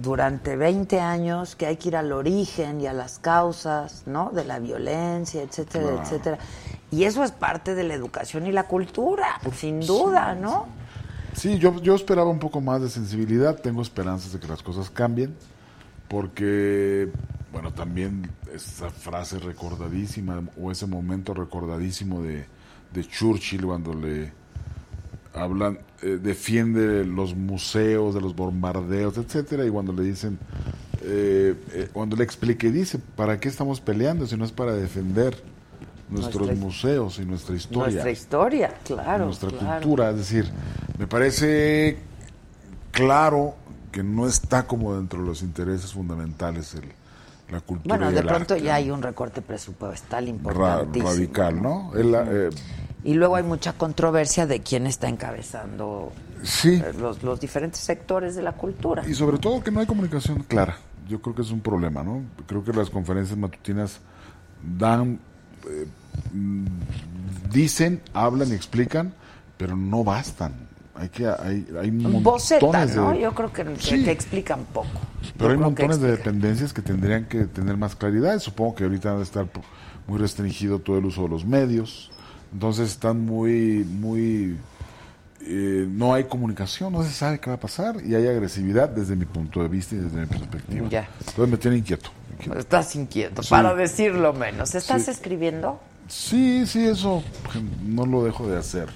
[0.00, 4.30] durante 20 años que hay que ir al origen y a las causas, ¿no?
[4.30, 6.02] De la violencia, etcétera, Claro.
[6.02, 6.38] etcétera.
[6.90, 10.66] Y eso es parte de la educación y la cultura, sin duda, ¿no?
[11.34, 14.90] Sí, yo, yo esperaba un poco más de sensibilidad, tengo esperanzas de que las cosas
[14.90, 15.34] cambien,
[16.08, 17.10] porque,
[17.52, 22.46] bueno, también esa frase recordadísima, o ese momento recordadísimo de,
[22.92, 24.32] de Churchill cuando le
[25.34, 30.38] hablan, eh, defiende los museos de los bombardeos, etcétera, y cuando le dicen,
[31.02, 35.42] eh, eh, cuando le explique, dice, ¿para qué estamos peleando si no es para defender
[36.08, 37.90] nuestros Nuestra- museos y nuestra historia?
[37.90, 39.24] Nuestra historia, claro.
[39.26, 39.80] nuestra claro.
[39.82, 40.10] cultura.
[40.10, 40.48] Es decir,
[40.98, 41.98] me parece
[42.92, 43.54] claro
[43.92, 46.92] que no está como dentro de los intereses fundamentales el-
[47.52, 47.96] la cultura.
[47.96, 51.10] Bueno, de pronto arte, ya hay un recorte presupuestal Ra- importantísimo.
[51.10, 51.92] radical, ¿no?
[51.96, 52.50] El, eh,
[53.04, 56.12] Y luego hay mucha controversia de quién está encabezando
[56.42, 59.04] sí, eh, los, los diferentes sectores de la cultura.
[59.08, 60.76] y sobre todo que no hay comunicación clara.
[61.08, 62.22] Yo creo que es un problema, ¿no?
[62.46, 64.00] Creo que las conferencias matutinas
[64.78, 65.18] dan,
[65.66, 65.86] eh,
[67.52, 69.14] dicen, hablan y explican,
[69.56, 70.54] pero no bastan.
[70.94, 73.12] Hay que hay, hay montones Boceta, ¿no?
[73.12, 74.02] de Yo creo que, Sí.
[74.04, 74.88] que explican poco.
[75.36, 78.38] Pero Yo hay montones de dependencias que tendrían que tener más claridad.
[78.40, 79.46] Supongo que ahorita debe estar
[80.08, 82.10] muy restringido todo el uso de los medios.
[82.52, 84.56] Entonces están muy, muy...
[85.42, 89.16] eh, no hay comunicación, no se sabe qué va a pasar y hay agresividad desde
[89.16, 90.88] mi punto de vista y desde mi perspectiva.
[90.88, 91.08] Ya.
[91.20, 92.10] Entonces me tiene inquieto.
[92.32, 92.58] inquieto.
[92.58, 93.50] Estás inquieto, Sí.
[93.50, 94.74] para decirlo menos.
[94.74, 95.10] ¿Estás Sí.
[95.10, 95.80] escribiendo?
[96.08, 97.22] Sí, sí, eso
[97.86, 98.88] no lo dejo de hacer.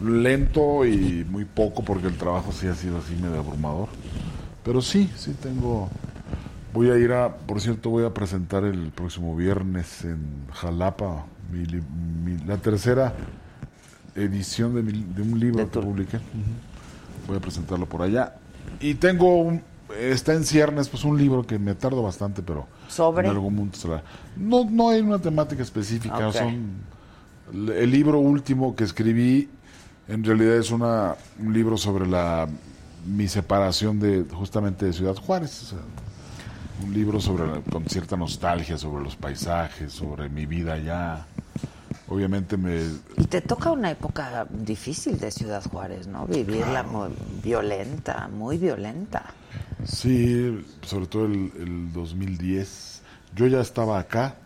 [0.00, 3.88] Lento y muy poco porque el trabajo sí ha sido así medio abrumador.
[4.64, 5.88] Pero sí, sí tengo...
[6.72, 10.18] Voy a ir a, por cierto, voy a presentar el próximo viernes en
[10.52, 11.64] Jalapa mi
[12.24, 13.14] mi- la tercera
[14.14, 16.18] edición de, mi- de un libro que publiqué.
[17.26, 18.34] Voy a presentarlo por allá.
[18.80, 19.62] Y tengo un,
[19.98, 23.26] está en ciernes, pues un libro que me tardo bastante, pero ¿Sobre?
[23.26, 24.02] en algún momento será.
[24.36, 26.86] No, no hay una temática específica, son
[27.52, 29.48] el libro último que escribí
[30.06, 32.46] En realidad es una, un libro sobre la
[33.06, 35.62] mi separación de justamente de Ciudad Juárez.
[35.62, 35.78] o sea,
[36.82, 41.26] un libro sobre con cierta nostalgia sobre los paisajes, sobre mi vida allá.
[42.08, 42.82] Obviamente me
[43.18, 46.26] Y te toca una época difícil de Ciudad Juárez, ¿no?
[46.26, 47.10] Vivirla muy
[47.42, 49.34] violenta, muy violenta.
[49.84, 53.02] sí, sobre todo el, el 2010.
[53.34, 54.36] Yo ya estaba acá,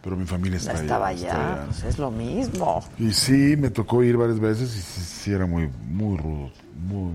[0.00, 1.64] pero mi familia Ya está estaba allá, allá, está allá.
[1.66, 2.84] pues es lo mismo.
[2.98, 6.52] Y sí, me tocó ir varias veces y sí, sí era muy, muy rudo.
[6.76, 7.12] Muy,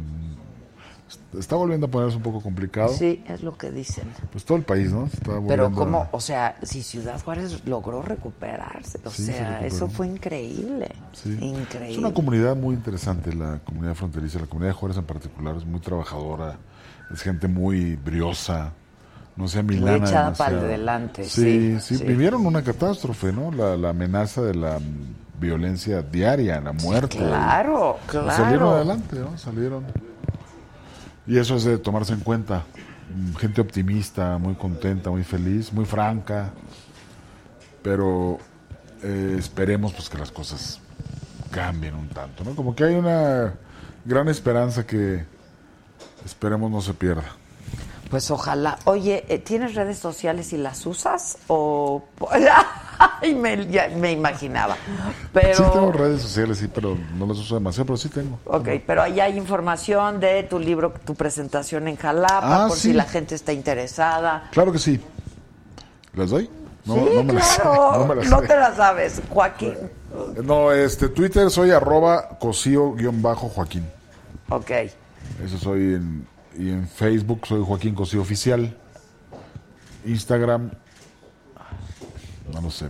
[1.38, 2.90] está volviendo a ponerse un poco complicado.
[2.90, 4.06] Sí, es lo que dicen.
[4.32, 5.08] Pues todo el país, ¿no?
[5.10, 9.48] Se está Pero como, o sea, si Ciudad Juárez logró recuperarse, o Sí, se sea,
[9.60, 9.76] recuperó.
[9.76, 10.90] eso fue increíble.
[11.14, 11.32] Sí.
[11.42, 11.92] Increíble.
[11.92, 15.66] Es una comunidad muy interesante, la comunidad fronteriza, la comunidad de Juárez en particular, es
[15.66, 16.58] muy trabajadora,
[17.14, 18.72] es gente muy briosa,
[19.36, 19.98] no sea milana.
[20.06, 20.38] echada demasiado.
[20.38, 22.04] para adelante, Sí, sí, sí, sí.
[22.04, 23.52] vivieron una catástrofe, ¿no?
[23.52, 24.80] La, la amenaza de la
[25.40, 27.18] violencia diaria, la muerte.
[27.18, 28.32] claro, Y claro.
[28.32, 29.38] Salieron adelante, ¿no?
[29.38, 29.84] Salieron.
[31.26, 32.66] Y eso es de tomarse en cuenta.
[33.16, 36.52] Mm, Gente optimista, muy contenta, muy feliz, muy franca.
[37.82, 38.40] Pero
[39.02, 40.80] eh, esperemos pues que las cosas
[41.52, 42.56] cambien un tanto, ¿no?
[42.56, 43.54] Como que hay una
[44.06, 45.26] gran esperanza que
[46.26, 47.26] esperemos no se pierda.
[48.14, 48.78] Pues ojalá.
[48.84, 51.40] Oye, eh, ¿tienes redes sociales y las usas?
[51.48, 52.04] O.
[53.24, 54.78] Ay, me, ya me imaginaba.
[55.34, 55.58] Pero.
[55.58, 58.38] Sí tengo redes sociales, sí, pero no las uso demasiado, pero sí tengo.
[58.46, 62.90] Ok, pero ahí hay información de tu libro, tu presentación en Jalapa, Ah, por sí.
[62.90, 64.48] si la gente está interesada.
[64.52, 65.02] Claro que sí.
[66.14, 66.48] ¿Las doy?
[66.86, 68.06] No, sí, no me claro.
[68.30, 69.76] no las te la sabes, Joaquín.
[70.44, 73.90] No, este, Twitter soy arroba cosío-joaquín.
[74.50, 74.70] Ok.
[75.44, 76.28] Eso soy en,
[76.58, 78.78] y en Facebook soy Joaquín Cosío Oficial.
[80.06, 80.72] Instagram,
[82.52, 82.90] no lo sé.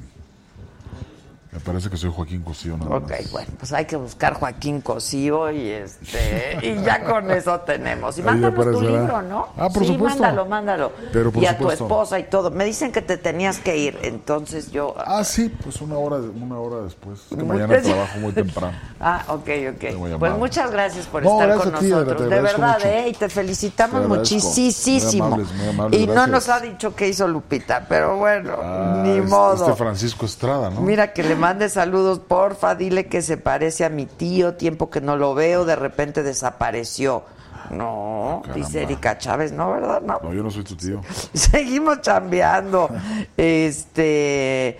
[1.53, 3.31] Me parece que soy Joaquín Cosío nada Ok, más.
[3.31, 8.17] bueno, pues hay que buscar Joaquín Cosío y este y ya con eso tenemos.
[8.17, 9.49] Y mándanos tu libro, ¿no?
[9.55, 10.19] Ah, por sí, supuesto.
[10.23, 10.91] mándalo, mándalo.
[11.11, 12.49] Pero por y a tu esposa y todo.
[12.49, 16.57] Me dicen que te tenías que ir, entonces yo Ah, sí, pues una hora, una
[16.59, 17.19] hora después.
[17.31, 18.77] Es que mañana trabajo muy temprano.
[19.05, 20.17] Ah, ok, ok.
[20.17, 22.17] Pues muchas gracias por No, estar gracias con a ti, nosotros.
[22.17, 22.87] te de verdad, mucho.
[22.87, 23.09] ¿eh?
[23.09, 24.53] Y te felicitamos Te muchísimo.
[24.53, 29.01] Muy amables, muy amables, y no nos ha dicho qué hizo Lupita, pero bueno, Ah,
[29.05, 29.55] ni modo.
[29.55, 30.79] Este Francisco Estrada, ¿no?
[30.81, 35.01] Mira, que le mande saludos, porfa, dile que se parece a mi tío, tiempo que
[35.01, 37.23] no lo veo, de repente desapareció.
[37.69, 38.65] No, Caramba.
[38.65, 40.01] dice Erika Chávez, no, ¿verdad?
[40.01, 40.21] No.
[40.23, 41.01] No, yo no soy tu tío.
[41.33, 42.89] Seguimos chambeando.
[43.35, 44.79] Este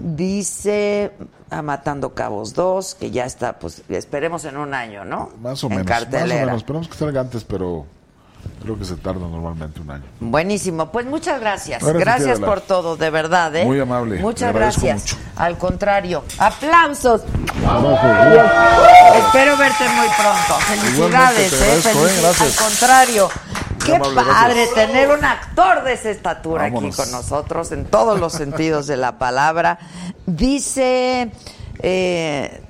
[0.00, 1.12] dice
[1.50, 5.30] a Matando Cabos 2, que ya está, pues esperemos en un año, ¿no?
[5.40, 5.88] Más o en menos.
[5.88, 6.56] Más o menos.
[6.56, 7.86] Esperamos que salga antes, pero
[8.62, 10.04] creo que se tarda normalmente un año.
[10.20, 11.82] Buenísimo, pues muchas gracias.
[11.82, 13.64] Gracias por todo, de verdad, ¿eh?
[13.64, 15.02] Muy amable, Muchas gracias.
[15.02, 15.16] mucho.
[15.36, 17.22] Al contrario, aplausos.
[19.26, 20.54] Espero verte muy pronto.
[20.66, 21.56] Felicidades, ¿eh?
[21.76, 21.80] ¿eh?
[21.82, 22.40] Felici- Gracias.
[22.60, 23.28] Al contrario.
[23.84, 24.74] Qué amable, padre gracias.
[24.74, 26.98] tener un actor de esa estatura Vámonos.
[26.98, 29.78] aquí con nosotros en todos los sentidos de la palabra.
[30.24, 31.30] Dice
[31.80, 32.62] eh,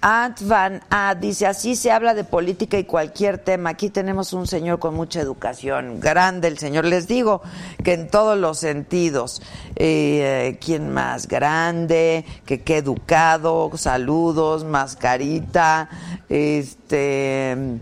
[0.00, 3.70] Ant Van A, dice, así se habla de política y cualquier tema.
[3.70, 6.84] Aquí tenemos un señor con mucha educación, grande el señor.
[6.84, 7.42] Les digo
[7.82, 9.42] que en todos los sentidos.
[9.76, 11.26] Eh, ¿Quién más?
[11.26, 15.88] Grande, que qué educado, saludos, mascarita,
[16.28, 17.78] este...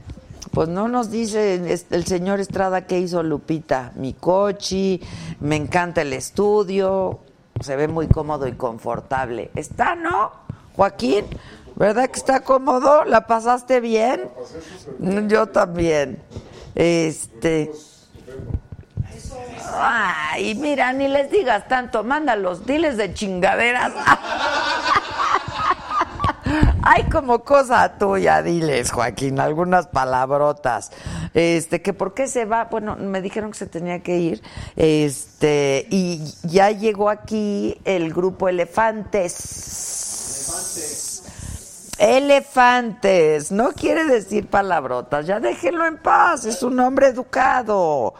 [0.53, 3.93] Pues no nos dice el señor Estrada qué hizo Lupita.
[3.95, 5.01] Mi coche,
[5.41, 7.21] me encanta el estudio,
[7.61, 9.51] se ve muy cómodo y confortable.
[9.55, 10.31] ¿Está, no?
[10.75, 11.27] Joaquín,
[11.77, 13.05] ¿verdad que está cómodo?
[13.05, 14.29] ¿La pasaste bien?
[15.29, 16.23] Yo también.
[16.75, 17.71] Este.
[19.73, 23.93] Ay, mira, ni les digas tanto, mándalos, diles de chingaderas.
[26.83, 30.93] Hay como cosa tuya, diles, Joaquín, algunas palabrotas.
[31.35, 34.43] Este, que por qué se va, bueno, me dijeron que se tenía que ir.
[34.77, 39.35] Este, y ya llegó aquí el grupo Elefantes.
[40.47, 41.06] Elefantes.
[43.51, 48.15] No quiere decir palabrotas, ya déjenlo en paz, es un hombre educado.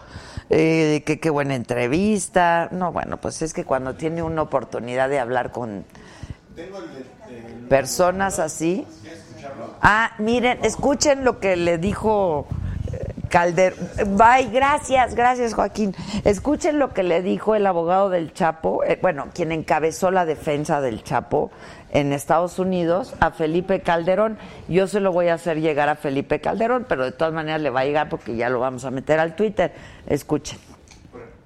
[0.49, 2.69] Eh, qué buena entrevista.
[2.71, 5.85] No, bueno, pues es que cuando tiene una oportunidad de hablar con
[7.69, 8.87] personas así.
[9.83, 12.47] Ah, miren, escuchen lo que le dijo
[12.93, 13.75] eh, Calder.
[14.07, 15.95] Bye, gracias, gracias Joaquín.
[16.25, 20.81] Escuchen lo que le dijo el abogado del Chapo, eh, bueno, quien encabezó la defensa
[20.81, 21.51] del Chapo
[21.97, 24.37] en Estados Unidos, a Felipe Calderón.
[24.69, 27.71] Yo se lo voy a hacer llegar a Felipe Calderón, pero de todas maneras le
[27.71, 29.73] va a llegar porque ya lo vamos a meter al Twitter.
[30.07, 30.59] Escuchen.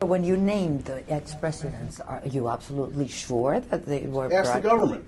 [0.00, 5.04] When you named the ex-presidents, are you absolutely sure that they were Ask the government.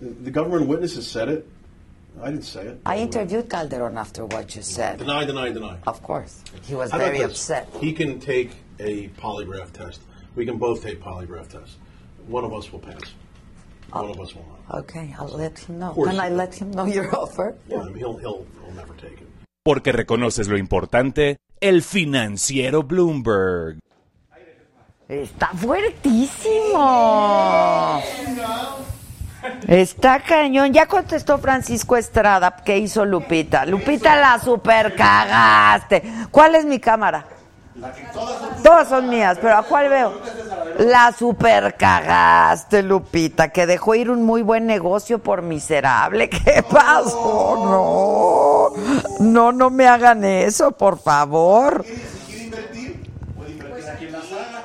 [0.00, 1.46] The the government witnesses said it.
[2.20, 2.80] I didn't say it.
[2.84, 4.98] I interviewed Calderon after what you said.
[4.98, 5.78] Deny, deny, deny.
[5.86, 6.42] Of course.
[6.66, 7.68] He was How very upset.
[7.80, 8.50] He can take
[8.80, 10.00] a polygraph test.
[10.36, 11.78] We can both take polygraph tests.
[12.26, 13.14] One of us will pass.
[13.92, 14.53] One of us will not.
[14.70, 15.94] Okay, I'll let him know.
[15.94, 17.54] Can I let him know your offer?
[17.68, 19.28] Yeah, he'll, he'll never take it.
[19.62, 23.78] Porque reconoces lo importante, el financiero Bloomberg.
[25.08, 26.80] Está fuertísimo.
[29.68, 30.72] Está cañón.
[30.72, 32.56] Ya contestó Francisco Estrada.
[32.64, 33.66] ¿Qué hizo Lupita?
[33.66, 36.02] Lupita, la super cagaste.
[36.30, 37.26] ¿Cuál es mi cámara?
[38.62, 40.12] Todas son mías, pero ¿a cuál veo?
[40.78, 46.28] La super cagaste, Lupita, que dejó ir un muy buen negocio por miserable.
[46.30, 48.72] ¿Qué pasó?
[49.18, 51.84] No, no, no me hagan eso, por favor.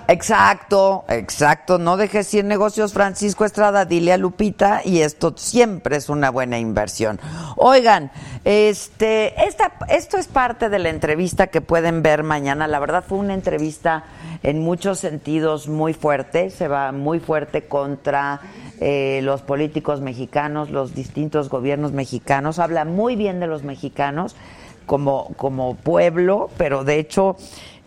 [0.10, 1.78] Exacto, exacto.
[1.78, 3.86] No dejes ir negocios, Francisco Estrada.
[3.86, 7.20] Dile a Lupita y esto siempre es una buena inversión.
[7.58, 8.12] Oigan,
[8.46, 12.68] este, esta, esto es parte de la entrevista que pueden ver mañana.
[12.68, 14.06] La verdad fue una entrevista
[14.44, 16.50] en muchos sentidos muy fuerte.
[16.50, 18.40] Se va muy fuerte contra
[18.80, 22.60] eh, los políticos mexicanos, los distintos gobiernos mexicanos.
[22.60, 24.36] Habla muy bien de los mexicanos
[24.86, 27.36] como, como pueblo, pero de hecho,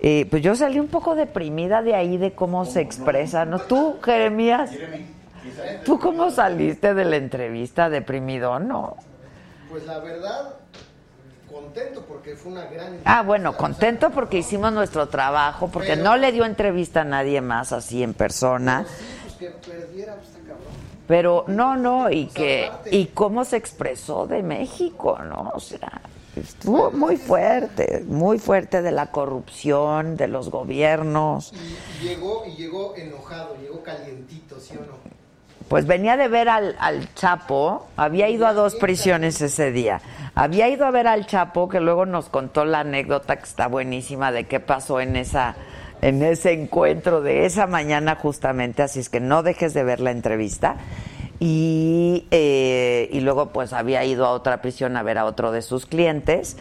[0.01, 3.59] eh, pues yo salí un poco deprimida de ahí de cómo se expresa, ¿no?
[3.59, 4.71] Tú, Jeremías,
[5.85, 8.97] ¿tú cómo saliste de la entrevista deprimido, no?
[9.73, 10.57] Pues la verdad,
[11.51, 13.01] contento porque fue una gran.
[13.07, 17.73] Ah, bueno, contento porque hicimos nuestro trabajo, porque no le dio entrevista a nadie más
[17.73, 18.85] así en persona.
[19.23, 20.67] Pues que perdiera, pues está cabrón.
[21.09, 25.53] Pero no, no, y que y cómo se expresó de México, ¿no?
[25.55, 26.03] O sea,
[26.37, 31.55] estuvo muy fuerte, muy fuerte de la corrupción, de los gobiernos.
[32.03, 35.22] Y llegó, y llegó enojado, llegó calientito, ¿sí o no?
[35.73, 40.03] Pues venía de ver al, al Chapo, había ido a dos prisiones ese día.
[40.35, 44.33] Había ido a ver al Chapo, que luego nos contó la anécdota que está buenísima
[44.33, 45.57] de qué pasó en esa
[46.03, 50.11] en ese encuentro de esa mañana justamente, así es que no dejes de ver la
[50.11, 50.77] entrevista.
[51.41, 55.63] Y, eh, y luego pues había ido a otra prisión a ver a otro de
[55.63, 56.59] sus clientes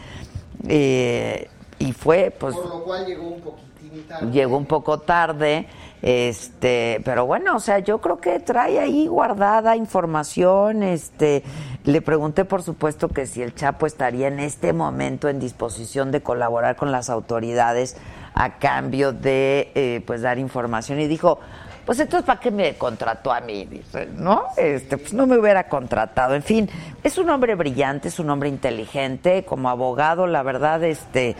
[0.68, 4.32] eh, y fue pues Por lo cual llegó un poquitín tarde.
[4.32, 5.66] llegó un poco tarde,
[6.02, 11.44] este, pero bueno, o sea, yo creo que trae ahí guardada información, este,
[11.84, 16.20] le pregunté por supuesto que si el Chapo estaría en este momento en disposición de
[16.20, 17.96] colaborar con las autoridades
[18.34, 21.38] a cambio de, eh, pues, dar información y dijo,
[21.84, 23.64] pues entonces ¿para qué me contrató a mí?
[23.66, 24.46] Dice, ¿no?
[24.56, 26.34] Este, pues no me hubiera contratado.
[26.34, 26.68] En fin,
[27.02, 31.36] es un hombre brillante, es un hombre inteligente, como abogado, la verdad, este,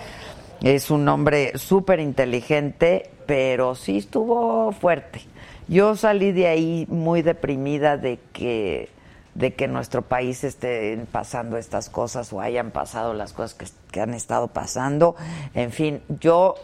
[0.63, 5.23] es un hombre súper inteligente, pero sí estuvo fuerte.
[5.69, 8.89] Yo salí de ahí muy deprimida de que
[9.35, 13.65] de que en nuestro país estén pasando estas cosas o hayan pasado las cosas que,
[13.91, 15.17] que han estado pasando.
[15.55, 16.57] En fin, yo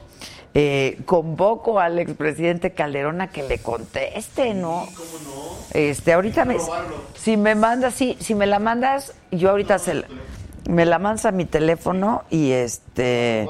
[0.52, 4.86] eh, convoco al expresidente Calderón a que le conteste, ¿no?
[5.72, 6.56] Este, ahorita me,
[7.16, 10.06] si me mandas, sí, si me la mandas, yo ahorita se la-
[10.68, 13.46] me la mandas a mi teléfono y este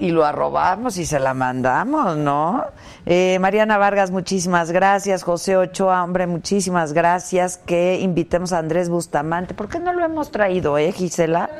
[0.00, 2.64] y lo arrobamos y se la mandamos, ¿no?
[3.04, 5.22] Eh, Mariana Vargas, muchísimas gracias.
[5.22, 7.58] José Ochoa, hombre, muchísimas gracias.
[7.58, 9.52] Que invitemos a Andrés Bustamante.
[9.52, 11.50] ¿Por qué no lo hemos traído, eh, Gisela?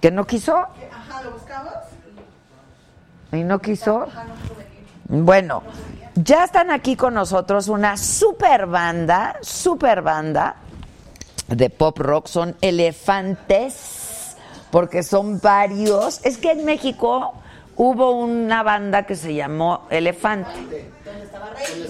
[0.00, 0.56] ¿Que no quiso?
[0.56, 1.72] Ajá, ¿lo buscamos?
[3.30, 4.08] ¿Y no quiso?
[5.08, 5.62] Bueno,
[6.16, 10.56] ya están aquí con nosotros una super banda, super banda
[11.46, 12.26] de pop rock.
[12.26, 13.97] Son elefantes,
[14.70, 16.20] porque son varios.
[16.24, 17.34] Es que en México
[17.76, 20.90] hubo una banda que se llamó Elefante.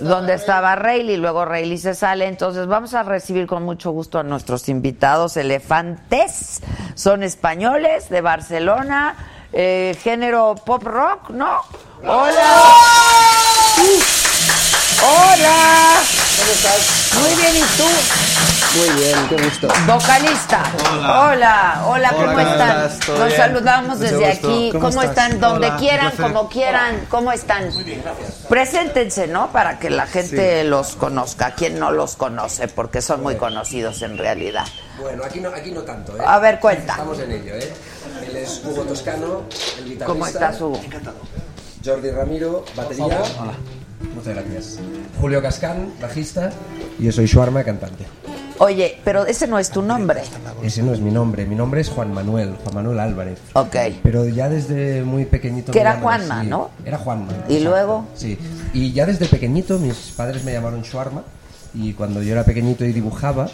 [0.00, 2.26] Donde estaba Rayleigh, luego Rayleigh se sale.
[2.26, 6.62] Entonces vamos a recibir con mucho gusto a nuestros invitados elefantes.
[6.94, 9.16] Son españoles de Barcelona,
[9.52, 11.60] eh, género pop rock, ¿no?
[12.02, 12.74] ¡Hola!
[15.02, 15.94] ¡Hola!
[16.38, 17.12] ¿Cómo estás?
[17.20, 18.47] Muy bien, ¿y tú?
[18.78, 19.66] Muy bien, qué gusto.
[19.86, 20.62] Vocalista.
[21.00, 21.20] Hola.
[21.32, 22.82] Hola, hola, ¿cómo ¿cómo están?
[22.82, 23.30] Nos bien?
[23.36, 24.48] saludamos Mucho desde gusto.
[24.48, 24.72] aquí.
[24.80, 25.40] ¿Cómo están?
[25.40, 27.06] Donde quieran, como quieran.
[27.08, 27.72] ¿Cómo están?
[27.74, 28.46] Muy bien, gracias.
[28.48, 29.50] Preséntense, ¿no?
[29.50, 31.56] Para que la gente los conozca.
[31.56, 34.66] Quien no los conoce, porque son muy conocidos en realidad.
[35.00, 36.20] Bueno, aquí no, aquí no tanto, ¿eh?
[36.24, 36.92] A ver, cuenta.
[36.92, 37.72] Estamos en ello, ¿eh?
[38.28, 39.42] Él es Hugo Toscano,
[39.78, 40.06] el guitarrista.
[40.06, 40.80] ¿Cómo estás, Hugo?
[41.84, 43.04] Jordi Ramiro, batería.
[43.40, 43.54] Hola.
[44.14, 44.78] Muchas gracias.
[45.20, 46.50] Julio Cascán, bajista.
[46.98, 48.06] Y yo soy Shuarma, cantante.
[48.60, 50.22] Oye, pero ese no es tu nombre.
[50.62, 53.38] Ese no es mi nombre, mi nombre es Juan Manuel, Juan Manuel Álvarez.
[53.52, 53.76] Ok.
[54.02, 55.70] Pero ya desde muy pequeñito...
[55.70, 56.42] Que era Juanma.
[56.42, 56.70] ¿no?
[56.84, 57.32] Era Juanma.
[57.48, 57.70] ¿Y exacto.
[57.70, 58.08] luego?
[58.14, 58.36] Sí.
[58.72, 61.22] Y ya desde pequeñito mis padres me llamaron Shuarma
[61.72, 63.48] y cuando yo era pequeñito y dibujaba,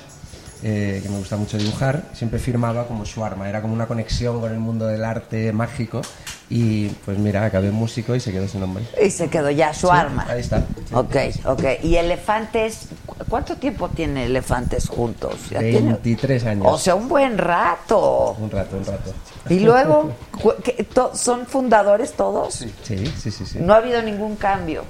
[0.66, 4.50] eh, que me gusta mucho dibujar, siempre firmaba como Shuarma, era como una conexión con
[4.50, 6.00] el mundo del arte mágico
[6.48, 8.84] y pues mira, acabé músico y se quedó ese nombre.
[9.02, 10.24] Y se quedó ya Shuarma.
[10.24, 10.64] Sí, ahí está.
[10.92, 11.62] Ok, ok.
[11.82, 12.88] ¿Y Elefantes?
[13.04, 15.34] ¿cu- ¿Cuánto tiempo tiene Elefantes juntos?
[15.50, 15.92] ¿Ya tiene?
[15.92, 16.66] 23 años.
[16.66, 18.34] O sea, un buen rato.
[18.38, 19.12] Un rato, un rato.
[19.50, 20.12] Y luego,
[21.14, 22.54] ¿son fundadores todos?
[22.54, 23.58] Sí, sí, sí, sí.
[23.60, 24.84] No ha habido ningún cambio.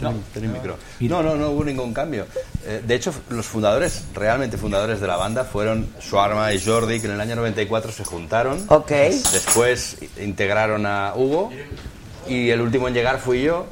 [0.00, 0.76] No, tenía micro.
[1.00, 2.26] No, no, no hubo ningún cambio.
[2.64, 7.06] Eh, de hecho, los fundadores, realmente fundadores de la banda, fueron Swarma y Jordi, que
[7.06, 8.64] en el año 94 se juntaron.
[8.68, 8.90] Ok.
[9.32, 11.50] Después integraron a Hugo.
[12.28, 13.66] Y el último en llegar fui yo.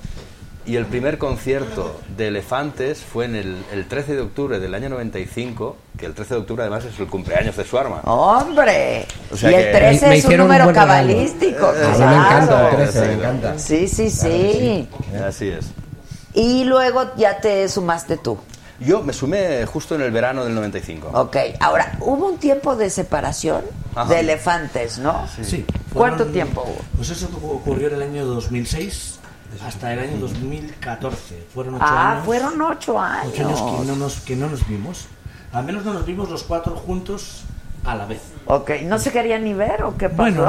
[0.64, 4.88] Y el primer concierto de Elefantes fue en el, el 13 de octubre del año
[4.88, 8.00] 95, que el 13 de octubre además es el cumpleaños de Swarma.
[8.02, 9.06] ¡Hombre!
[9.30, 10.72] O sea y el que- 13 Me- me es un un número regalo.
[10.88, 11.66] cabalístico.
[11.68, 12.16] A mí me claro.
[12.16, 13.58] encanta el 13, me encanta.
[13.60, 14.88] Sí, sí, sí.
[15.24, 15.66] Así es.
[16.36, 18.38] Y luego ya te sumaste tú.
[18.78, 21.08] Yo me sumé justo en el verano del 95.
[21.14, 23.62] Ok, ahora, hubo un tiempo de separación
[23.94, 24.12] Ajá.
[24.12, 25.26] de elefantes, ¿no?
[25.42, 25.64] Sí.
[25.94, 26.76] ¿Cuánto fueron- tiempo hubo?
[26.96, 29.18] Pues eso ocurrió en el año 2006
[29.66, 31.46] hasta el año 2014.
[31.54, 32.24] Fueron ocho Ah, años.
[32.26, 33.32] fueron ocho años.
[33.32, 35.06] Ocho años que no, nos, que no nos vimos.
[35.52, 37.44] Al menos no nos vimos los cuatro juntos
[37.84, 38.20] a la vez.
[38.48, 40.22] Ok, ¿no se querían ni ver o qué pasó?
[40.22, 40.48] Bueno, no.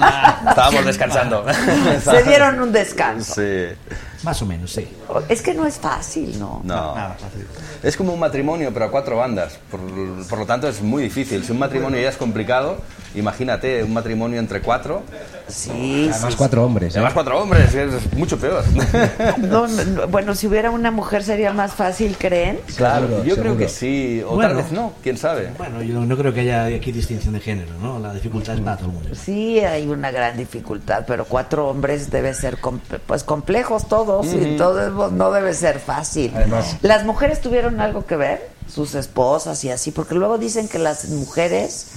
[0.00, 0.42] Ah.
[0.48, 1.44] Estábamos descansando.
[2.02, 3.34] Se dieron un descanso.
[3.34, 3.68] Sí.
[4.24, 4.88] Más o menos, sí.
[5.28, 6.60] Es que no es fácil, ¿no?
[6.64, 6.94] No.
[7.82, 9.58] Es como un matrimonio, pero a cuatro bandas.
[9.70, 9.80] Por,
[10.28, 11.44] por lo tanto, es muy difícil.
[11.44, 12.78] Si un matrimonio ya es complicado,
[13.16, 15.02] imagínate un matrimonio entre cuatro.
[15.48, 16.08] Sí.
[16.12, 16.94] Además, cuatro hombres.
[16.94, 16.98] ¿eh?
[16.98, 18.62] Además, cuatro hombres, es mucho peor.
[19.38, 22.60] No, no, no, bueno, si hubiera una mujer sería más fácil, ¿creen?
[22.76, 24.50] Claro, yo creo que sí, o Bueno.
[24.50, 25.50] tal vez no, quién sabe.
[25.58, 27.98] Bueno, yo no creo que haya aquí distinción de género, ¿no?
[27.98, 29.08] La dificultad es para todo el mundo.
[29.14, 34.36] Sí, hay una gran dificultad, pero cuatro hombres debe ser comple- pues complejos todos y
[34.36, 34.56] Ujú.
[34.56, 36.32] todos no debe ser fácil.
[36.34, 40.78] Además- las mujeres tuvieron algo que ver, sus esposas y así, porque luego dicen que
[40.78, 41.88] las mujeres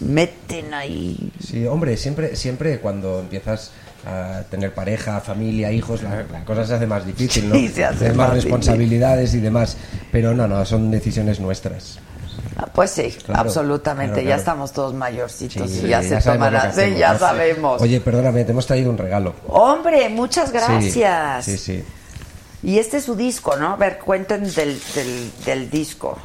[0.00, 1.32] meten ahí.
[1.44, 3.70] Sí, hombre, siempre, siempre cuando empiezas
[4.06, 7.54] a tener pareja, familia, hijos, la, la cosa se hace más difícil, ¿no?
[7.54, 9.78] Sí, se hace más más responsabilidades y demás.
[10.12, 11.98] Pero no, no, son decisiones nuestras.
[12.56, 14.14] Ah, Pues sí, Claro, absolutamente.
[14.22, 16.74] claro, Ya estamos todos mayorcitos Sí, y ya, se sabemos lo tomará.
[16.74, 17.82] que Sí, ya sabemos.
[17.82, 19.34] Oye, perdóname, te hemos traído un regalo.
[19.48, 21.44] Hombre, muchas gracias.
[21.44, 21.84] Sí, sí.
[22.62, 23.72] Y este es su disco, ¿no?
[23.72, 26.16] A ver, cuenten del, del, del disco.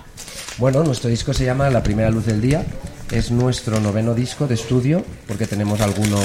[0.58, 2.64] Bueno, nuestro disco se llama La primera luz del día.
[3.12, 6.18] Es nuestro noveno disco de estudio, porque tenemos alguno,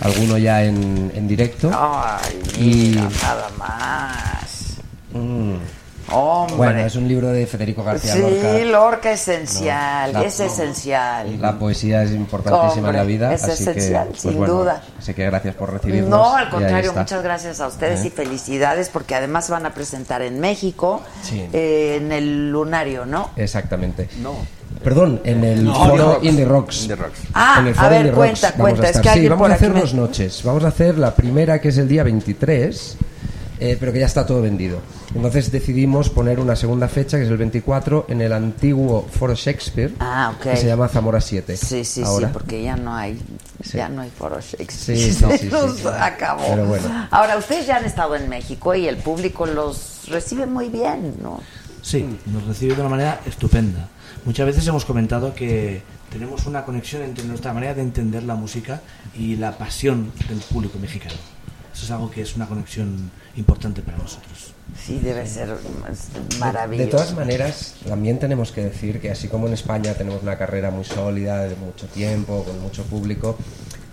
[0.00, 1.70] alguno ya en, en directo.
[1.72, 4.78] Ay, Y- nada más.
[5.12, 5.54] Mm.
[6.12, 6.56] Hombre.
[6.56, 8.58] Bueno, es un libro de Federico García sí, Lorca.
[8.64, 11.40] Lorca esencial, No, la- es esencial.
[11.40, 13.32] La poesía es importantísima en la Hombre, vida.
[13.34, 14.82] es así esencial, que, pues sin bueno, duda.
[14.98, 16.10] Así que gracias por recibirnos.
[16.10, 18.08] No, al contrario, muchas gracias a ustedes ¿Eh?
[18.08, 21.46] y felicidades porque además van a presentar en México, Sí.
[21.52, 23.30] eh, en el Lunario, ¿no?
[23.36, 24.08] Exactamente.
[24.20, 24.34] No.
[24.82, 26.24] Perdón, en el No, foro Indie Rocks.
[26.24, 26.80] Indie Rocks.
[26.82, 27.18] Indie Rocks.
[27.34, 29.50] Ah, en el a ver, Indie cuenta, Rocks vamos cuenta, a es que sí, vamos
[29.50, 30.42] a hacer me- dos noches.
[30.44, 32.96] Vamos a hacer la primera, que es el día 23,
[33.60, 34.80] eh, pero que ya está todo vendido.
[35.14, 39.92] Entonces decidimos poner una segunda fecha, que es el 24, en el antiguo foro Shakespeare,
[40.00, 40.42] Ah, ok.
[40.42, 41.56] que se llama Zamora 7.
[41.56, 42.28] Sí, sí, Ahora.
[42.28, 43.20] sí, porque ya no hay,
[43.72, 44.98] ya no hay foro Shakespeare.
[44.98, 45.86] Sí, sí, sí, nos sí.
[45.88, 46.44] acabó.
[46.48, 47.08] Pero bueno.
[47.10, 51.40] Ahora, ustedes ya han estado en México y el público los recibe muy bien, ¿no?
[51.82, 53.88] Sí, nos recibe de una manera estupenda.
[54.24, 55.82] Muchas veces hemos comentado que
[56.12, 58.80] tenemos una conexión entre nuestra manera de entender la música
[59.16, 61.14] y la pasión del público mexicano.
[61.72, 64.52] Eso es algo que es una conexión importante para nosotros.
[64.78, 66.84] Sí, debe ser De- maravilloso.
[66.86, 70.70] De todas maneras, también tenemos que decir que así como en España tenemos una carrera
[70.70, 73.36] muy sólida, de mucho tiempo, con mucho público,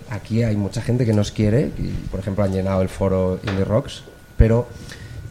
[0.10, 3.66] aquí hay mucha gente que nos quiere, y por ejemplo han llenado el foro Indie
[3.66, 4.04] Rocks,
[4.38, 4.68] pero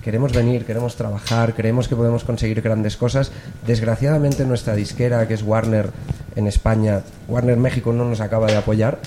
[0.02, 3.30] queremos venir, queremos trabajar, creemos que podemos conseguir grandes cosas.
[3.66, 5.90] Desgraciadamente nuestra disquera, que es Warner
[6.34, 8.98] en España, Warner México no nos acaba de apoyar.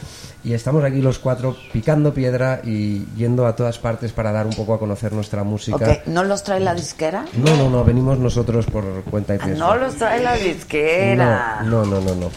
[0.44, 4.54] Y estamos aquí los cuatro picando piedra y yendo a todas partes para dar un
[4.54, 6.00] poco a conocer nuestra música.
[6.06, 7.26] ¿no los trae la disquera?
[7.34, 9.66] No, no, no, venimos nosotros por cuenta y Ah, riesgo.
[9.68, 11.62] no los trae la disquera.
[11.66, 12.32] No, no, no, no.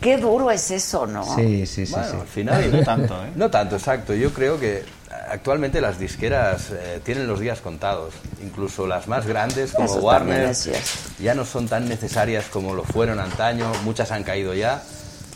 [0.00, 1.22] Qué duro es eso, ¿no?
[1.36, 1.92] Sí, sí, sí.
[1.92, 2.16] Bueno, sí.
[2.20, 3.30] al final no tanto, ¿eh?
[3.36, 4.14] No tanto, exacto.
[4.14, 4.82] Yo creo que
[5.30, 8.14] actualmente las disqueras eh, tienen los días contados.
[8.42, 10.54] Incluso las más grandes como Eso Warner
[11.22, 13.70] ya no son tan necesarias como lo fueron antaño.
[13.84, 14.82] Muchas han caído ya,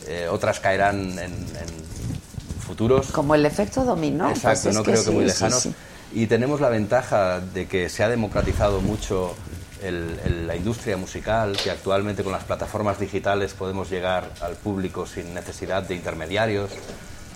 [0.07, 1.89] eh, otras caerán en, en
[2.69, 3.09] futuros.
[3.11, 4.29] Como el efecto dominó.
[4.29, 5.61] Exacto, pues es no creo que sí, muy sí, lejanos.
[5.63, 5.75] sí.
[6.15, 9.35] Y tenemos la ventaja de que se ha democratizado mucho
[9.83, 15.07] el- el- la industria musical, que actualmente con las plataformas digitales podemos llegar al público
[15.07, 16.71] sin necesidad de intermediarios.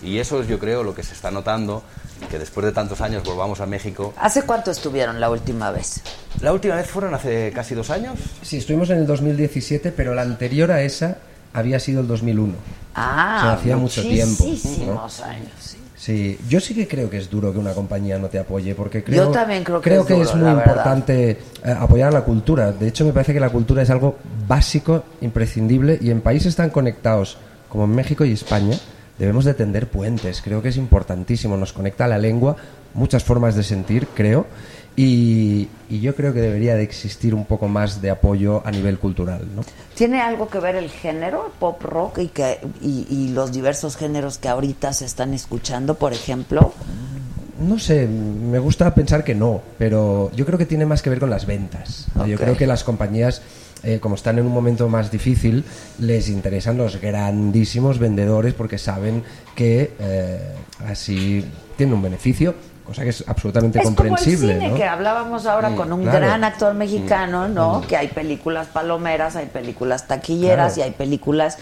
[0.02, 1.84] Y eso es, yo creo, lo que se está notando,
[2.30, 4.12] que después de tantos años volvamos a México.
[4.18, 6.00] ¿Hace cuánto estuvieron la última vez?
[6.40, 8.18] La última vez fueron hace casi dos años.
[8.42, 11.18] Sí, estuvimos en el 2017, pero la anterior a esa
[11.52, 12.54] había sido el 2001.
[12.94, 16.38] Ah, O sea, hacía mucho tiempo, muchísimos años, sí.
[16.48, 19.26] Yo sí que creo que es duro que una compañía no te apoye, porque creo,
[19.26, 20.58] Yo también creo que es duro, es muy verdad.
[20.66, 21.38] importante eh,
[21.78, 22.72] apoyar a la cultura.
[22.72, 24.18] De hecho, me parece que la cultura es algo
[24.48, 27.38] básico, imprescindible, y en países tan conectados
[27.68, 28.76] como en México y España,
[29.18, 30.42] debemos de tender puentes.
[30.42, 32.56] Creo que es importantísimo, nos conecta la lengua,
[32.94, 34.46] muchas formas de sentir, creo,
[34.96, 38.98] y, y yo creo que debería de existir un poco más de apoyo a nivel
[38.98, 39.62] cultural, ¿no?
[39.94, 44.38] ¿Tiene algo que ver el género, pop rock, y, que, y, y los diversos géneros
[44.38, 46.72] que ahorita se están escuchando, por ejemplo?
[47.58, 51.20] No sé, me gusta pensar que no, pero yo creo que tiene más que ver
[51.20, 52.08] con las ventas.
[52.14, 52.26] ¿no?
[52.26, 53.40] Yo creo que las compañías,
[53.84, 55.64] eh, como están en un momento más difícil,
[56.00, 59.22] les interesan los grandísimos vendedores porque saben
[59.54, 60.40] que eh,
[60.86, 61.44] así
[61.76, 62.54] tienen un beneficio,
[62.92, 64.54] cosa que es absolutamente Es como el comprensible.
[64.54, 64.74] cine ¿no?
[64.76, 66.18] que hablábamos ahora Mm, con un claro.
[66.20, 67.80] gran actor mexicano, ¿no?
[67.80, 67.82] Mm.
[67.84, 70.80] Que hay películas palomeras, hay películas taquilleras Claro.
[70.88, 71.58] y hay películas,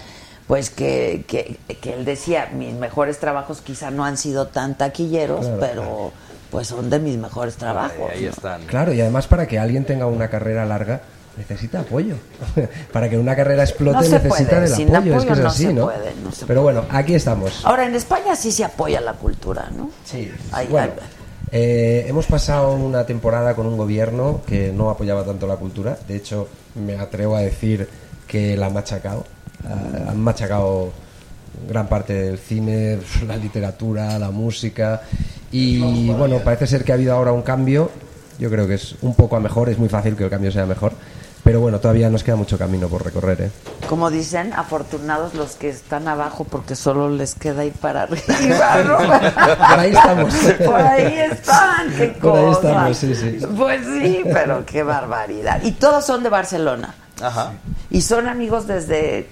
[0.47, 5.47] pues que, que, que él decía, mis mejores trabajos quizá no han sido tan taquilleros,
[5.47, 6.12] Claro, pero
[6.51, 8.11] pues son de mis mejores trabajos.
[8.12, 8.31] Ahí ¿no?
[8.31, 8.62] están.
[8.62, 11.01] Claro, y además para que alguien tenga una carrera larga
[11.36, 12.16] necesita apoyo.
[12.93, 15.39] para que una carrera explote No necesita puede, del sin apoyo, es que apoyo es
[15.44, 15.85] no así, se ¿no?
[15.85, 17.65] puede, no se Pero bueno, aquí estamos.
[17.65, 19.90] Ahora, en España sí se apoya la cultura, ¿no?
[20.05, 20.31] Sí.
[20.52, 20.93] Hay- Bueno,
[21.52, 25.98] eh, hemos pasado una temporada con un gobierno que no apoyaba tanto la cultura.
[26.06, 27.89] De hecho, me atrevo a decir
[28.27, 29.24] que la han machacado.
[30.09, 30.90] Han machacado
[31.68, 35.02] gran parte del cine, la literatura, la música.
[35.52, 37.90] Y bueno, parece ser que ha habido ahora un cambio.
[38.39, 39.68] Yo creo que es un poco a mejor.
[39.68, 40.93] Es muy fácil que el cambio sea mejor.
[41.51, 43.40] Pero bueno, todavía nos queda mucho camino por recorrer.
[43.40, 43.51] ¿eh?
[43.89, 48.98] Como dicen, afortunados los que están abajo porque solo les queda ir para arriba, ¿no?
[48.98, 50.35] Por ahí estamos.
[50.64, 52.68] Por ahí están, qué Por ahí cosa.
[52.68, 53.39] estamos, sí, sí.
[53.56, 55.60] Pues sí, pero qué barbaridad.
[55.64, 56.94] Y todos son de Barcelona.
[57.20, 57.55] Ajá.
[57.90, 59.28] ¿Y son amigos desde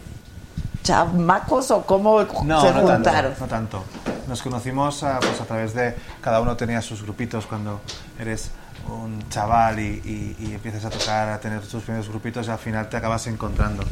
[0.83, 3.03] chamacos o cómo No, se no juntaron?
[3.35, 3.85] tanto, no tanto.
[4.27, 7.81] Nos conocimos ah, pues a través de cada uno tenía sus grupitos cuando
[8.19, 8.51] eres
[8.89, 12.59] un chaval y, y- y empiezas a tocar, a tener tus primeros grupitos y al
[12.59, 13.85] final te acabas encontrando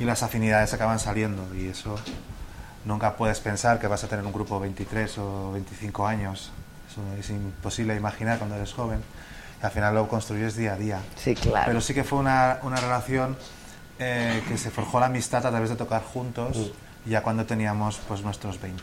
[0.00, 1.96] y las afinidades acaban saliendo y eso
[2.84, 6.50] nunca puedes pensar que vas a tener un grupo 23 o 25 años.
[6.90, 9.00] Eso es imposible imaginar cuando eres joven.
[9.60, 11.00] Y al final lo construyes día a día.
[11.16, 11.64] Sí, claro.
[11.66, 13.36] Pero sí que fue una, una relación
[13.98, 16.70] eh, que se forjó la amistad a través de tocar juntos
[17.04, 18.82] ya cuando teníamos pues nuestros 20.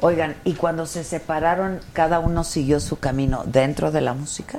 [0.00, 4.58] Oigan, ¿y cuando se separaron, cada uno siguió su camino dentro de la música?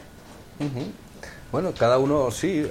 [1.51, 2.67] Bueno, cada uno sí.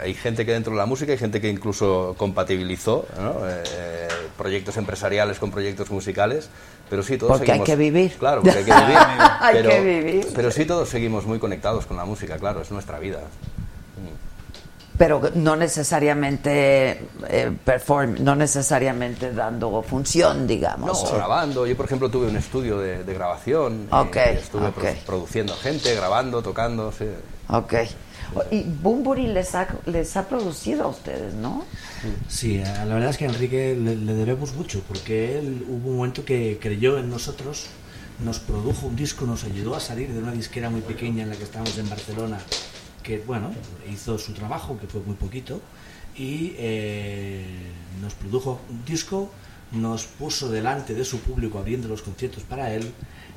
[0.00, 3.48] Hay gente que dentro de la música, hay gente que incluso compatibilizó ¿no?
[3.48, 6.48] Eh, eh, proyectos empresariales con proyectos musicales.
[6.90, 8.12] Pero sí, todos Porque hay seguimos- que vivir.
[8.18, 8.96] Claro, porque hay que vivir.
[9.40, 10.28] Hay que vivir.
[10.34, 13.20] Pero sí, todos seguimos muy conectados con la música, claro, es nuestra vida.
[14.98, 21.04] Pero no necesariamente eh, perform, no necesariamente dando función, digamos.
[21.04, 21.66] No, grabando.
[21.66, 23.86] Yo, por ejemplo, tuve un estudio de, de grabación.
[23.90, 24.96] y- Ok, y estuve pro- ok.
[25.06, 26.90] produciendo gente, grabando, tocando.
[26.92, 27.04] Sí.
[27.48, 27.74] Ok.
[28.50, 31.64] Y Bumburi les ha, les ha producido a ustedes, ¿no?
[32.28, 35.90] Sí, a- la verdad es que a Enrique le, le debemos mucho, porque él hubo
[35.90, 37.66] un momento que creyó en nosotros,
[38.22, 41.36] nos produjo un disco, nos ayudó a salir de una disquera muy pequeña en la
[41.36, 42.38] que estábamos en Barcelona,
[43.02, 43.52] que bueno,
[43.92, 45.60] hizo su trabajo, que fue muy poquito,
[46.16, 47.44] y eh,
[48.02, 49.30] nos produjo un disco,
[49.72, 52.92] nos puso delante de su público abriendo los conciertos para él,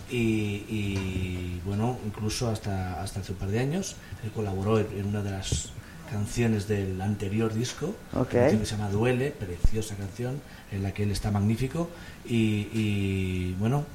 [0.10, 5.24] y, y, bueno, incluso hasta, hasta hace un par de años, él colaboró en una
[5.24, 5.70] de las
[6.12, 8.34] canciones del anterior disco, Ok.
[8.34, 11.90] una canción que se llama Duele, preciosa canción, en la que él está magnífico,
[12.26, 13.86] y, y, bueno,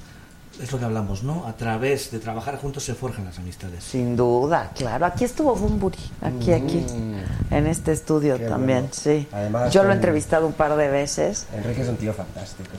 [0.61, 1.45] es lo que hablamos, ¿no?
[1.47, 3.83] A través de trabajar juntos se forjan las amistades.
[3.83, 5.05] Sin duda, claro.
[5.05, 6.85] Aquí estuvo Bumburi, aquí, aquí,
[7.51, 8.93] en este estudio también, bueno.
[8.93, 9.27] sí.
[9.31, 11.47] Además, Yo lo he entrevistado un par de veces.
[11.53, 12.69] Enrique es un tío fantástico.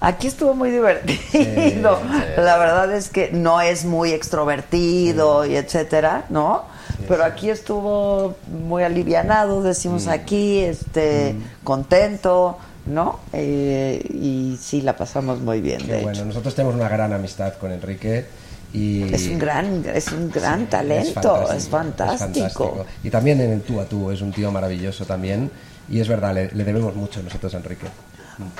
[0.00, 1.98] Aquí estuvo muy divertido.
[2.36, 6.62] La verdad es que no es muy extrovertido y etcétera, ¿no?
[7.08, 11.34] Pero aquí estuvo muy alivianado, decimos aquí, este,
[11.64, 13.20] contento, ¿no?
[13.32, 16.02] Eh, y sí, la pasamos muy bien, Qué de hecho.
[16.04, 18.26] bueno, nosotros tenemos una gran amistad con Enrique
[18.72, 22.84] y Es un gran, es un gran Sí, talento, es es fantástico.
[23.02, 25.50] Y también en el tú a tú, es un tío maravilloso también.
[25.88, 27.86] Y es verdad, le, le debemos mucho nosotros a Enrique.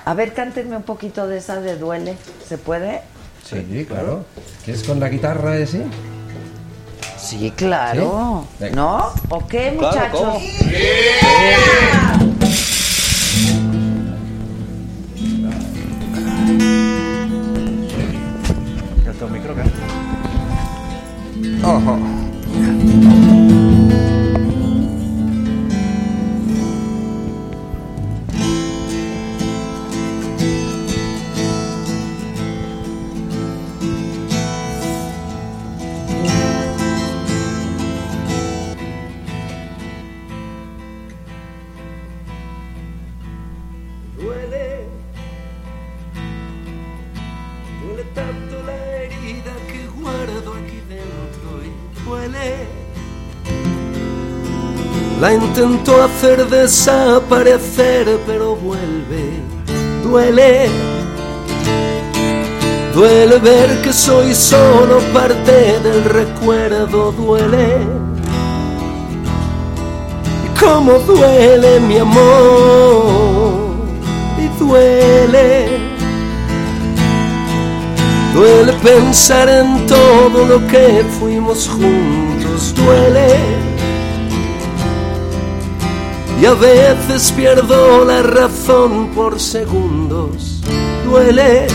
[0.05, 3.01] A ver, cántenme un poquito de esa de Duele, ¿se puede?
[3.45, 4.25] Sí, claro.
[4.65, 5.83] ¿Quieres con la guitarra así?
[7.19, 8.45] Sí, claro.
[8.59, 8.65] ¿Sí?
[8.65, 8.77] Venga.
[8.77, 9.13] ¿No?
[9.31, 10.39] ¿O qué, Claro,
[21.65, 21.85] muchachos?
[21.85, 22.24] ¿cómo?
[55.55, 59.41] La intento hacer desaparecer, pero vuelve,
[60.03, 60.69] duele.
[62.93, 67.77] Duele ver que soy solo parte del recuerdo, duele.
[70.45, 73.77] Y cómo duele mi amor,
[74.39, 75.79] y duele.
[78.35, 83.74] Duele pensar en todo lo que fuimos juntos, duele.
[86.45, 90.61] Y a veces pierdo la razón por segundos,
[91.03, 91.67] duele.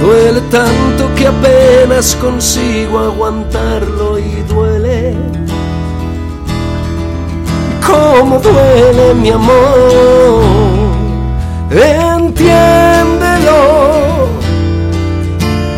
[0.00, 5.16] Duele tanto que apenas consigo aguantarlo y duele.
[7.84, 10.44] Cómo duele mi amor,
[11.72, 13.58] entiéndelo.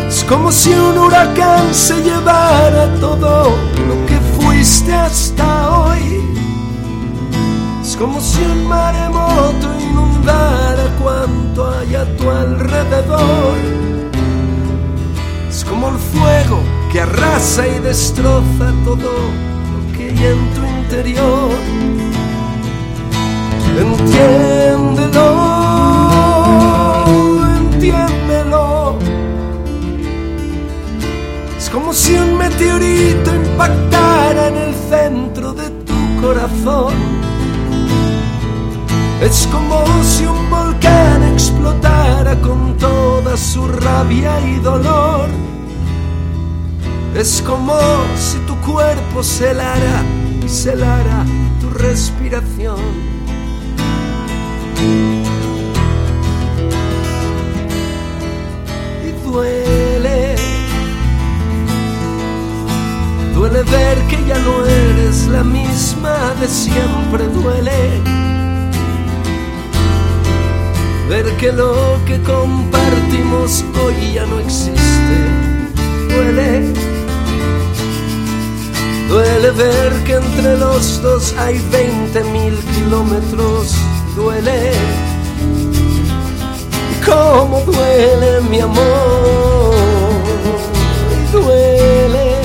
[0.07, 3.55] Es como si un huracán se llevara todo
[3.87, 6.29] lo que fuiste hasta hoy.
[7.99, 13.57] Como si un maremoto inundara cuanto hay a tu alrededor.
[15.49, 16.61] Es como el fuego
[16.93, 21.51] que arrasa y destroza todo lo que hay en tu interior.
[23.77, 25.27] Entiéndelo,
[27.57, 28.97] entiéndelo.
[31.57, 37.19] Es como si un meteorito impactara en el centro de tu corazón.
[39.21, 45.27] Es como si un volcán explotara con toda su rabia y dolor.
[47.13, 47.77] Es como
[48.17, 50.05] si tu cuerpo celara
[50.41, 51.25] y celara
[51.59, 52.79] tu respiración.
[59.05, 60.35] Y duele,
[63.35, 68.38] duele ver que ya no eres la misma de siempre, duele
[71.09, 75.15] ver que lo que compartimos hoy ya no existe.
[76.07, 76.73] Duele,
[79.09, 83.73] duele ver que entre los dos hay 20 mil kilómetros.
[84.15, 84.71] Duele,
[87.03, 89.73] cómo duele mi amor.
[91.31, 92.35] Duele,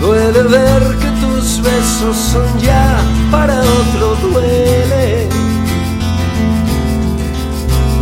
[0.00, 3.00] duele ver que tus besos son ya
[3.32, 4.14] para otro.
[4.30, 5.17] Duele.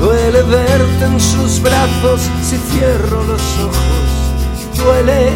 [0.06, 4.06] Duele verte en sus brazos si cierro los ojos.
[4.76, 5.32] Duele.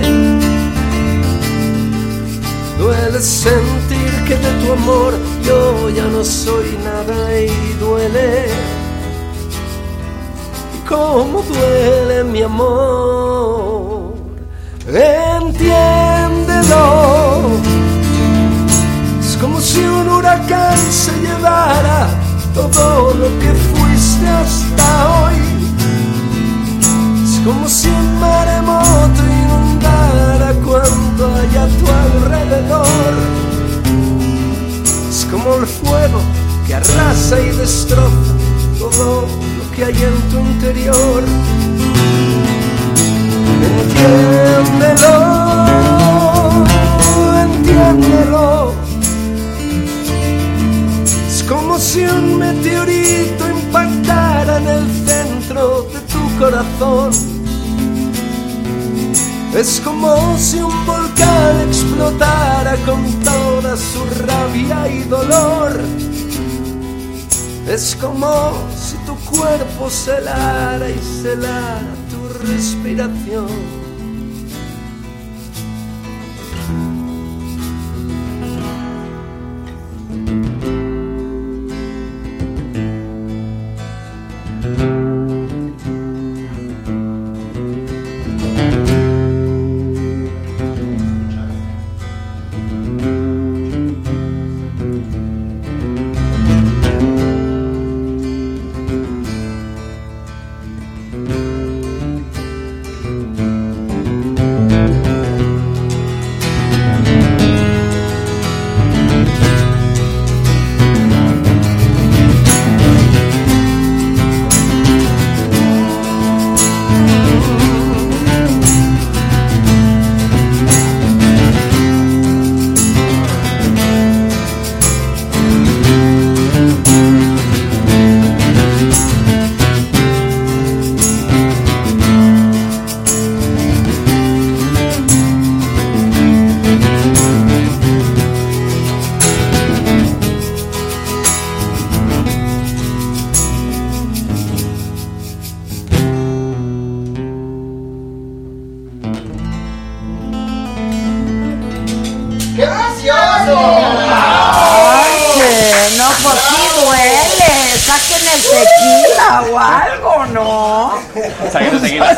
[2.79, 5.15] Duele sentir que de tu amor
[5.45, 8.47] yo ya no soy nada y duele.
[10.77, 14.15] Y cómo duele mi amor.
[14.87, 15.65] Entiéndelo.
[19.21, 22.09] Es como si un huracán se llevara
[22.55, 23.80] todo lo que
[24.29, 25.37] hasta hoy.
[27.25, 33.15] Es como si un maremoto inundara cuanto hay a tu alrededor.
[35.09, 36.21] Es como el fuego
[36.67, 38.35] que arrasa y destroza
[38.79, 39.27] todo
[39.59, 41.25] lo que hay en tu interior.
[43.81, 45.15] Entiéndelo,
[47.43, 48.60] entiéndelo.
[51.91, 57.11] Si un meteorito impactara en el centro de tu corazón.
[59.53, 65.81] Es como si un volcán explotara con toda su rabia y dolor.
[67.67, 73.80] Es como si tu cuerpo celara y celara tu respiración.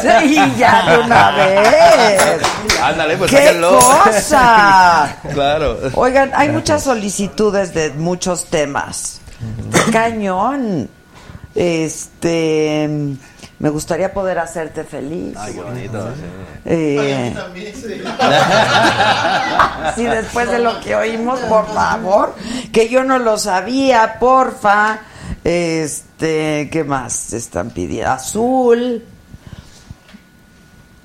[0.03, 2.43] Sí, ya de una vez.
[2.83, 5.17] Ándale, pues ¡Qué cosa!
[5.33, 5.79] claro.
[5.95, 9.21] Oigan, hay muchas solicitudes de muchos temas.
[9.93, 10.89] Cañón.
[11.55, 12.89] Este,
[13.59, 15.37] me gustaría poder hacerte feliz.
[15.39, 16.09] Ay, qué bonito.
[16.15, 16.23] sí.
[16.65, 17.35] Eh,
[19.97, 22.35] sí, después de lo que oímos, por favor,
[22.73, 25.01] que yo no lo sabía, porfa.
[25.45, 28.13] Este, ¿qué más están pidiendo?
[28.13, 29.05] Azul.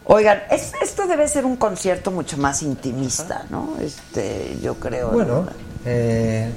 [0.08, 3.76] Oigan, es- esto debe ser un concierto mucho más intimista, ¿no?
[3.82, 5.10] Este, yo creo.
[5.12, 5.46] Bueno,
[5.86, 6.50] eh,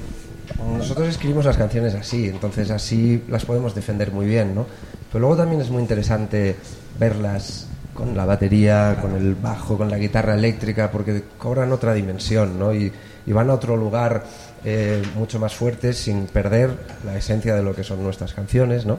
[0.78, 4.66] nosotros escribimos las canciones así, entonces así las podemos defender muy bien, ¿no?
[5.12, 6.55] Pero luego también es muy interesante
[6.98, 12.56] verlas con la batería, con el bajo, con la guitarra eléctrica, porque cobran otra dimensión,
[12.59, 12.72] ¿no?
[12.72, 12.93] Y,
[13.27, 14.24] y van a otro lugar
[14.64, 16.70] eh, mucho más fuertes sin perder
[17.05, 18.98] la esencia de lo que son nuestras canciones, ¿no?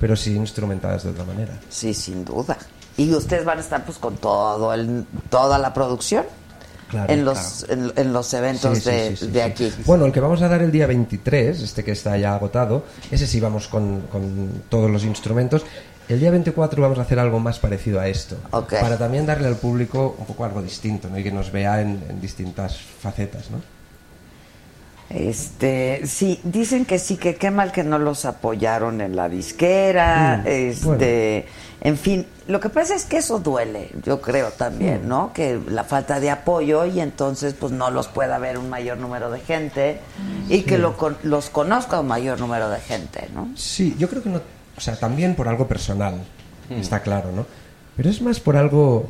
[0.00, 1.52] Pero sí instrumentadas de otra manera.
[1.68, 2.58] Sí, sin duda.
[2.96, 6.24] Y ustedes van a estar pues con todo el, toda la producción
[6.88, 9.40] Claro, en los en, en los eventos Sí, de, sí, sí, de sí.
[9.40, 9.72] aquí.
[9.86, 13.26] Bueno, el que vamos a dar el día 23, este que está ya agotado, ese
[13.26, 15.64] sí vamos con, con todos los instrumentos.
[16.08, 19.56] El día 24 vamos a hacer algo más parecido a esto, para también darle al
[19.56, 21.18] público un poco algo distinto, ¿no?
[21.18, 23.62] Y que nos vea en, en distintas facetas, ¿no?
[25.08, 30.42] Este, sí, dicen que sí, que qué mal que no los apoyaron en la disquera,
[30.42, 31.46] Mm, este,
[31.84, 35.08] en fin, lo que pasa es que eso duele, yo creo también, Mm.
[35.08, 35.32] ¿no?
[35.32, 39.30] Que la falta de apoyo y entonces pues no los pueda ver un mayor número
[39.30, 39.98] de gente
[40.48, 43.50] y que lo con- los conozca un mayor número de gente, ¿no?
[43.56, 44.40] Sí, yo creo que no,
[44.76, 46.22] o sea, también por algo personal,
[46.70, 46.74] Mm.
[46.74, 47.44] está claro, ¿no?
[47.96, 49.08] Pero es más por algo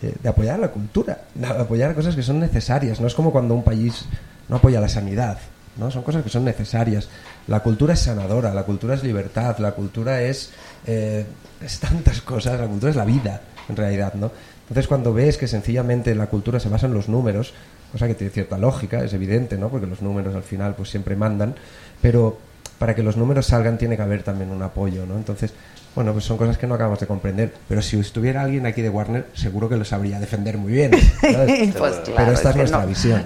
[0.00, 3.00] eh, de apoyar la cultura, de apoyar cosas que son necesarias.
[3.00, 4.04] No es como cuando un país
[4.48, 5.38] no apoya la sanidad,
[5.76, 5.90] ¿no?
[5.90, 7.08] Son cosas que son necesarias.
[7.48, 10.50] La cultura es sanadora, la cultura es libertad, la cultura es,
[10.88, 11.26] eh,
[11.60, 14.32] es tantas cosas, la cultura es la vida, en realidad, ¿no?
[14.62, 17.52] Entonces cuando ves que sencillamente la cultura se basa en los números,
[17.92, 19.68] cosa que tiene cierta lógica, es evidente, ¿no?
[19.68, 21.54] Porque los números al final pues siempre mandan,
[22.00, 22.38] pero
[22.78, 25.16] para que los números salgan tiene que haber también un apoyo, ¿no?
[25.16, 25.52] Entonces,
[25.94, 28.88] bueno, pues son cosas que no acabamos de comprender, pero si estuviera alguien aquí de
[28.88, 30.90] Warner, seguro que lo sabría defender muy bien.
[31.20, 32.86] Pues claro, pero esta es es, que nuestra no.
[32.86, 33.24] visión.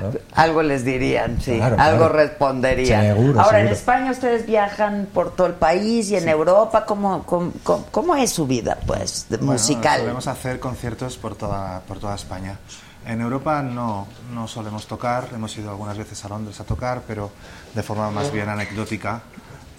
[0.00, 0.10] ¿no?
[0.34, 2.14] Algo les dirían, sí, Claro, algo claro.
[2.14, 3.02] responderían.
[3.16, 3.68] Seguro, Ahora, en.
[3.68, 8.30] España ustedes viajan por todo el país y en Europa, ¿cómo, cómo, cómo- cómo es
[8.30, 10.00] su vida, pues, de Bueno, musical?
[10.00, 12.58] Solemos hacer conciertos por toda, por toda España.
[13.06, 17.30] En Europa no, no solemos tocar, hemos ido algunas veces a Londres a tocar, pero
[17.74, 19.22] de forma más bien anecdótica.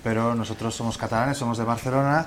[0.04, 2.26] Pero nosotros somos catalanes, somos de Barcelona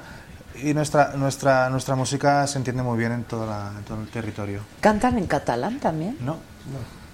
[0.62, 4.08] y nuestra, nuestra, nuestra música se entiende muy bien en, toda la- en todo el
[4.08, 4.60] territorio.
[4.80, 6.16] ¿Cantan en catalán también?
[6.20, 6.36] No.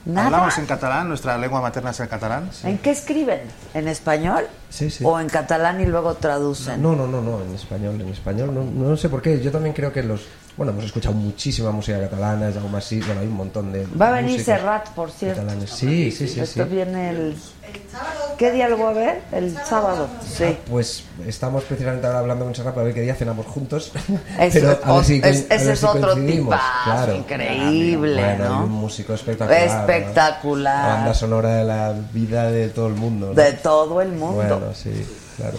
[0.04, 0.26] ¿Nada?
[0.26, 2.50] Hablamos en catalán, nuestra lengua materna es el catalán.
[2.64, 3.40] ¿En qué escriben?
[3.74, 4.46] ¿En español?
[4.70, 5.04] Sí, sí.
[5.04, 6.80] ¿O en catalán y luego traducen?
[6.80, 9.40] No, no, no, no, en español, en español, no, no sé por qué.
[9.42, 10.26] Yo también creo que los,
[10.58, 13.86] bueno, hemos escuchado muchísima música catalana, Jaume así, bueno, hay un montón de.
[13.98, 15.40] Va a venir Serrat, por cierto.
[15.40, 15.70] catalanes.
[15.70, 16.40] Sí, sí, sí, sí.
[16.40, 17.36] Esto viene el...
[18.38, 19.22] ¿Qué día lo va a ver?
[19.32, 20.56] El sábado, sí.
[20.70, 23.92] Pues estamos precisamente ahora hablando con Serrat para ver qué día cenamos juntos.
[24.52, 26.62] Pero es a ver si, ot- coin- es- a ese ver es si otro tipazo,
[26.84, 27.14] claro.
[27.16, 28.64] increíble, Bueno, ¿no?
[28.64, 29.60] un músico espectacular.
[29.66, 29.80] ¿no?
[29.80, 30.88] Espectacular.
[30.88, 33.28] La banda sonora de la vida de todo el mundo.
[33.28, 33.34] ¿no?
[33.34, 34.36] De todo el mundo.
[34.36, 34.90] Bueno, sí,
[35.36, 35.56] claro.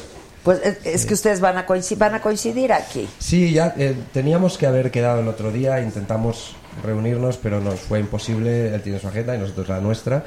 [0.50, 3.08] Pues es, es que ustedes van a, coincidir, van a coincidir aquí.
[3.20, 8.00] Sí, ya eh, teníamos que haber quedado el otro día, intentamos reunirnos, pero nos fue
[8.00, 8.74] imposible.
[8.74, 10.24] Él tiene su agenda y nosotros la nuestra.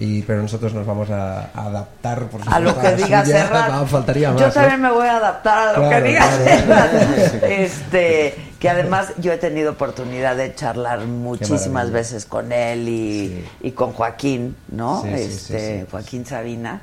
[0.00, 3.24] Y, pero nosotros nos vamos a, a adaptar por A lo supuesto, que la diga.
[3.26, 3.70] Serrat.
[3.72, 4.40] No, faltaría más.
[4.40, 4.52] Yo ¿no?
[4.54, 6.44] también me voy a adaptar a lo Claro, que diga claro.
[6.44, 7.42] Serrat.
[7.44, 13.72] Este, que además yo he tenido oportunidad de charlar muchísimas veces con él y, y
[13.72, 15.02] con Joaquín, ¿no?
[15.02, 15.86] Sí, sí, sí, este.
[15.90, 16.80] Joaquín Sabina,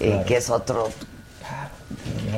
[0.00, 0.88] eh, que es otro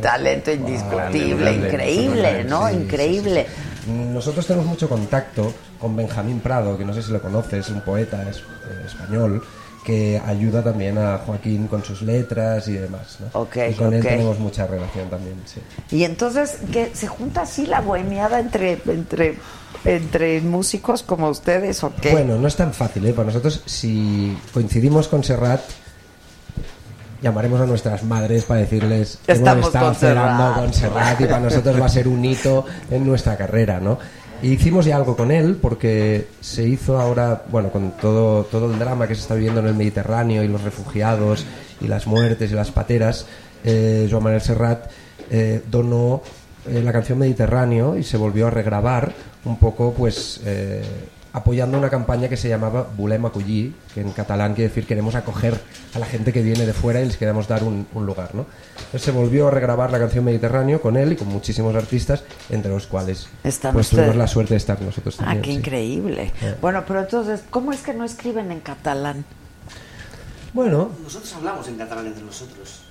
[0.00, 2.68] talento indiscutible, grande, increíble, ¿no?
[2.68, 3.46] sí, sí, increíble.
[3.86, 7.80] Nosotros tenemos mucho contacto con Benjamín Prado, que no sé si lo conoces, es un
[7.82, 9.42] poeta es- eh, español
[9.84, 13.18] que ayuda también a Joaquín con sus letras y demás.
[13.20, 13.40] ¿no?
[13.40, 14.08] Ok, y con él ok.
[14.08, 15.60] tenemos mucha relación también, sí.
[15.94, 19.36] Y entonces que se junta así la bohemiada entre entre
[19.84, 22.12] entre músicos como ustedes o qué?
[22.12, 23.12] Bueno, no es tan fácil, ¿eh?
[23.12, 25.60] Para nosotros, si coincidimos con Serrat,
[27.24, 30.54] llamaremos a nuestras madres para decirles que hemos Estamos estado Serrat.
[30.56, 33.98] con Serrat y para nosotros va a ser un hito en nuestra carrera, ¿no?
[34.42, 38.78] Y hicimos ya algo con él porque se hizo ahora, bueno, con todo, todo el
[38.78, 41.46] drama que se está viviendo en el Mediterráneo y los refugiados
[41.80, 43.24] y las muertes y las pateras,
[43.64, 44.90] eh, Joan Manuel Serrat
[45.30, 46.20] eh, donó
[46.66, 49.14] eh, la canción Mediterráneo y se volvió a regrabar
[49.46, 50.82] un poco, pues, eh,
[51.34, 55.60] apoyando una campaña que se llamaba Volem acollir, que en catalán quiere decir queremos acoger
[55.92, 58.34] a la gente que viene de fuera y les queremos dar un, un lugar.
[58.36, 58.46] ¿no?
[58.78, 62.70] Entonces se volvió a regrabar la canción Mediterráneo con él y con muchísimos artistas, entre
[62.70, 65.42] los cuales Están pues, tuvimos la suerte de estar nosotros Ah, también.
[65.42, 65.56] qué sí.
[65.58, 66.32] increíble.
[66.40, 66.54] Eh.
[66.62, 69.24] Bueno, pero entonces, ¿cómo es que no escriben en catalán?
[70.52, 72.82] Bueno, Nosotros hablamos en catalán entre nosotros,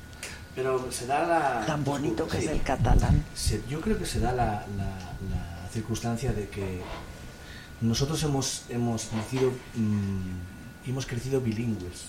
[0.54, 1.66] pero se da la...
[1.66, 2.46] Tan bonito que Sí.
[2.46, 3.24] es el catalán.
[3.70, 6.82] Yo creo que se da la, la- la circunstancia de que
[7.84, 12.06] nosotros hemos, hemos nacido mm, hemos crecido bilingües.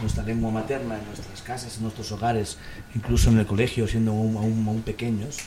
[0.00, 2.58] Nuestra lengua materna en nuestras casas, en nuestros hogares,
[2.94, 5.38] incluso en el colegio, siendo aún, pequeños,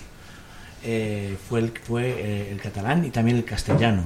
[0.83, 4.03] eh, fue, el, fue eh, el catalán y también el castellano.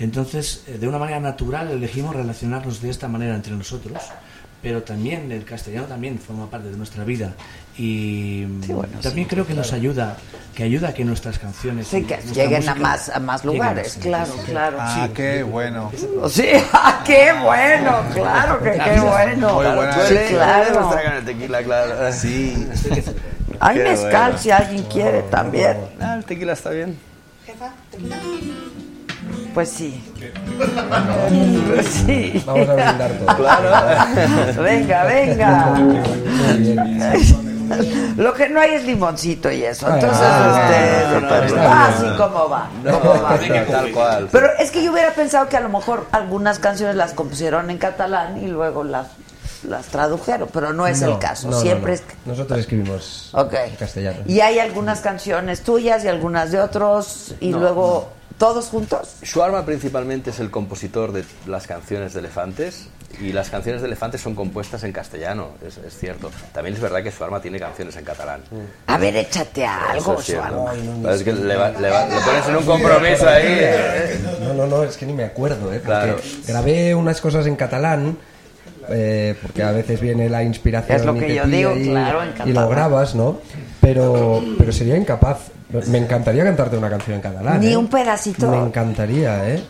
[0.00, 4.02] Entonces, eh, de una manera natural elegimos relacionarnos de esta manera entre nosotros,
[4.62, 7.32] pero también el castellano también forma parte de nuestra vida
[7.76, 9.80] y Sí, bueno, también sí, creo que nos claro.
[9.82, 10.16] ayuda,
[10.54, 14.32] que ayuda a que nuestras canciones, Sí, que lleguen a más, a más lugares, claro,
[14.46, 14.78] claro.
[14.80, 15.12] Ah, Sí.
[15.14, 15.92] qué bueno.
[16.28, 19.54] Sí, ah, qué bueno, claro que qué bueno.
[19.54, 20.06] Muy Claro, buena.
[20.06, 20.80] sí, claro.
[20.80, 22.12] Nos el tequila, claro.
[22.12, 22.66] Sí.
[23.60, 24.38] Hay mezcal bueno.
[24.38, 25.76] si alguien quiere también.
[26.00, 26.98] Ah, el tequila está bien.
[29.58, 30.00] Pues sí.
[31.74, 32.40] Pues sí.
[32.46, 33.34] Vamos a brindar todos.
[33.34, 34.62] Claro.
[34.62, 35.74] Venga, venga.
[38.16, 39.92] Lo que no hay es limoncito y eso.
[39.92, 42.16] Entonces, Ah, usted, no, no, no, ah, no, sí, no.
[42.16, 43.36] cómo va, cómo va.
[43.68, 44.28] Tal cual.
[44.30, 47.78] Pero es que yo hubiera pensado que a lo mejor algunas canciones las compusieron en
[47.78, 49.08] catalán y luego las,
[49.64, 51.50] las tradujeron, pero no es No, el caso.
[51.50, 51.94] no, Siempre no.
[51.96, 52.02] es.
[52.26, 54.18] Nosotros escribimos en castellano.
[54.24, 59.16] Y hay algunas canciones tuyas y algunas de otros, y No, luego todos juntos.
[59.22, 62.88] Shuarma principalmente es el compositor de las canciones de Elefantes
[63.20, 66.30] y las canciones de Elefantes son compuestas en castellano, es, es cierto.
[66.52, 68.42] También es verdad que Shuarma tiene canciones en catalán.
[68.86, 70.26] A ver, échate algo, Eso es.
[70.26, 70.72] Suarma.
[71.02, 73.44] Pero es que le, va- le va- le pones en un compromiso ahí.
[73.48, 74.20] ¿eh?
[74.42, 75.80] No, no, no, es que ni me acuerdo, ¿eh?
[75.80, 76.16] Porque Claro.
[76.46, 78.16] grabé unas cosas en catalán,
[78.90, 82.48] eh, porque a veces viene la inspiración Es lo que yo digo, y, claro, en
[82.48, 83.38] y lo grabas, ¿no?
[83.80, 85.38] Pero, pero sería incapaz.
[85.70, 87.60] Me encantaría cantarte una canción en catalán.
[87.60, 87.76] Ni ¿eh?
[87.76, 88.50] un pedacito.
[88.50, 89.62] Me encantaría, ¿eh?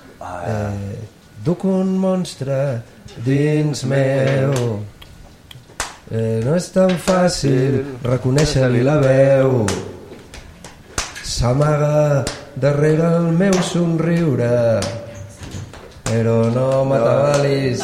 [0.46, 0.98] eh
[1.44, 2.82] Duc un monstre
[3.24, 4.52] dins meu.
[6.10, 9.66] Eh, No és tan fàcil reconèixer-li la veu.
[11.22, 12.24] S'amaga
[12.56, 14.80] darrere el meu somriure
[16.08, 17.82] però no m'atabalis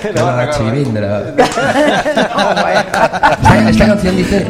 [0.00, 1.10] que vaig i vindre
[3.36, 4.46] esta, esta canción dice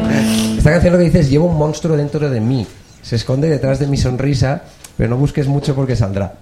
[0.57, 2.65] esta canción lo que dice es llevo un monstruo dentro de mí
[3.01, 4.61] se esconde detrás de mi sonrisa
[4.97, 6.33] pero no busques mucho porque saldrá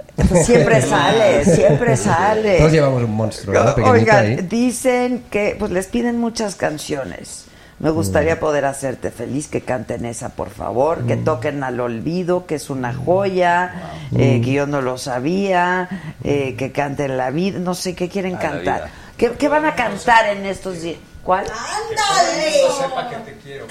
[0.43, 2.57] Siempre sale, siempre sale.
[2.57, 3.75] todos llevamos un monstruo ¿no?
[3.75, 7.45] pequeñito Oigan, ahí dicen que pues les piden muchas canciones.
[7.79, 8.39] Me gustaría Mm.
[8.39, 12.93] poder hacerte feliz, que canten esa, por favor, que toquen al olvido, que es una
[12.93, 13.71] joya,
[14.17, 14.43] eh, Mm.
[14.43, 15.87] que yo no lo sabía,
[16.25, 18.89] eh, que canten la vida, no sé qué quieren A cantar.
[19.15, 20.97] ¿Qué, qué van a cantar en estos días?
[21.23, 21.45] ¿Cuál?
[21.45, 23.65] sepa que te quiero.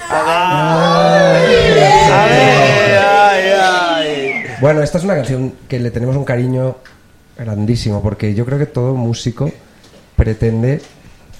[4.61, 6.75] Bueno, esta es una canción que le tenemos un cariño
[7.37, 9.49] grandísimo, porque yo creo que todo músico
[10.17, 10.81] pretende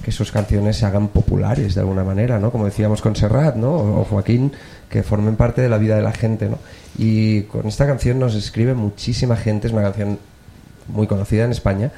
[0.02, 2.50] que sus canciones se hagan populares de alguna manera, ¿no?
[2.50, 3.74] Como decíamos con Serrat, ¿no?
[3.74, 4.52] O Joaquín,
[4.88, 6.56] que formen parte de la vida de la gente, ¿no?
[6.96, 10.18] Y con esta canción nos escribe muchísima gente, es una canción
[10.88, 11.92] muy conocida en España,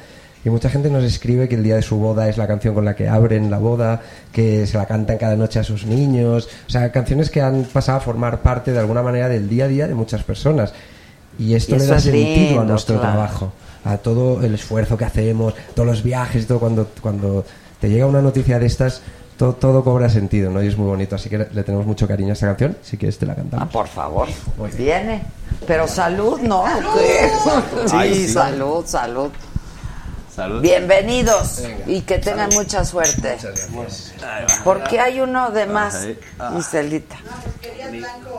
[0.44, 2.84] y mucha gente nos escribe que el día de su boda es la canción con
[2.84, 4.00] la que abren la boda,
[4.32, 7.98] que se la cantan cada noche a sus niños, o sea, canciones que han pasado
[7.98, 10.74] a formar parte de alguna manera del día a día de muchas personas.
[11.42, 13.12] Y esto Y le da sentido lindo, a nuestro claro.
[13.12, 13.52] trabajo,
[13.84, 17.44] a todo el esfuerzo que hacemos, todos los viajes, todo cuando, cuando
[17.80, 19.02] te llega una noticia de estas,
[19.36, 20.62] todo, todo cobra sentido, ¿no?
[20.62, 23.18] Y es muy bonito, así que le, tenemos mucho cariño a esta canción, si quieres
[23.18, 23.66] te la cantamos.
[23.66, 24.28] Ah, por favor.
[24.78, 25.22] Viene.
[25.66, 26.64] Pero salud, ¿no?
[27.86, 28.28] Sí.
[28.28, 29.30] salud, salud.
[30.34, 30.62] Salud.
[30.62, 33.36] Bienvenidos y que tengan mucha suerte.
[34.64, 36.18] Porque hay uno de más, Ahí.
[36.56, 37.16] Giselita.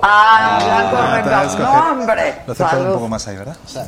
[0.01, 1.43] Ah, blanco, Ah, te vas a venga.
[1.43, 1.65] escoger.
[1.65, 2.35] No, hombre.
[2.47, 2.93] Lo un Salud.
[2.95, 3.57] poco más ahí, ¿verdad?
[3.71, 3.81] Yo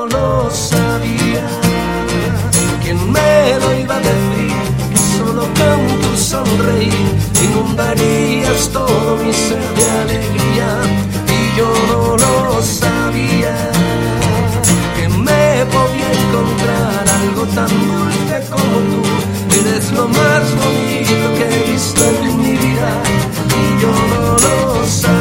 [0.00, 1.46] no lo sabía.
[2.82, 4.52] ¿Quién me lo iba a decir?
[4.90, 7.08] Que solo con tu sonreír
[7.44, 10.68] inundarías todo mi ser de alegría.
[11.36, 13.54] Y yo no lo sabía.
[14.96, 19.02] Que me podía encontrar algo tan dulce como tú.
[19.60, 22.90] Eres lo más bonito que he visto en mi vida.
[23.60, 25.19] Y yo no lo sabía.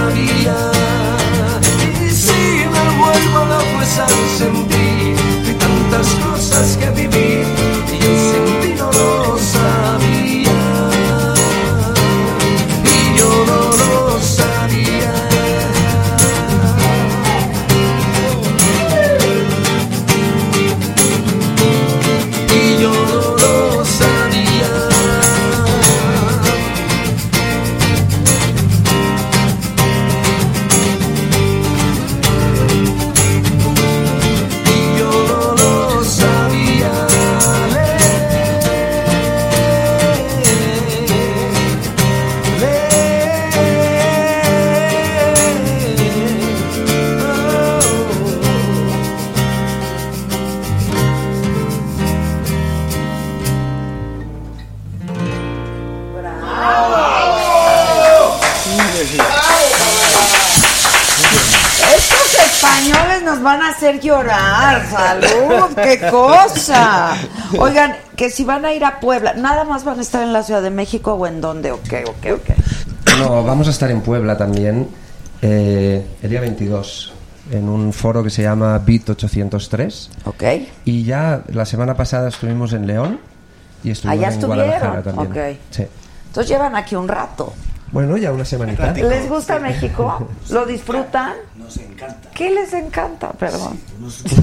[63.99, 64.85] Hacer llorar.
[64.89, 67.15] Salud, qué cosa.
[67.57, 70.43] Oigan, que si van a ir a Puebla, nada más van a estar en la
[70.43, 73.19] Ciudad de México o en dónde, ok, ok, ok.
[73.19, 74.87] No, vamos a estar en Puebla también
[75.41, 77.13] eh, el día 22
[77.51, 80.11] en un foro que se llama Bit 803.
[80.25, 80.43] Ok.
[80.85, 83.19] Y ya la semana pasada estuvimos en León
[83.83, 85.31] y estuvimos Allá en Guadalajara también.
[85.31, 85.59] Ok.
[85.71, 85.87] Sí.
[86.27, 87.53] Entonces llevan aquí un rato.
[87.91, 88.93] Bueno, ya una semanita.
[88.93, 90.29] ¿Les gusta México?
[90.49, 91.33] ¿Lo disfrutan?
[91.69, 92.29] Nos encanta.
[92.33, 93.31] ¿Qué les encanta?
[93.33, 93.79] Perdón.
[93.99, 94.39] Nos- Digo,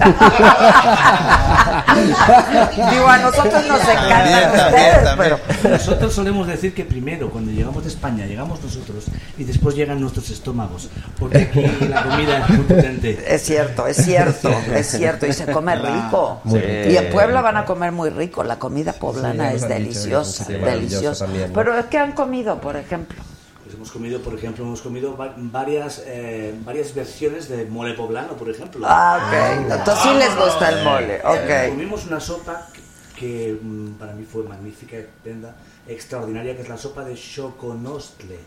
[3.09, 5.41] a nosotros nos encantan ustedes, pero...
[5.69, 10.31] Nosotros solemos decir que primero, cuando llegamos de España, llegamos nosotros y después llegan nuestros
[10.31, 10.89] estómagos,
[11.19, 13.25] porque aquí la comida es muy potente.
[13.27, 15.27] Es cierto, es cierto, es cierto.
[15.27, 16.41] Y se come rico.
[16.45, 16.91] Muy rico.
[16.91, 18.45] Y en Puebla van a comer muy rico.
[18.45, 21.25] La comida poblana Sí, es deliciosa, deliciosa.
[21.25, 21.55] también, ¿no?
[21.55, 23.21] Pero ¿qué han comido, por ejemplo?
[23.67, 28.35] Pues hemos comido, por ejemplo, hemos comido va- varias, eh, varias versiones de mole poblano,
[28.35, 28.87] por ejemplo.
[28.89, 29.73] Ah, ok.
[29.73, 31.71] Entonces sí les gusta el mole, ok.
[31.71, 32.81] Comimos una sopa que,
[33.19, 35.57] que, mm, para mí fue magnífica, estupenda,
[35.89, 38.39] extraordinaria, que es la sopa de choconostle.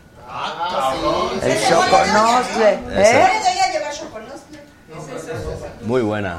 [1.42, 3.28] El choconostle, ¿eh?
[3.42, 4.58] Ella lleva choconostle.
[5.82, 6.38] Muy buena.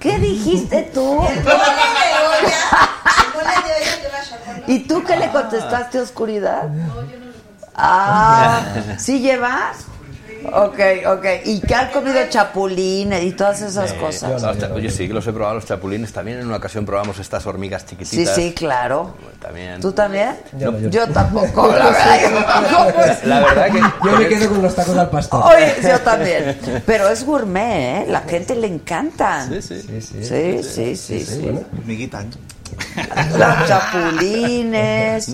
[0.00, 1.20] ¿Qué dijiste tú?
[4.66, 6.68] ¿Y tú qué le contestaste, Oscuridad?
[7.78, 8.60] Ah,
[8.98, 9.76] ¿sí llevas?
[10.52, 11.24] Ok, ok.
[11.46, 14.40] ¿Y qué han comido chapulines y todas esas cosas?
[14.40, 16.12] Los cha- Oye, sí, que los he probado los chapulines.
[16.12, 18.34] También en una ocasión probamos estas hormigas Sí, chiquititas.
[18.34, 19.14] sí, claro.
[19.40, 19.80] También.
[19.80, 20.36] ¿Tú también?
[20.56, 20.88] Yo no.
[20.88, 22.20] Yo tampoco, la verdad.
[22.70, 23.28] yo.
[23.28, 23.80] La verdad que...
[24.08, 25.44] Yo me quedo con los tacos al pastor.
[25.54, 26.58] Oye, yo también.
[26.86, 28.06] Pero es gourmet, ¿eh?
[28.08, 29.44] La gente le encanta.
[29.48, 29.82] Sí, sí.
[29.82, 31.24] Sí, sí, sí, sí.
[31.26, 31.50] sí.
[31.78, 32.24] Hormiguita.
[33.38, 35.28] Los chapulines,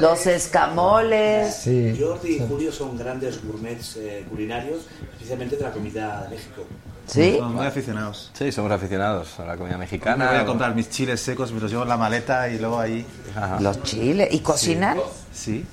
[0.00, 1.62] los escamoles.
[1.98, 4.82] Jordi y Julio son grandes gourmets eh, culinarios,
[5.14, 6.64] especialmente de la comida de México.
[7.06, 7.36] ¿Sí?
[7.38, 8.30] Somos muy aficionados.
[8.32, 10.28] Sí, somos aficionados a la comida Me mexicana.
[10.30, 13.04] voy a comprar mis chiles secos, me los llevo en la maleta y luego ahí.
[13.60, 14.28] Los chiles.
[14.32, 14.98] ¿Y cocinan?
[15.32, 15.64] Sí.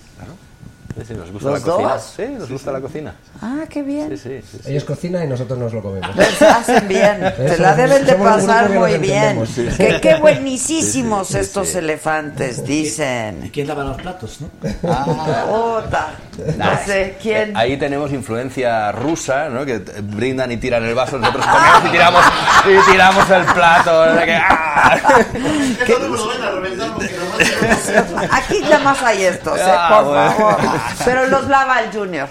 [0.98, 1.94] Sí, sí, nos gusta ¿Los la cocina.
[1.94, 2.14] dos?
[2.16, 3.14] Sí, nos gusta la cocina.
[3.42, 4.10] Ah, qué bien.
[4.10, 4.72] Sí, sí, sí, sí.
[4.72, 6.10] Ellos cocinan y nosotros nos lo comemos.
[6.42, 9.46] Hacen bien, se la deben de pasar muy bien.
[9.48, 9.68] sí.
[9.78, 11.78] Que qué buenísimos Sí, sí, sí, estos sí.
[11.78, 13.50] elefantes, dicen.
[13.54, 14.50] ¿Quién lava los platos, no?
[14.60, 16.16] Puta.
[16.58, 17.56] No sé quién.
[17.56, 19.66] Ahí tenemos influencia rusa, ¿no?
[19.66, 22.24] Que brindan y tiran el vaso, nosotros comemos y tiramos,
[22.66, 24.02] y tiramos el plato.
[24.02, 24.98] o sea que, ¡ah!
[28.32, 29.64] Aquí nada más hay estos, ¿eh?
[29.66, 30.58] Ah, por favor.
[31.06, 32.28] Pero los lava el Junior.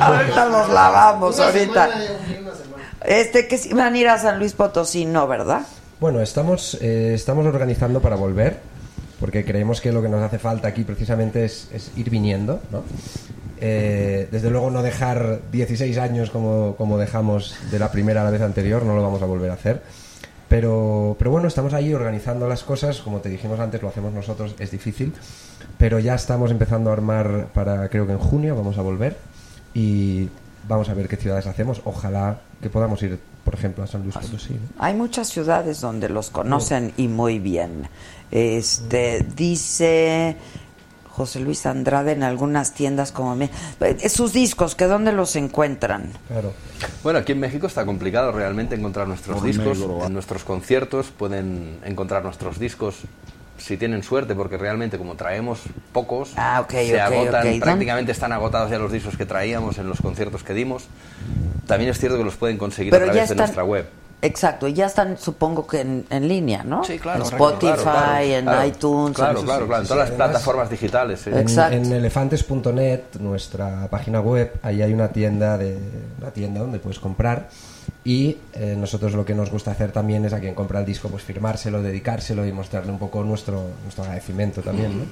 [0.00, 1.90] ahorita los lavamos, ahorita.
[3.04, 5.62] Este que si van a ir a San Luis Potosí, no, ¿verdad?
[6.00, 8.60] Bueno, estamos, eh, estamos organizando para volver,
[9.20, 12.82] porque creemos que lo que nos hace falta aquí precisamente es, es ir viniendo, ¿no?
[13.64, 18.30] Eh, desde luego no dejar 16 años como, como dejamos de la primera a la
[18.30, 19.82] vez anterior, no lo vamos a volver a hacer.
[20.52, 24.54] Pero, pero bueno, estamos ahí organizando las cosas, como te dijimos antes, lo hacemos nosotros,
[24.58, 25.14] es difícil,
[25.78, 29.16] pero ya estamos empezando a armar para, creo que en junio vamos a volver
[29.72, 30.28] y
[30.68, 31.80] vamos a ver qué ciudades hacemos.
[31.86, 34.52] Ojalá que podamos ir, por ejemplo, a San Luis Potosí.
[34.52, 34.60] ¿no?
[34.78, 37.88] Hay muchas ciudades donde los conocen y muy bien.
[38.30, 40.36] Este dice
[41.12, 46.10] José Luis Andrade en algunas tiendas como me- eh, sus discos, que dónde los encuentran.
[46.28, 46.52] Claro.
[47.02, 49.78] Bueno, aquí en México está complicado realmente encontrar nuestros Por discos.
[49.78, 50.06] negro.
[50.06, 52.96] En nuestros conciertos pueden encontrar nuestros discos
[53.58, 55.60] si tienen suerte, porque realmente como traemos
[55.92, 60.42] pocos, Ah, se agotan, prácticamente están agotados ya los discos que traíamos en los conciertos
[60.42, 60.86] que dimos.
[61.66, 63.86] También es cierto que los pueden conseguir Pero a ya través de nuestra web.
[64.24, 66.84] Exacto, y ya están, supongo que en, en línea, ¿no?
[66.84, 67.18] Sí, claro.
[67.20, 68.66] En Spotify, claro, claro, en claro.
[68.68, 69.16] iTunes.
[69.16, 69.82] Claro, en- claro, claro.
[69.82, 71.20] En todas las plataformas digitales.
[71.20, 71.30] sí.
[71.30, 71.76] En, Exacto.
[71.76, 75.76] en elefantes.net, nuestra página web, ahí hay una tienda de
[76.20, 77.48] una tienda donde puedes comprar
[78.04, 81.08] y eh, nosotros lo que nos gusta hacer también es a quien compra el disco
[81.08, 85.04] pues firmárselo, dedicárselo y mostrarle un poco nuestro nuestro agradecimiento también, ¿no?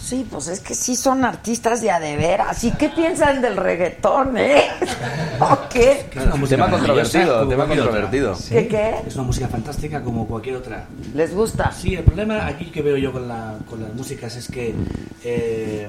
[0.00, 2.64] Sí, pues es que sí son artistas de a de veras.
[2.64, 4.62] ¿Y qué piensan del reggaetón, eh?
[5.40, 6.06] ¿O qué?
[6.12, 8.36] Es una música Tema controvertido, tema controvertido.
[8.48, 8.94] ¿Qué qué?
[9.06, 10.86] Es una música fantástica como cualquier otra.
[11.14, 11.70] ¿Les gusta?
[11.72, 14.74] Sí, el problema aquí que veo yo con, la, con las músicas es que
[15.22, 15.88] eh,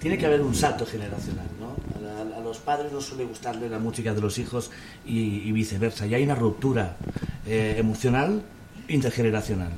[0.00, 1.76] tiene que haber un salto generacional, ¿no?
[2.08, 4.70] A, a los padres no suele gustarle la música de los hijos
[5.04, 6.06] y, y viceversa.
[6.06, 6.96] Y hay una ruptura
[7.46, 8.42] eh, emocional
[8.88, 9.70] intergeneracional.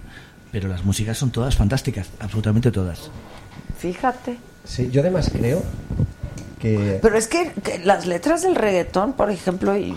[0.50, 3.10] Pero las músicas son todas fantásticas, absolutamente todas.
[3.78, 4.36] Fíjate.
[4.64, 5.62] Sí, yo además creo
[6.60, 9.96] que Pero es que, que las letras del reggaetón, por ejemplo, y...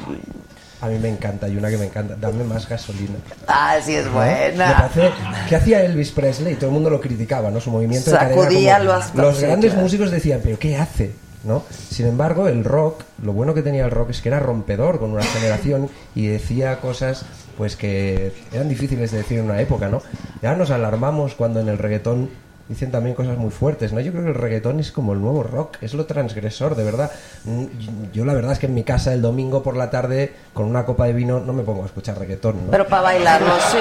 [0.82, 3.16] a mí me encanta, hay una que me encanta, dame más gasolina.
[3.48, 4.12] Ah, sí es ¿no?
[4.14, 4.90] buena.
[4.94, 5.12] Parece
[5.50, 7.60] que hacía Elvis Presley todo el mundo lo criticaba, ¿no?
[7.60, 11.12] Su movimiento de Sacudía cadera, como los- los grandes músicos decían, pero ¿qué hace?
[11.44, 11.64] ¿no?
[11.90, 15.10] Sin embargo, el rock, lo bueno que tenía el rock es que era rompedor con
[15.12, 17.26] una generación y decía cosas
[17.58, 20.04] pues que eran difíciles de decir en una época, ¿no?
[20.44, 22.30] Ya nos alarmamos cuando en el reggaetón
[22.72, 24.00] dicen también cosas muy fuertes, ¿no?
[24.00, 27.12] Yo creo que el reggaetón es como el nuevo rock, es lo transgresor, de verdad.
[27.46, 27.66] Mm,
[28.14, 30.86] Yo la verdad es que en mi casa el domingo por la tarde con una
[30.86, 32.72] copa de vino no me pongo a escuchar reggaetón, ¿no?
[32.72, 33.78] Pero para bailarlo, sí.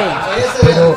[0.62, 0.96] Pero,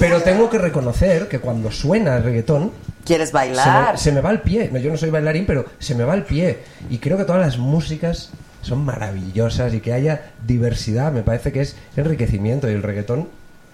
[0.00, 2.72] pero tengo que reconocer que cuando suena el reggaetón
[3.04, 3.98] ¿Quieres se me, bailar?
[3.98, 4.70] se me va el pie.
[4.72, 6.60] No, yo no soy bailarín, pero se me va el pie.
[6.88, 8.30] Y creo que todas las músicas
[8.62, 13.28] son maravillosas y que haya diversidad me parece que es enriquecimiento y el reggaetón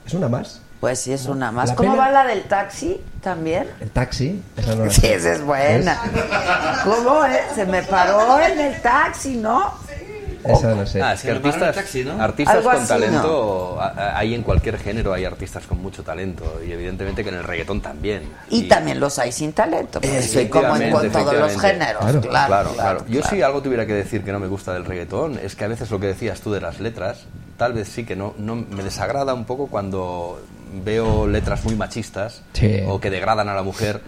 [0.04, 0.62] es una más.
[0.80, 1.68] Pues sí, es una más.
[1.70, 3.68] La ¿Cómo pena- va la del taxi también?
[3.80, 5.98] El taxi, esa no Sí, esa es buena.
[6.84, 7.40] ¿Cómo es?
[7.54, 9.74] Se me paró en el taxi, ¿no?
[10.42, 11.02] Esa no sé.
[11.02, 12.18] Ah, es que artistas, taxi, ¿no?
[12.22, 16.72] artistas con así, talento, a- hay en cualquier género, hay artistas con mucho talento y
[16.72, 18.22] evidentemente que en el reggaetón también.
[18.48, 22.00] Y, también los hay sin talento, sí, como en con todos los géneros.
[22.02, 22.20] Claro.
[22.22, 22.98] Claro, claro, claro, claro.
[23.06, 23.36] Yo claro.
[23.36, 25.90] si algo tuviera que decir que no me gusta del reggaetón, es que a veces
[25.90, 27.26] lo que decías tú de las letras,
[27.58, 30.40] tal vez sí que no, no me desagrada un poco cuando
[30.84, 32.80] veo letras muy machistas Sí.
[32.86, 34.00] o que degradan a la mujer.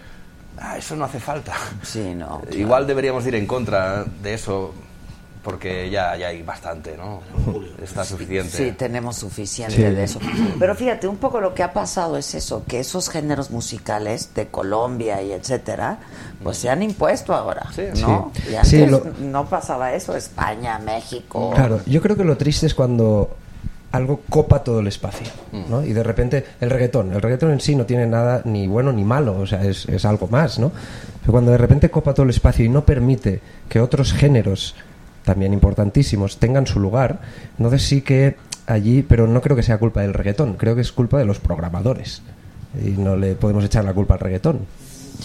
[0.58, 1.54] Ah, eso no hace falta.
[1.82, 2.42] Sí, no.
[2.52, 4.72] Igual deberíamos ir en contra de eso.
[5.42, 7.20] porque ya, ya hay bastante, ¿no?
[7.82, 8.56] Está suficiente.
[8.56, 9.82] Sí, tenemos suficiente Sí.
[9.82, 10.20] de eso.
[10.60, 14.46] Pero fíjate, un poco lo que ha pasado es eso, que esos géneros musicales de
[14.46, 15.98] Colombia y etcétera,
[16.44, 17.66] pues se han impuesto ahora,
[18.00, 18.30] ¿no?
[18.36, 18.52] Sí.
[18.52, 21.50] Y antes Sí, lo- no pasaba eso, España, México.
[21.56, 23.36] Claro, yo creo que lo triste es cuando
[23.92, 25.26] algo copa todo el espacio,
[25.68, 25.84] ¿no?
[25.84, 29.04] Y de repente el reggaetón, el reggaetón en sí no tiene nada ni bueno ni
[29.04, 30.72] malo, o sea, es, es algo más, ¿no?
[31.20, 34.74] Pero cuando de repente copa todo el espacio y no permite que otros géneros,
[35.24, 37.20] también importantísimos, tengan su lugar,
[37.58, 38.36] entonces sí que
[38.66, 41.38] allí, pero no creo que sea culpa del reggaetón, creo que es culpa de los
[41.38, 42.22] programadores.
[42.82, 44.60] Y no le podemos echar la culpa al reggaetón.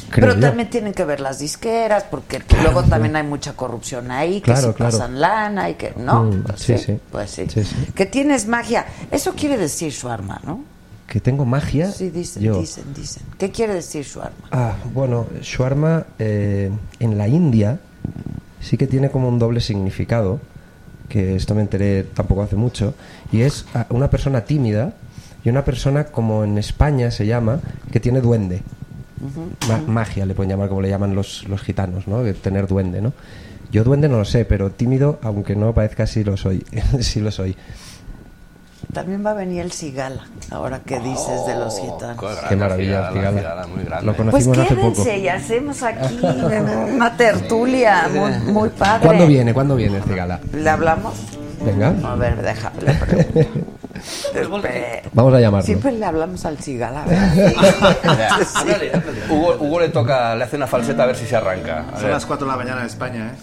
[0.09, 0.47] Creo Pero yo.
[0.47, 4.73] también tienen que ver las disqueras, porque luego también hay mucha corrupción ahí, que Claro,
[4.73, 4.91] claro.
[4.91, 6.23] pasan lana y que no.
[6.25, 6.99] Mm, Pues sí, sí, sí.
[7.11, 7.45] Pues sí.
[7.49, 7.63] Sí.
[7.95, 8.85] Que tienes magia.
[9.11, 10.63] Eso quiere decir su arma, ¿no?
[11.07, 11.89] Que tengo magia.
[11.91, 12.59] Sí, dicen, yo.
[12.59, 13.23] dicen, dicen.
[13.37, 14.47] ¿Qué quiere decir su arma?
[14.51, 16.69] Ah, bueno, shawarma eh,
[16.99, 17.79] en la India
[18.59, 20.39] sí que tiene como un doble significado,
[21.07, 22.93] que esto me enteré tampoco hace mucho,
[23.31, 24.93] y es ah, una persona tímida
[25.45, 27.61] y una persona como en España se llama,
[27.91, 28.61] que tiene duende.
[29.67, 32.23] Ma- magia le pueden llamar como le llaman los, los gitanos, ¿no?
[32.23, 33.13] De tener duende, ¿no?
[33.71, 36.65] Yo duende no lo sé, pero tímido, aunque no parezca, sí lo soy.
[37.01, 37.55] sí lo soy.
[38.93, 42.23] También va a venir el Cigala, ahora que dices de los gitanos.
[42.47, 43.37] Qué maravilla, Cigala, Cigala.
[43.39, 44.05] Cigala, muy grande.
[44.05, 45.03] Lo Pues conocimos hace poco.
[45.03, 46.19] quédense y hacemos aquí
[46.93, 49.05] una tertulia muy, muy padre.
[49.07, 49.53] ¿Cuándo viene?
[49.53, 50.39] ¿Cuándo viene este gala?
[50.53, 51.15] ¿Le hablamos?
[51.65, 51.93] Venga.
[52.03, 52.77] A ver, déjame.
[55.13, 55.65] Vamos a llamarlo.
[55.65, 57.05] Siempre le hablamos al Cigala.
[59.29, 61.85] Hugo, Hugo le toca, le hace una falseta a ver si se arranca.
[61.93, 63.37] A Son las 4 de la mañana en España, ¿eh?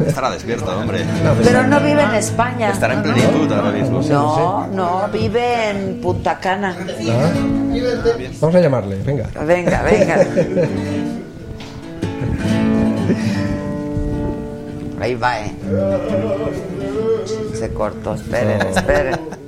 [0.06, 1.04] Estará despierto, hombre.
[1.42, 2.70] Pero no vive en España.
[2.70, 4.00] Estará en plenitud ahora mismo.
[4.02, 6.76] No, no, vive en Punta Cana.
[6.78, 7.30] Ah.
[8.40, 9.26] Vamos a llamarle, venga.
[9.44, 10.20] Venga, venga.
[15.00, 15.52] Ahí va, eh.
[17.54, 19.39] Se cortó, esperen, esperen.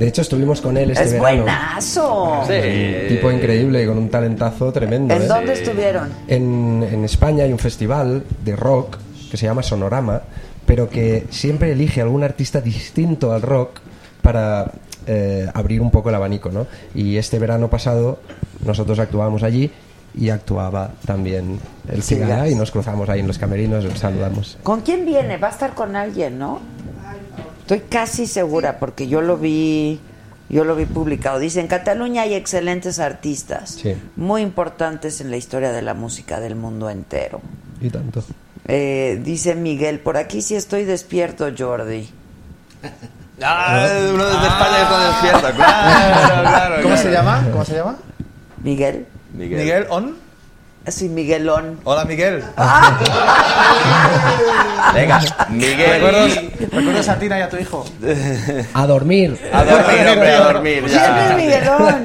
[0.00, 1.42] De hecho, estuvimos con él este Es verano.
[1.42, 2.42] buenazo.
[3.06, 5.14] Tipo increíble, con un talentazo tremendo.
[5.14, 5.26] ¿En ¿eh?
[5.26, 6.08] dónde estuvieron?
[6.26, 8.96] En, en España hay un festival de rock
[9.30, 10.22] que se llama Sonorama,
[10.64, 13.80] pero que siempre elige algún artista distinto al rock
[14.22, 14.72] para
[15.06, 16.66] eh, abrir un poco el abanico, ¿no?
[16.94, 18.20] Y este verano pasado
[18.64, 19.70] nosotros actuábamos allí
[20.18, 21.60] y actuaba también
[21.92, 24.56] el Sí, Cigala y nos cruzamos ahí en los camerinos, nos saludamos.
[24.62, 25.36] ¿Con quién viene?
[25.36, 26.60] Va a estar con alguien, ¿no?
[27.70, 30.00] Estoy casi segura porque yo lo vi,
[30.48, 31.38] yo lo vi publicado.
[31.38, 33.94] Dice, en Cataluña hay excelentes artistas, Sí.
[34.16, 37.40] muy importantes en la historia de la música del mundo entero.
[37.80, 38.24] Y tanto.
[38.66, 42.08] Eh, dice Miguel, por aquí sí estoy despierto, Jordi.
[43.42, 46.74] Ah, uno desde España y otro despierta, claro, claro.
[46.82, 47.02] ¿Cómo claro.
[47.02, 47.48] se llama?
[47.50, 47.96] ¿Cómo se llama?
[48.62, 49.06] Miguel.
[49.32, 49.58] Miguel.
[49.60, 50.16] Miguel On.
[50.86, 51.78] Sí, Miguelón.
[51.84, 52.42] Hola, Miguel.
[54.94, 55.20] Venga,
[55.50, 55.90] Miguel.
[56.00, 56.38] ¿Recuerdas,
[56.72, 57.84] ¿Recuerdas a Tina y a tu hijo?
[58.74, 59.38] A dormir.
[59.52, 60.86] A dormir, hombre, a dormir.
[60.88, 61.34] ya.
[61.36, 62.02] Miguelón?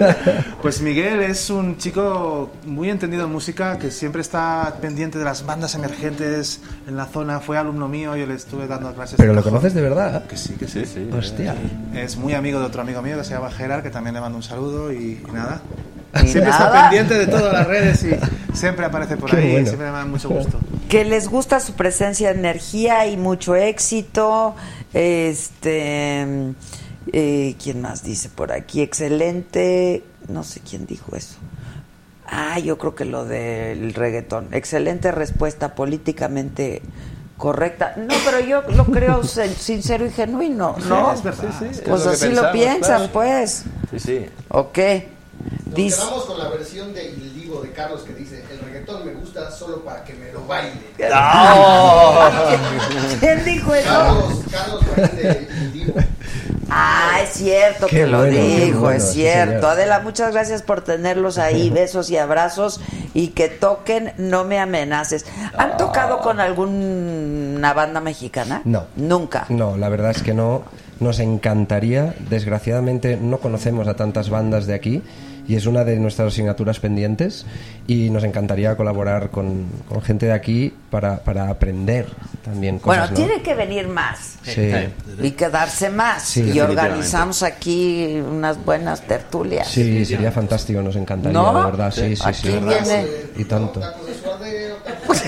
[0.61, 5.45] Pues Miguel es un chico muy entendido en música que siempre está pendiente de las
[5.45, 7.39] bandas emergentes en la zona.
[7.39, 9.15] Fue alumno mío, yo le estuve dando clases.
[9.17, 9.51] Pero lo cajón.
[9.53, 10.25] conoces de verdad.
[10.25, 10.83] Que sí, que sí.
[11.17, 11.55] Hostia.
[11.93, 14.35] Es muy amigo de otro amigo mío que se llama Gerard, que también le mando
[14.37, 15.61] un saludo y, y nada.
[16.21, 16.65] Siempre nada.
[16.65, 19.67] está pendiente de todas las redes y siempre aparece por Qué ahí bueno.
[19.67, 20.59] siempre me da mucho gusto.
[20.89, 24.55] Que les gusta su presencia, energía y mucho éxito.
[24.93, 26.25] Este,
[27.11, 28.81] eh, ¿quién más dice por aquí?
[28.81, 31.35] Excelente, no sé quién dijo eso.
[32.27, 34.47] Ah, yo creo que lo del reggaetón.
[34.51, 36.81] Excelente respuesta políticamente
[37.37, 37.93] correcta.
[37.97, 41.11] No, pero yo lo creo sin- sincero y genuino, ¿no?
[41.11, 41.43] Sí, es verdad.
[41.51, 43.13] Sí, sí, es Pues lo así lo pensamos, piensan, claro.
[43.13, 43.63] pues.
[43.91, 44.25] Sí, sí.
[44.49, 44.79] Ok.
[45.65, 49.05] Nos Dice, quedamos con la versión de Il Divo de Carlos que dice, el reggaetón
[49.05, 50.71] me gusta solo para que me lo baile.
[53.19, 53.89] ¿Quién dijo eso?
[53.89, 54.81] Carlos, Carlos.
[56.69, 59.53] Ah, es cierto Qué que lo bueno, qué dijo, bueno, es sí, cierto.
[59.53, 59.65] señor.
[59.65, 62.79] Adela, muchas gracias por tenerlos ahí, besos y abrazos
[63.13, 65.25] y que toquen No me amenaces.
[65.57, 68.61] ¿Han tocado con alguna banda mexicana?
[68.65, 68.85] No.
[68.95, 69.45] Nunca.
[69.49, 70.63] No, la verdad es que no.
[70.99, 72.15] Nos encantaría.
[72.29, 75.03] Desgraciadamente no conocemos a tantas bandas de aquí
[75.47, 77.45] y es una de nuestras asignaturas pendientes
[77.87, 82.07] y nos encantaría colaborar con, con gente de aquí para, para aprender
[82.43, 83.11] también Bueno, cosas.
[83.19, 83.25] ¿no?
[83.25, 84.69] tiene que venir más Sí.
[85.21, 86.23] y quedarse más.
[86.23, 89.67] Sí, y organizamos aquí unas buenas tertulias.
[89.67, 91.57] Sí, sería fantástico, nos encantaría, ¿No?
[91.59, 92.47] de verdad, sí, sí, Aquí sí.
[92.49, 93.05] viene-
[93.37, 93.81] Y tanto.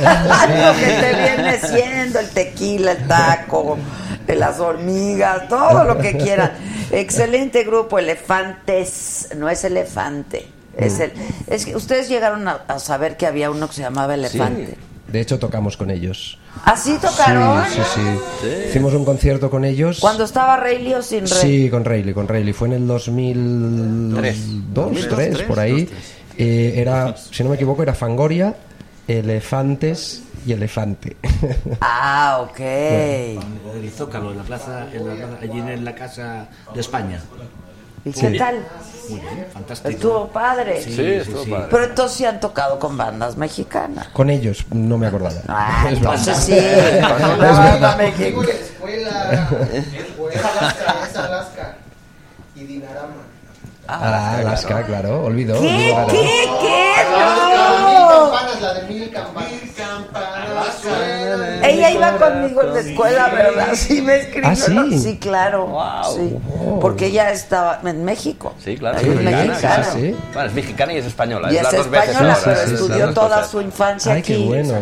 [0.01, 3.77] Lo que te viene siendo el tequila, el taco,
[4.25, 6.51] de las hormigas, todo lo que quieran.
[6.91, 10.47] Excelente grupo, Elefantes, no es elefante.
[10.77, 11.11] Es el,
[11.47, 14.77] es que ustedes llegaron a, a saber que había uno que se llamaba Elefante.
[15.07, 16.37] De hecho, tocamos con ellos.
[16.65, 17.63] ¿Así tocaron?
[17.65, 18.01] Sí, sí,
[18.41, 18.47] sí.
[18.69, 19.99] Hicimos un concierto con ellos.
[19.99, 21.39] Cuando estaba Rayleigh o sin Rey.
[21.41, 22.53] Sí, con Rayleigh, con Rayleigh.
[22.53, 24.13] Fue en el 2002,
[24.73, 25.81] 2002, 3, tres, por ahí.
[25.85, 26.17] dos, tres.
[26.37, 28.53] Eh, era, si no me equivoco, era Fangoria,
[29.07, 31.17] Elefantes y Elefante.
[31.81, 32.59] Ah, ok.
[32.59, 33.39] En
[33.75, 37.21] el Zócalo, en la plaza, en la plaza- allí en la casa de España.
[38.05, 38.43] ¿Y Muy qué bien.
[38.43, 38.55] tal?
[39.09, 39.89] Muy bien, fantástico.
[39.89, 40.81] Estuvo padre.
[40.81, 41.51] Sí, Sí, estuvo sí, sí.
[41.51, 41.67] padre.
[41.71, 44.07] Pero entonces sí han tocado con bandas mexicanas.
[44.09, 45.35] Con ellos, no me acordaba.
[45.47, 48.47] Ah, Es entonces sí, con una Es banda mexicana.
[48.51, 49.49] Escuela,
[50.33, 51.75] es Alaska, es Alaska
[52.55, 53.13] y Dinarama.
[53.89, 55.59] Ah, Alaska, claro, olvidó.
[55.61, 55.95] ¿Qué?
[56.09, 56.49] ¿Qué?
[56.61, 56.93] ¿Qué?
[57.13, 57.56] Alaska, ¡No!
[58.07, 59.51] Campanas, la de mil campanas.
[59.51, 60.81] Mil campanas.
[60.81, 61.26] suenan.
[61.67, 63.67] Ella iba conmigo en la escuela, ¿verdad?
[63.73, 64.49] Sí, me escribió.
[64.49, 64.73] ¿Ah, sí?
[64.73, 64.97] ¿no?
[64.97, 65.77] Sí, claro.
[66.15, 66.35] Sí.
[66.81, 68.53] Porque ella estaba en México.
[68.63, 68.97] Sí, claro.
[68.97, 69.87] Es mexicana.
[70.33, 71.51] Bueno, es mexicana y es española.
[71.51, 74.45] Y es es las dos veces española, pero estudió toda su infancia Ay, qué aquí.
[74.47, 74.73] bueno.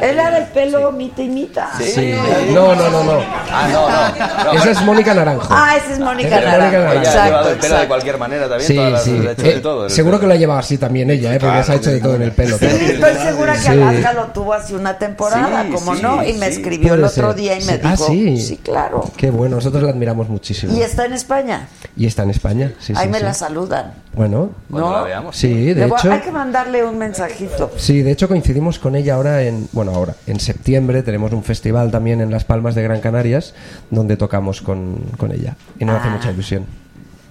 [0.00, 1.70] Era del pelo mita y mita.
[1.78, 2.14] Sí.
[2.52, 3.20] No, no, no, no.
[3.50, 4.52] Ah, no, no.
[4.52, 4.58] no.
[4.58, 5.48] Esa es Mónica Naranjo.
[5.50, 6.58] Ah, esa es Mónica Naranjo.
[6.58, 7.00] Mónica Naranjo.
[7.00, 8.66] Ella ha llevado el Exacto, pelo de cualquier manera también.
[8.66, 9.26] Sí, sí.
[9.26, 11.38] Eh, el seguro que lo ha llevado así también ella, ¿eh?
[11.40, 12.56] porque se ha hecho de todo en el pelo.
[12.56, 13.68] Estoy segura que.
[13.68, 16.58] Alaska lo tuvo hace una temporada, como sí, no, y me sí.
[16.60, 17.34] escribió el otro ser.
[17.36, 17.78] día y me Sí.
[17.78, 18.60] dijo, Ah, sí.
[18.62, 19.04] claro.
[19.16, 20.76] Qué bueno, nosotros la admiramos muchísimo.
[20.76, 21.68] Y está en España.
[21.96, 23.24] Y está en España, sí, Ahí sí, me sí.
[23.24, 23.94] la saludan.
[24.14, 24.92] Bueno, ¿No?
[24.92, 25.36] la veamos.
[25.36, 27.70] sí, de hecho, hay que mandarle un mensajito.
[27.76, 31.90] sí, de hecho coincidimos con ella ahora en, bueno, ahora en septiembre tenemos un festival
[31.90, 33.54] también en Las Palmas de Gran Canarias
[33.90, 36.12] donde tocamos con, con ella y nos hace Ah.
[36.12, 36.66] mucha ilusión.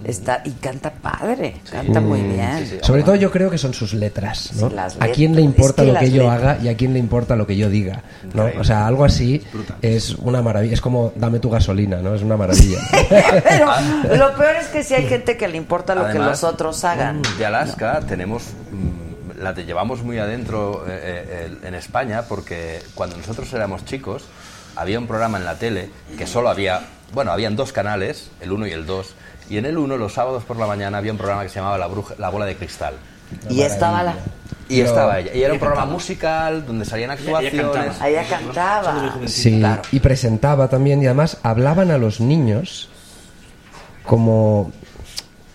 [0.04, 2.78] Está y canta padre, canta muy Mm, bien.
[2.82, 4.68] Sobre todo yo creo que son sus letras, ¿no?
[4.68, 5.56] Sí, las ¿A quién le letras.
[5.56, 6.38] importa Es que lo que yo letras.
[6.40, 8.02] haga y a quién le importa lo que yo diga?
[8.32, 8.48] ¿no?
[8.60, 9.42] O sea, algo así
[9.82, 10.74] es una maravilla.
[10.74, 12.14] Es como dame tu gasolina, ¿no?
[12.14, 12.78] Es una maravilla.
[13.08, 16.84] Pero lo peor es que si hay gente que le importa lo que los otros
[16.84, 17.22] hagan.
[17.36, 23.16] De Alaska tenemos, mm, la te llevamos muy adentro eh, eh, en España porque cuando
[23.16, 24.24] nosotros éramos chicos
[24.76, 28.68] había un programa en la tele que solo había, bueno, habían dos canales, el 1
[28.68, 29.14] y el 2,
[29.50, 31.78] y en el 1 los sábados por la mañana había un programa que se llamaba
[31.78, 32.94] La, bruja, la bola de cristal.
[33.50, 34.14] Y estaba la.
[34.68, 35.34] Y Pero- estaba ella.
[35.34, 35.94] Y era un programa cantaba.
[35.98, 37.96] musical donde salían Ella- ella actuaciones.
[37.96, 38.08] cantaba.
[38.08, 39.14] Ella cantaba.
[39.26, 39.62] Sí,
[39.92, 42.88] y presentaba también y además hablaban a los niños
[44.04, 44.72] como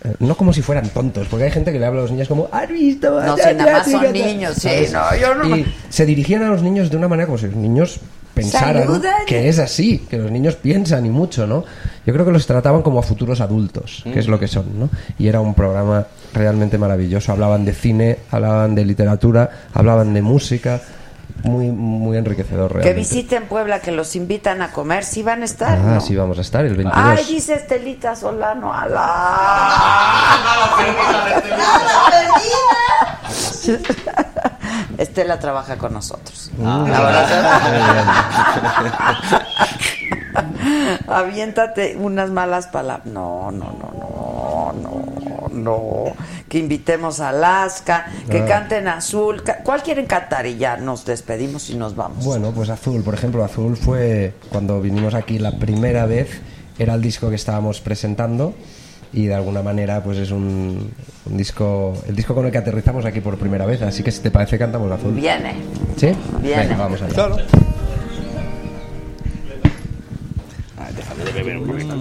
[0.03, 2.27] eh, no como si fueran tontos, porque hay gente que le habla a los niños
[2.27, 3.21] como ¿has visto?
[3.21, 6.61] No, si nada más son niños, sí, no, yo no- Y se dirigían a los
[6.61, 7.99] niños de una manera como si los niños
[8.33, 9.25] pensaran Saludan.
[9.27, 11.63] que es así, que los niños piensan y mucho, ¿no?
[12.05, 14.89] Yo creo que los trataban como a futuros adultos, que es lo que son, ¿no?
[15.17, 17.31] Y era un programa realmente maravilloso.
[17.31, 20.81] Hablaban de cine, hablaban de literatura, hablaban de música,
[21.43, 22.99] muy muy enriquecedor Que realmente.
[22.99, 25.77] visiten Puebla, que los invitan a comer, si van a estar.
[25.77, 26.01] Ah, ¿no?
[26.01, 27.19] sí, vamos a estar el 22.
[27.19, 29.73] Ay, dice Estelita Solano, ¡Alá!
[34.97, 36.51] Estela trabaja con nosotros.
[36.63, 38.23] Ah, La.
[41.07, 43.05] Aviéntate unas malas palabras.
[43.07, 46.03] No, no, no, no, no, no.
[46.49, 48.45] Que invitemos a Alaska, que Ah.
[48.45, 49.43] canten Azul.
[49.63, 50.45] ¿Cuál quieren cantar?
[50.45, 52.23] Y ya nos despedimos y nos vamos.
[52.23, 56.41] Bueno, pues Azul, por ejemplo, Azul fue cuando vinimos aquí la primera vez,
[56.79, 58.53] era el disco que estábamos presentando
[59.11, 60.91] y de alguna manera pues es un,
[61.25, 64.21] un disco, el disco con el que aterrizamos aquí por primera vez, así que si
[64.21, 65.13] te parece cantamos Azul.
[65.13, 65.53] Viene.
[65.97, 66.11] ¿Sí?
[66.41, 66.63] Viene.
[66.63, 67.13] Venga, vamos allá.
[67.29, 67.43] Déjame
[71.23, 71.95] de beber un poquito.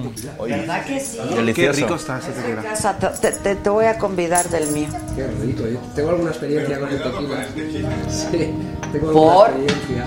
[0.46, 1.18] ¿Verdad que sí?
[1.34, 1.72] Delicioso.
[1.72, 2.62] Qué rico está ese tequila.
[2.62, 4.88] Casa, te, te- te voy a convidar del mío.
[5.16, 5.78] Qué rico, ¿eh?
[5.94, 7.46] Tengo alguna experiencia con el tequila.
[8.08, 8.50] Sí,
[8.92, 9.46] tengo ¿Por?
[9.48, 10.04] alguna experiencia.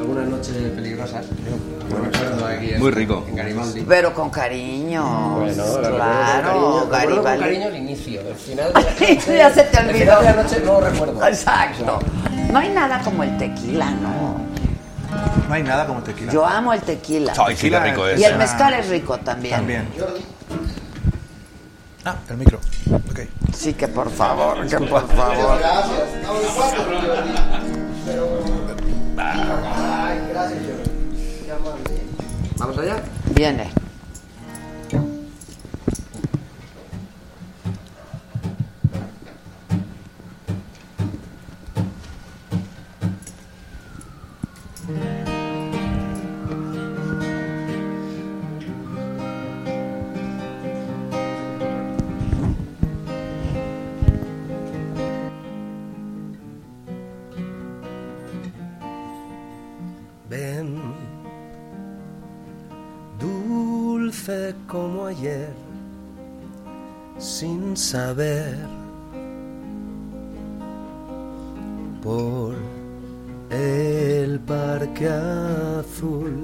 [0.00, 1.22] Alguna noche peligrosa.
[1.88, 3.24] No me acuerdo aquí en- Muy rico.
[3.28, 3.84] En Garibaldi.
[3.88, 5.36] Pero con cariño.
[5.38, 6.80] Bueno, claro, con cariño.
[6.80, 6.90] Recuerdo con
[7.24, 7.40] Garibaldi.
[7.42, 8.20] cariño el inicio.
[8.20, 10.00] El final de la noche, ya se te el olvidó.
[10.04, 11.26] final de la noche no lo recuerdo.
[11.26, 11.98] Exacto.
[12.52, 14.53] No hay nada como el tequila, no.
[15.48, 16.32] No hay nada como tequila.
[16.32, 17.32] Yo amo el tequila.
[17.34, 18.20] Rico es.
[18.20, 19.54] Y el mezcal es rico también.
[19.56, 19.88] También.
[22.04, 22.58] Ah, el micro.
[23.10, 23.20] Ok.
[23.54, 25.58] Sí, que por favor, que por favor.
[25.58, 26.08] Gracias.
[28.04, 28.28] Pero.
[29.16, 30.60] Ay, gracias.
[32.56, 33.02] ¿Vamos allá?
[33.34, 33.83] Viene.
[64.74, 65.54] Como ayer,
[67.16, 68.56] sin saber
[72.02, 72.56] por
[73.50, 76.42] el parque azul.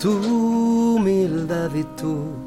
[0.00, 2.45] Tu humildad y tu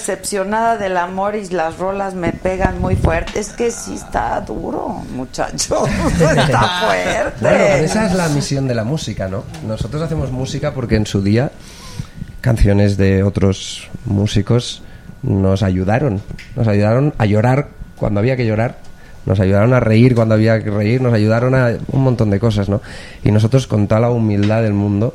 [0.00, 3.38] decepcionada del amor y las rolas me pegan muy fuerte.
[3.38, 5.88] Es que sí está duro, muchachos.
[6.18, 7.40] Está fuerte.
[7.40, 9.44] Bueno, esa es la misión de la música, ¿no?
[9.66, 11.52] Nosotros hacemos música porque en su día
[12.40, 14.82] canciones de otros músicos
[15.22, 16.22] nos ayudaron,
[16.56, 18.78] nos ayudaron a llorar cuando había que llorar,
[19.26, 22.70] nos ayudaron a reír cuando había que reír, nos ayudaron a un montón de cosas,
[22.70, 22.80] ¿no?
[23.22, 25.14] Y nosotros con toda la humildad del mundo,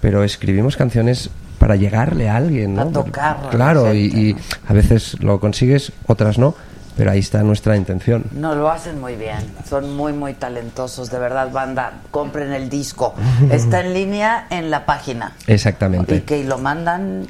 [0.00, 1.28] pero escribimos canciones
[1.62, 2.82] para llegarle a alguien, ¿no?
[2.82, 4.36] A tocar a Claro, y, y
[4.66, 6.56] a veces lo consigues, otras no,
[6.96, 8.24] pero ahí está nuestra intención.
[8.32, 9.38] No, lo hacen muy bien.
[9.68, 11.08] Son muy, muy talentosos.
[11.08, 13.14] De verdad, banda, compren el disco.
[13.52, 15.34] Está en línea en la página.
[15.46, 16.16] Exactamente.
[16.16, 17.28] Y que lo mandan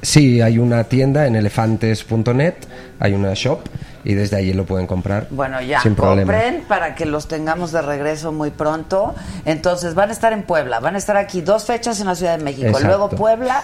[0.00, 2.54] Sí, hay una tienda en elefantes.net,
[2.98, 3.60] hay una shop
[4.06, 5.26] y desde allí lo pueden comprar.
[5.30, 6.32] Bueno, ya, sin problema.
[6.32, 9.14] compren para que los tengamos de regreso muy pronto.
[9.44, 12.38] Entonces, van a estar en Puebla, van a estar aquí dos fechas en la Ciudad
[12.38, 12.86] de México, Exacto.
[12.88, 13.62] luego Puebla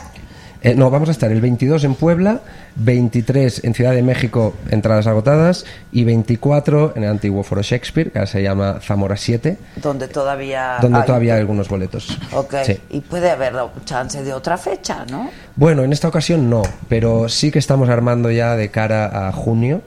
[0.64, 2.40] Eh, no, vamos a estar el 22 en Puebla,
[2.76, 8.18] 23 en Ciudad de México, entradas agotadas, y 24 en el antiguo Foro Shakespeare, que
[8.20, 10.76] ahora se llama Zamora 7, Donde todavía.
[10.80, 12.16] donde hay- todavía hay algunos boletos.
[12.32, 12.54] Ok.
[12.64, 12.80] Sí.
[12.90, 13.54] Y puede haber
[13.84, 15.30] chance de otra fecha, ¿no?
[15.56, 19.82] Bueno, en esta ocasión no, pero sí que estamos armando ya de cara a junio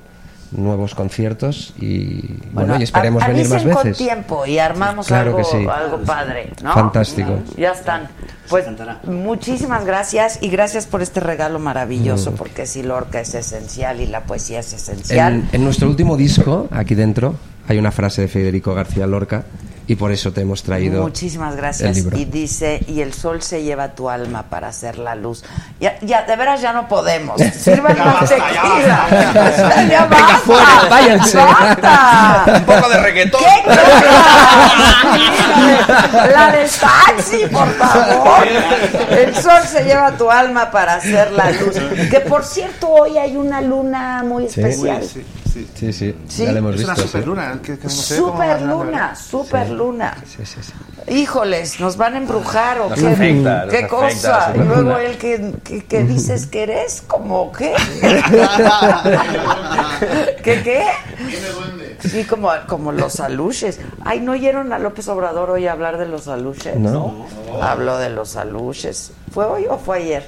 [0.55, 3.97] nuevos conciertos y bueno, y esperemos a- venir más avisen con veces.
[3.97, 5.67] tiempo y armamos Claro algo, que sí.
[5.69, 6.73] algo padre, ¿no?
[6.73, 7.39] Fantástico.
[7.57, 8.07] Ya están.
[8.49, 8.65] Pues
[9.05, 12.35] muchísimas gracias y gracias por este regalo maravilloso, Mm.
[12.35, 15.33] porque sí, Lorca es esencial y la poesía es esencial.
[15.33, 17.35] En, en nuestro último disco, aquí dentro,
[17.67, 19.43] hay una frase de Federico García Lorca
[19.87, 21.95] y por eso te hemos traído Muchísimas el gracias.
[21.95, 22.17] libro.
[22.17, 25.43] Y dice, y el sol se lleva tu alma para hacer la luz.
[25.79, 27.39] Ya, ya de veras ya no podemos.
[27.59, 29.07] Sirvan Ya basta, ya tequila.
[29.33, 29.85] basta.
[29.89, 30.37] Ya Venga, basta.
[30.39, 31.37] fuera, váyanse.
[31.37, 32.43] Basta.
[32.57, 33.41] Un poco de reggaetón.
[36.33, 38.47] La del taxi, por favor.
[39.09, 41.75] El sol se lleva tu alma para hacer la luz.
[42.09, 44.61] Que por cierto, hoy hay una luna muy Sí.
[44.61, 45.03] especial.
[45.03, 45.67] Sí, sí.
[45.73, 46.43] Sí, sí, Sí.
[46.45, 47.01] ya lo hemos Es una visto.
[47.03, 47.07] sí.
[47.07, 47.59] superluna.
[47.63, 47.77] que-
[49.75, 50.17] no luna.
[50.25, 50.73] Sí, sí, sí.
[51.07, 54.53] Híjoles, nos van a embrujar o Nos qué, afecta, qué cosa.
[54.55, 57.73] Y luego él que, que, que dices que eres como qué.
[60.43, 60.85] ¿Qué qué?
[61.99, 63.79] Sí, como, como los aluches.
[64.03, 66.75] Ay, ¿no oyeron a López Obrador hoy hablar de los aluches?
[66.77, 67.25] No.
[67.61, 69.11] Habló de los aluches.
[69.31, 70.27] ¿Fue hoy o fue ayer?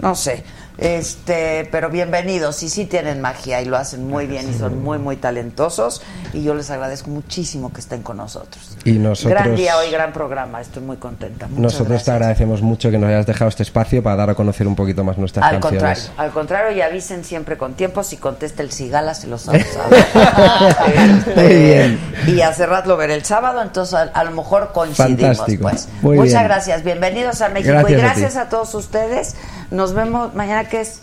[0.00, 0.44] No sé.
[0.78, 2.62] Este, pero bienvenidos.
[2.62, 6.02] Y sí tienen magia y lo hacen muy bien y son muy, muy talentosos.
[6.32, 8.76] Y yo les agradezco muchísimo que estén con nosotros.
[8.84, 10.60] Y nosotros, Gran día hoy, gran programa.
[10.60, 11.46] Estoy muy contenta.
[11.46, 12.14] Muchas nosotros te gracias.
[12.16, 15.16] agradecemos mucho que nos hayas dejado este espacio para dar a conocer un poquito más
[15.18, 16.12] nuestras Al contrario, canciones.
[16.18, 18.02] al contrario, y avisen siempre con tiempo.
[18.02, 22.00] Si contesta el Cigala, se los vamos a Este, Muy bien.
[22.26, 25.38] Y a Serrat lo veré el sábado, entonces a, a lo mejor coincidimos.
[25.38, 25.62] Fantástico.
[25.62, 25.88] Pues.
[26.02, 26.44] Muy Muchas bien.
[26.44, 29.36] gracias, bienvenidos a México Gracias y a gracias a, todos ustedes.
[29.70, 31.00] Nos vemos mañana es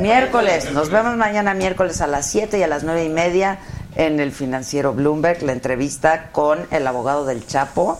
[0.00, 0.72] miércoles.
[0.72, 3.58] Nos vemos mañana miércoles a las 7 y a las nueve y media
[3.94, 7.98] en el financiero Bloomberg, la entrevista con el abogado del Chapo,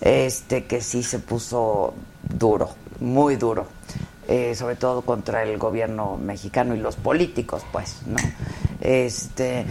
[0.00, 3.66] este que sí se puso duro, muy duro.
[4.28, 8.16] eh, sobre todo contra el gobierno mexicano y los políticos, pues, ¿no?
[8.82, 9.64] Este,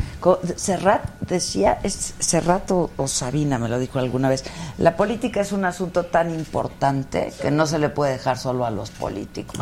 [0.55, 4.45] Serrat decía, es Serrat o, o Sabina me lo dijo alguna vez,
[4.77, 8.71] la política es un asunto tan importante que no se le puede dejar solo a
[8.71, 9.59] los políticos.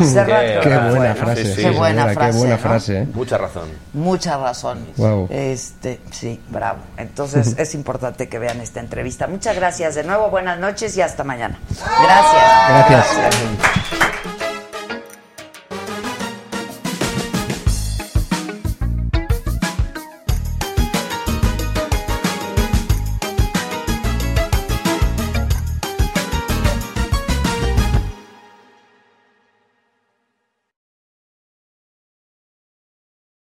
[0.00, 2.62] Serrat Qué buena frase, Qué sí, buena señora, qué frase, buena ¿no?
[2.62, 3.08] frase, ¿eh?
[3.12, 3.68] Mucha razón.
[3.92, 4.86] Mucha razón.
[5.28, 6.78] Este, sí, bravo.
[6.96, 9.26] Entonces es importante que vean esta entrevista.
[9.26, 11.58] Muchas gracias de nuevo, buenas noches y hasta mañana.
[12.02, 12.88] Gracias.
[12.88, 14.49] Gracias.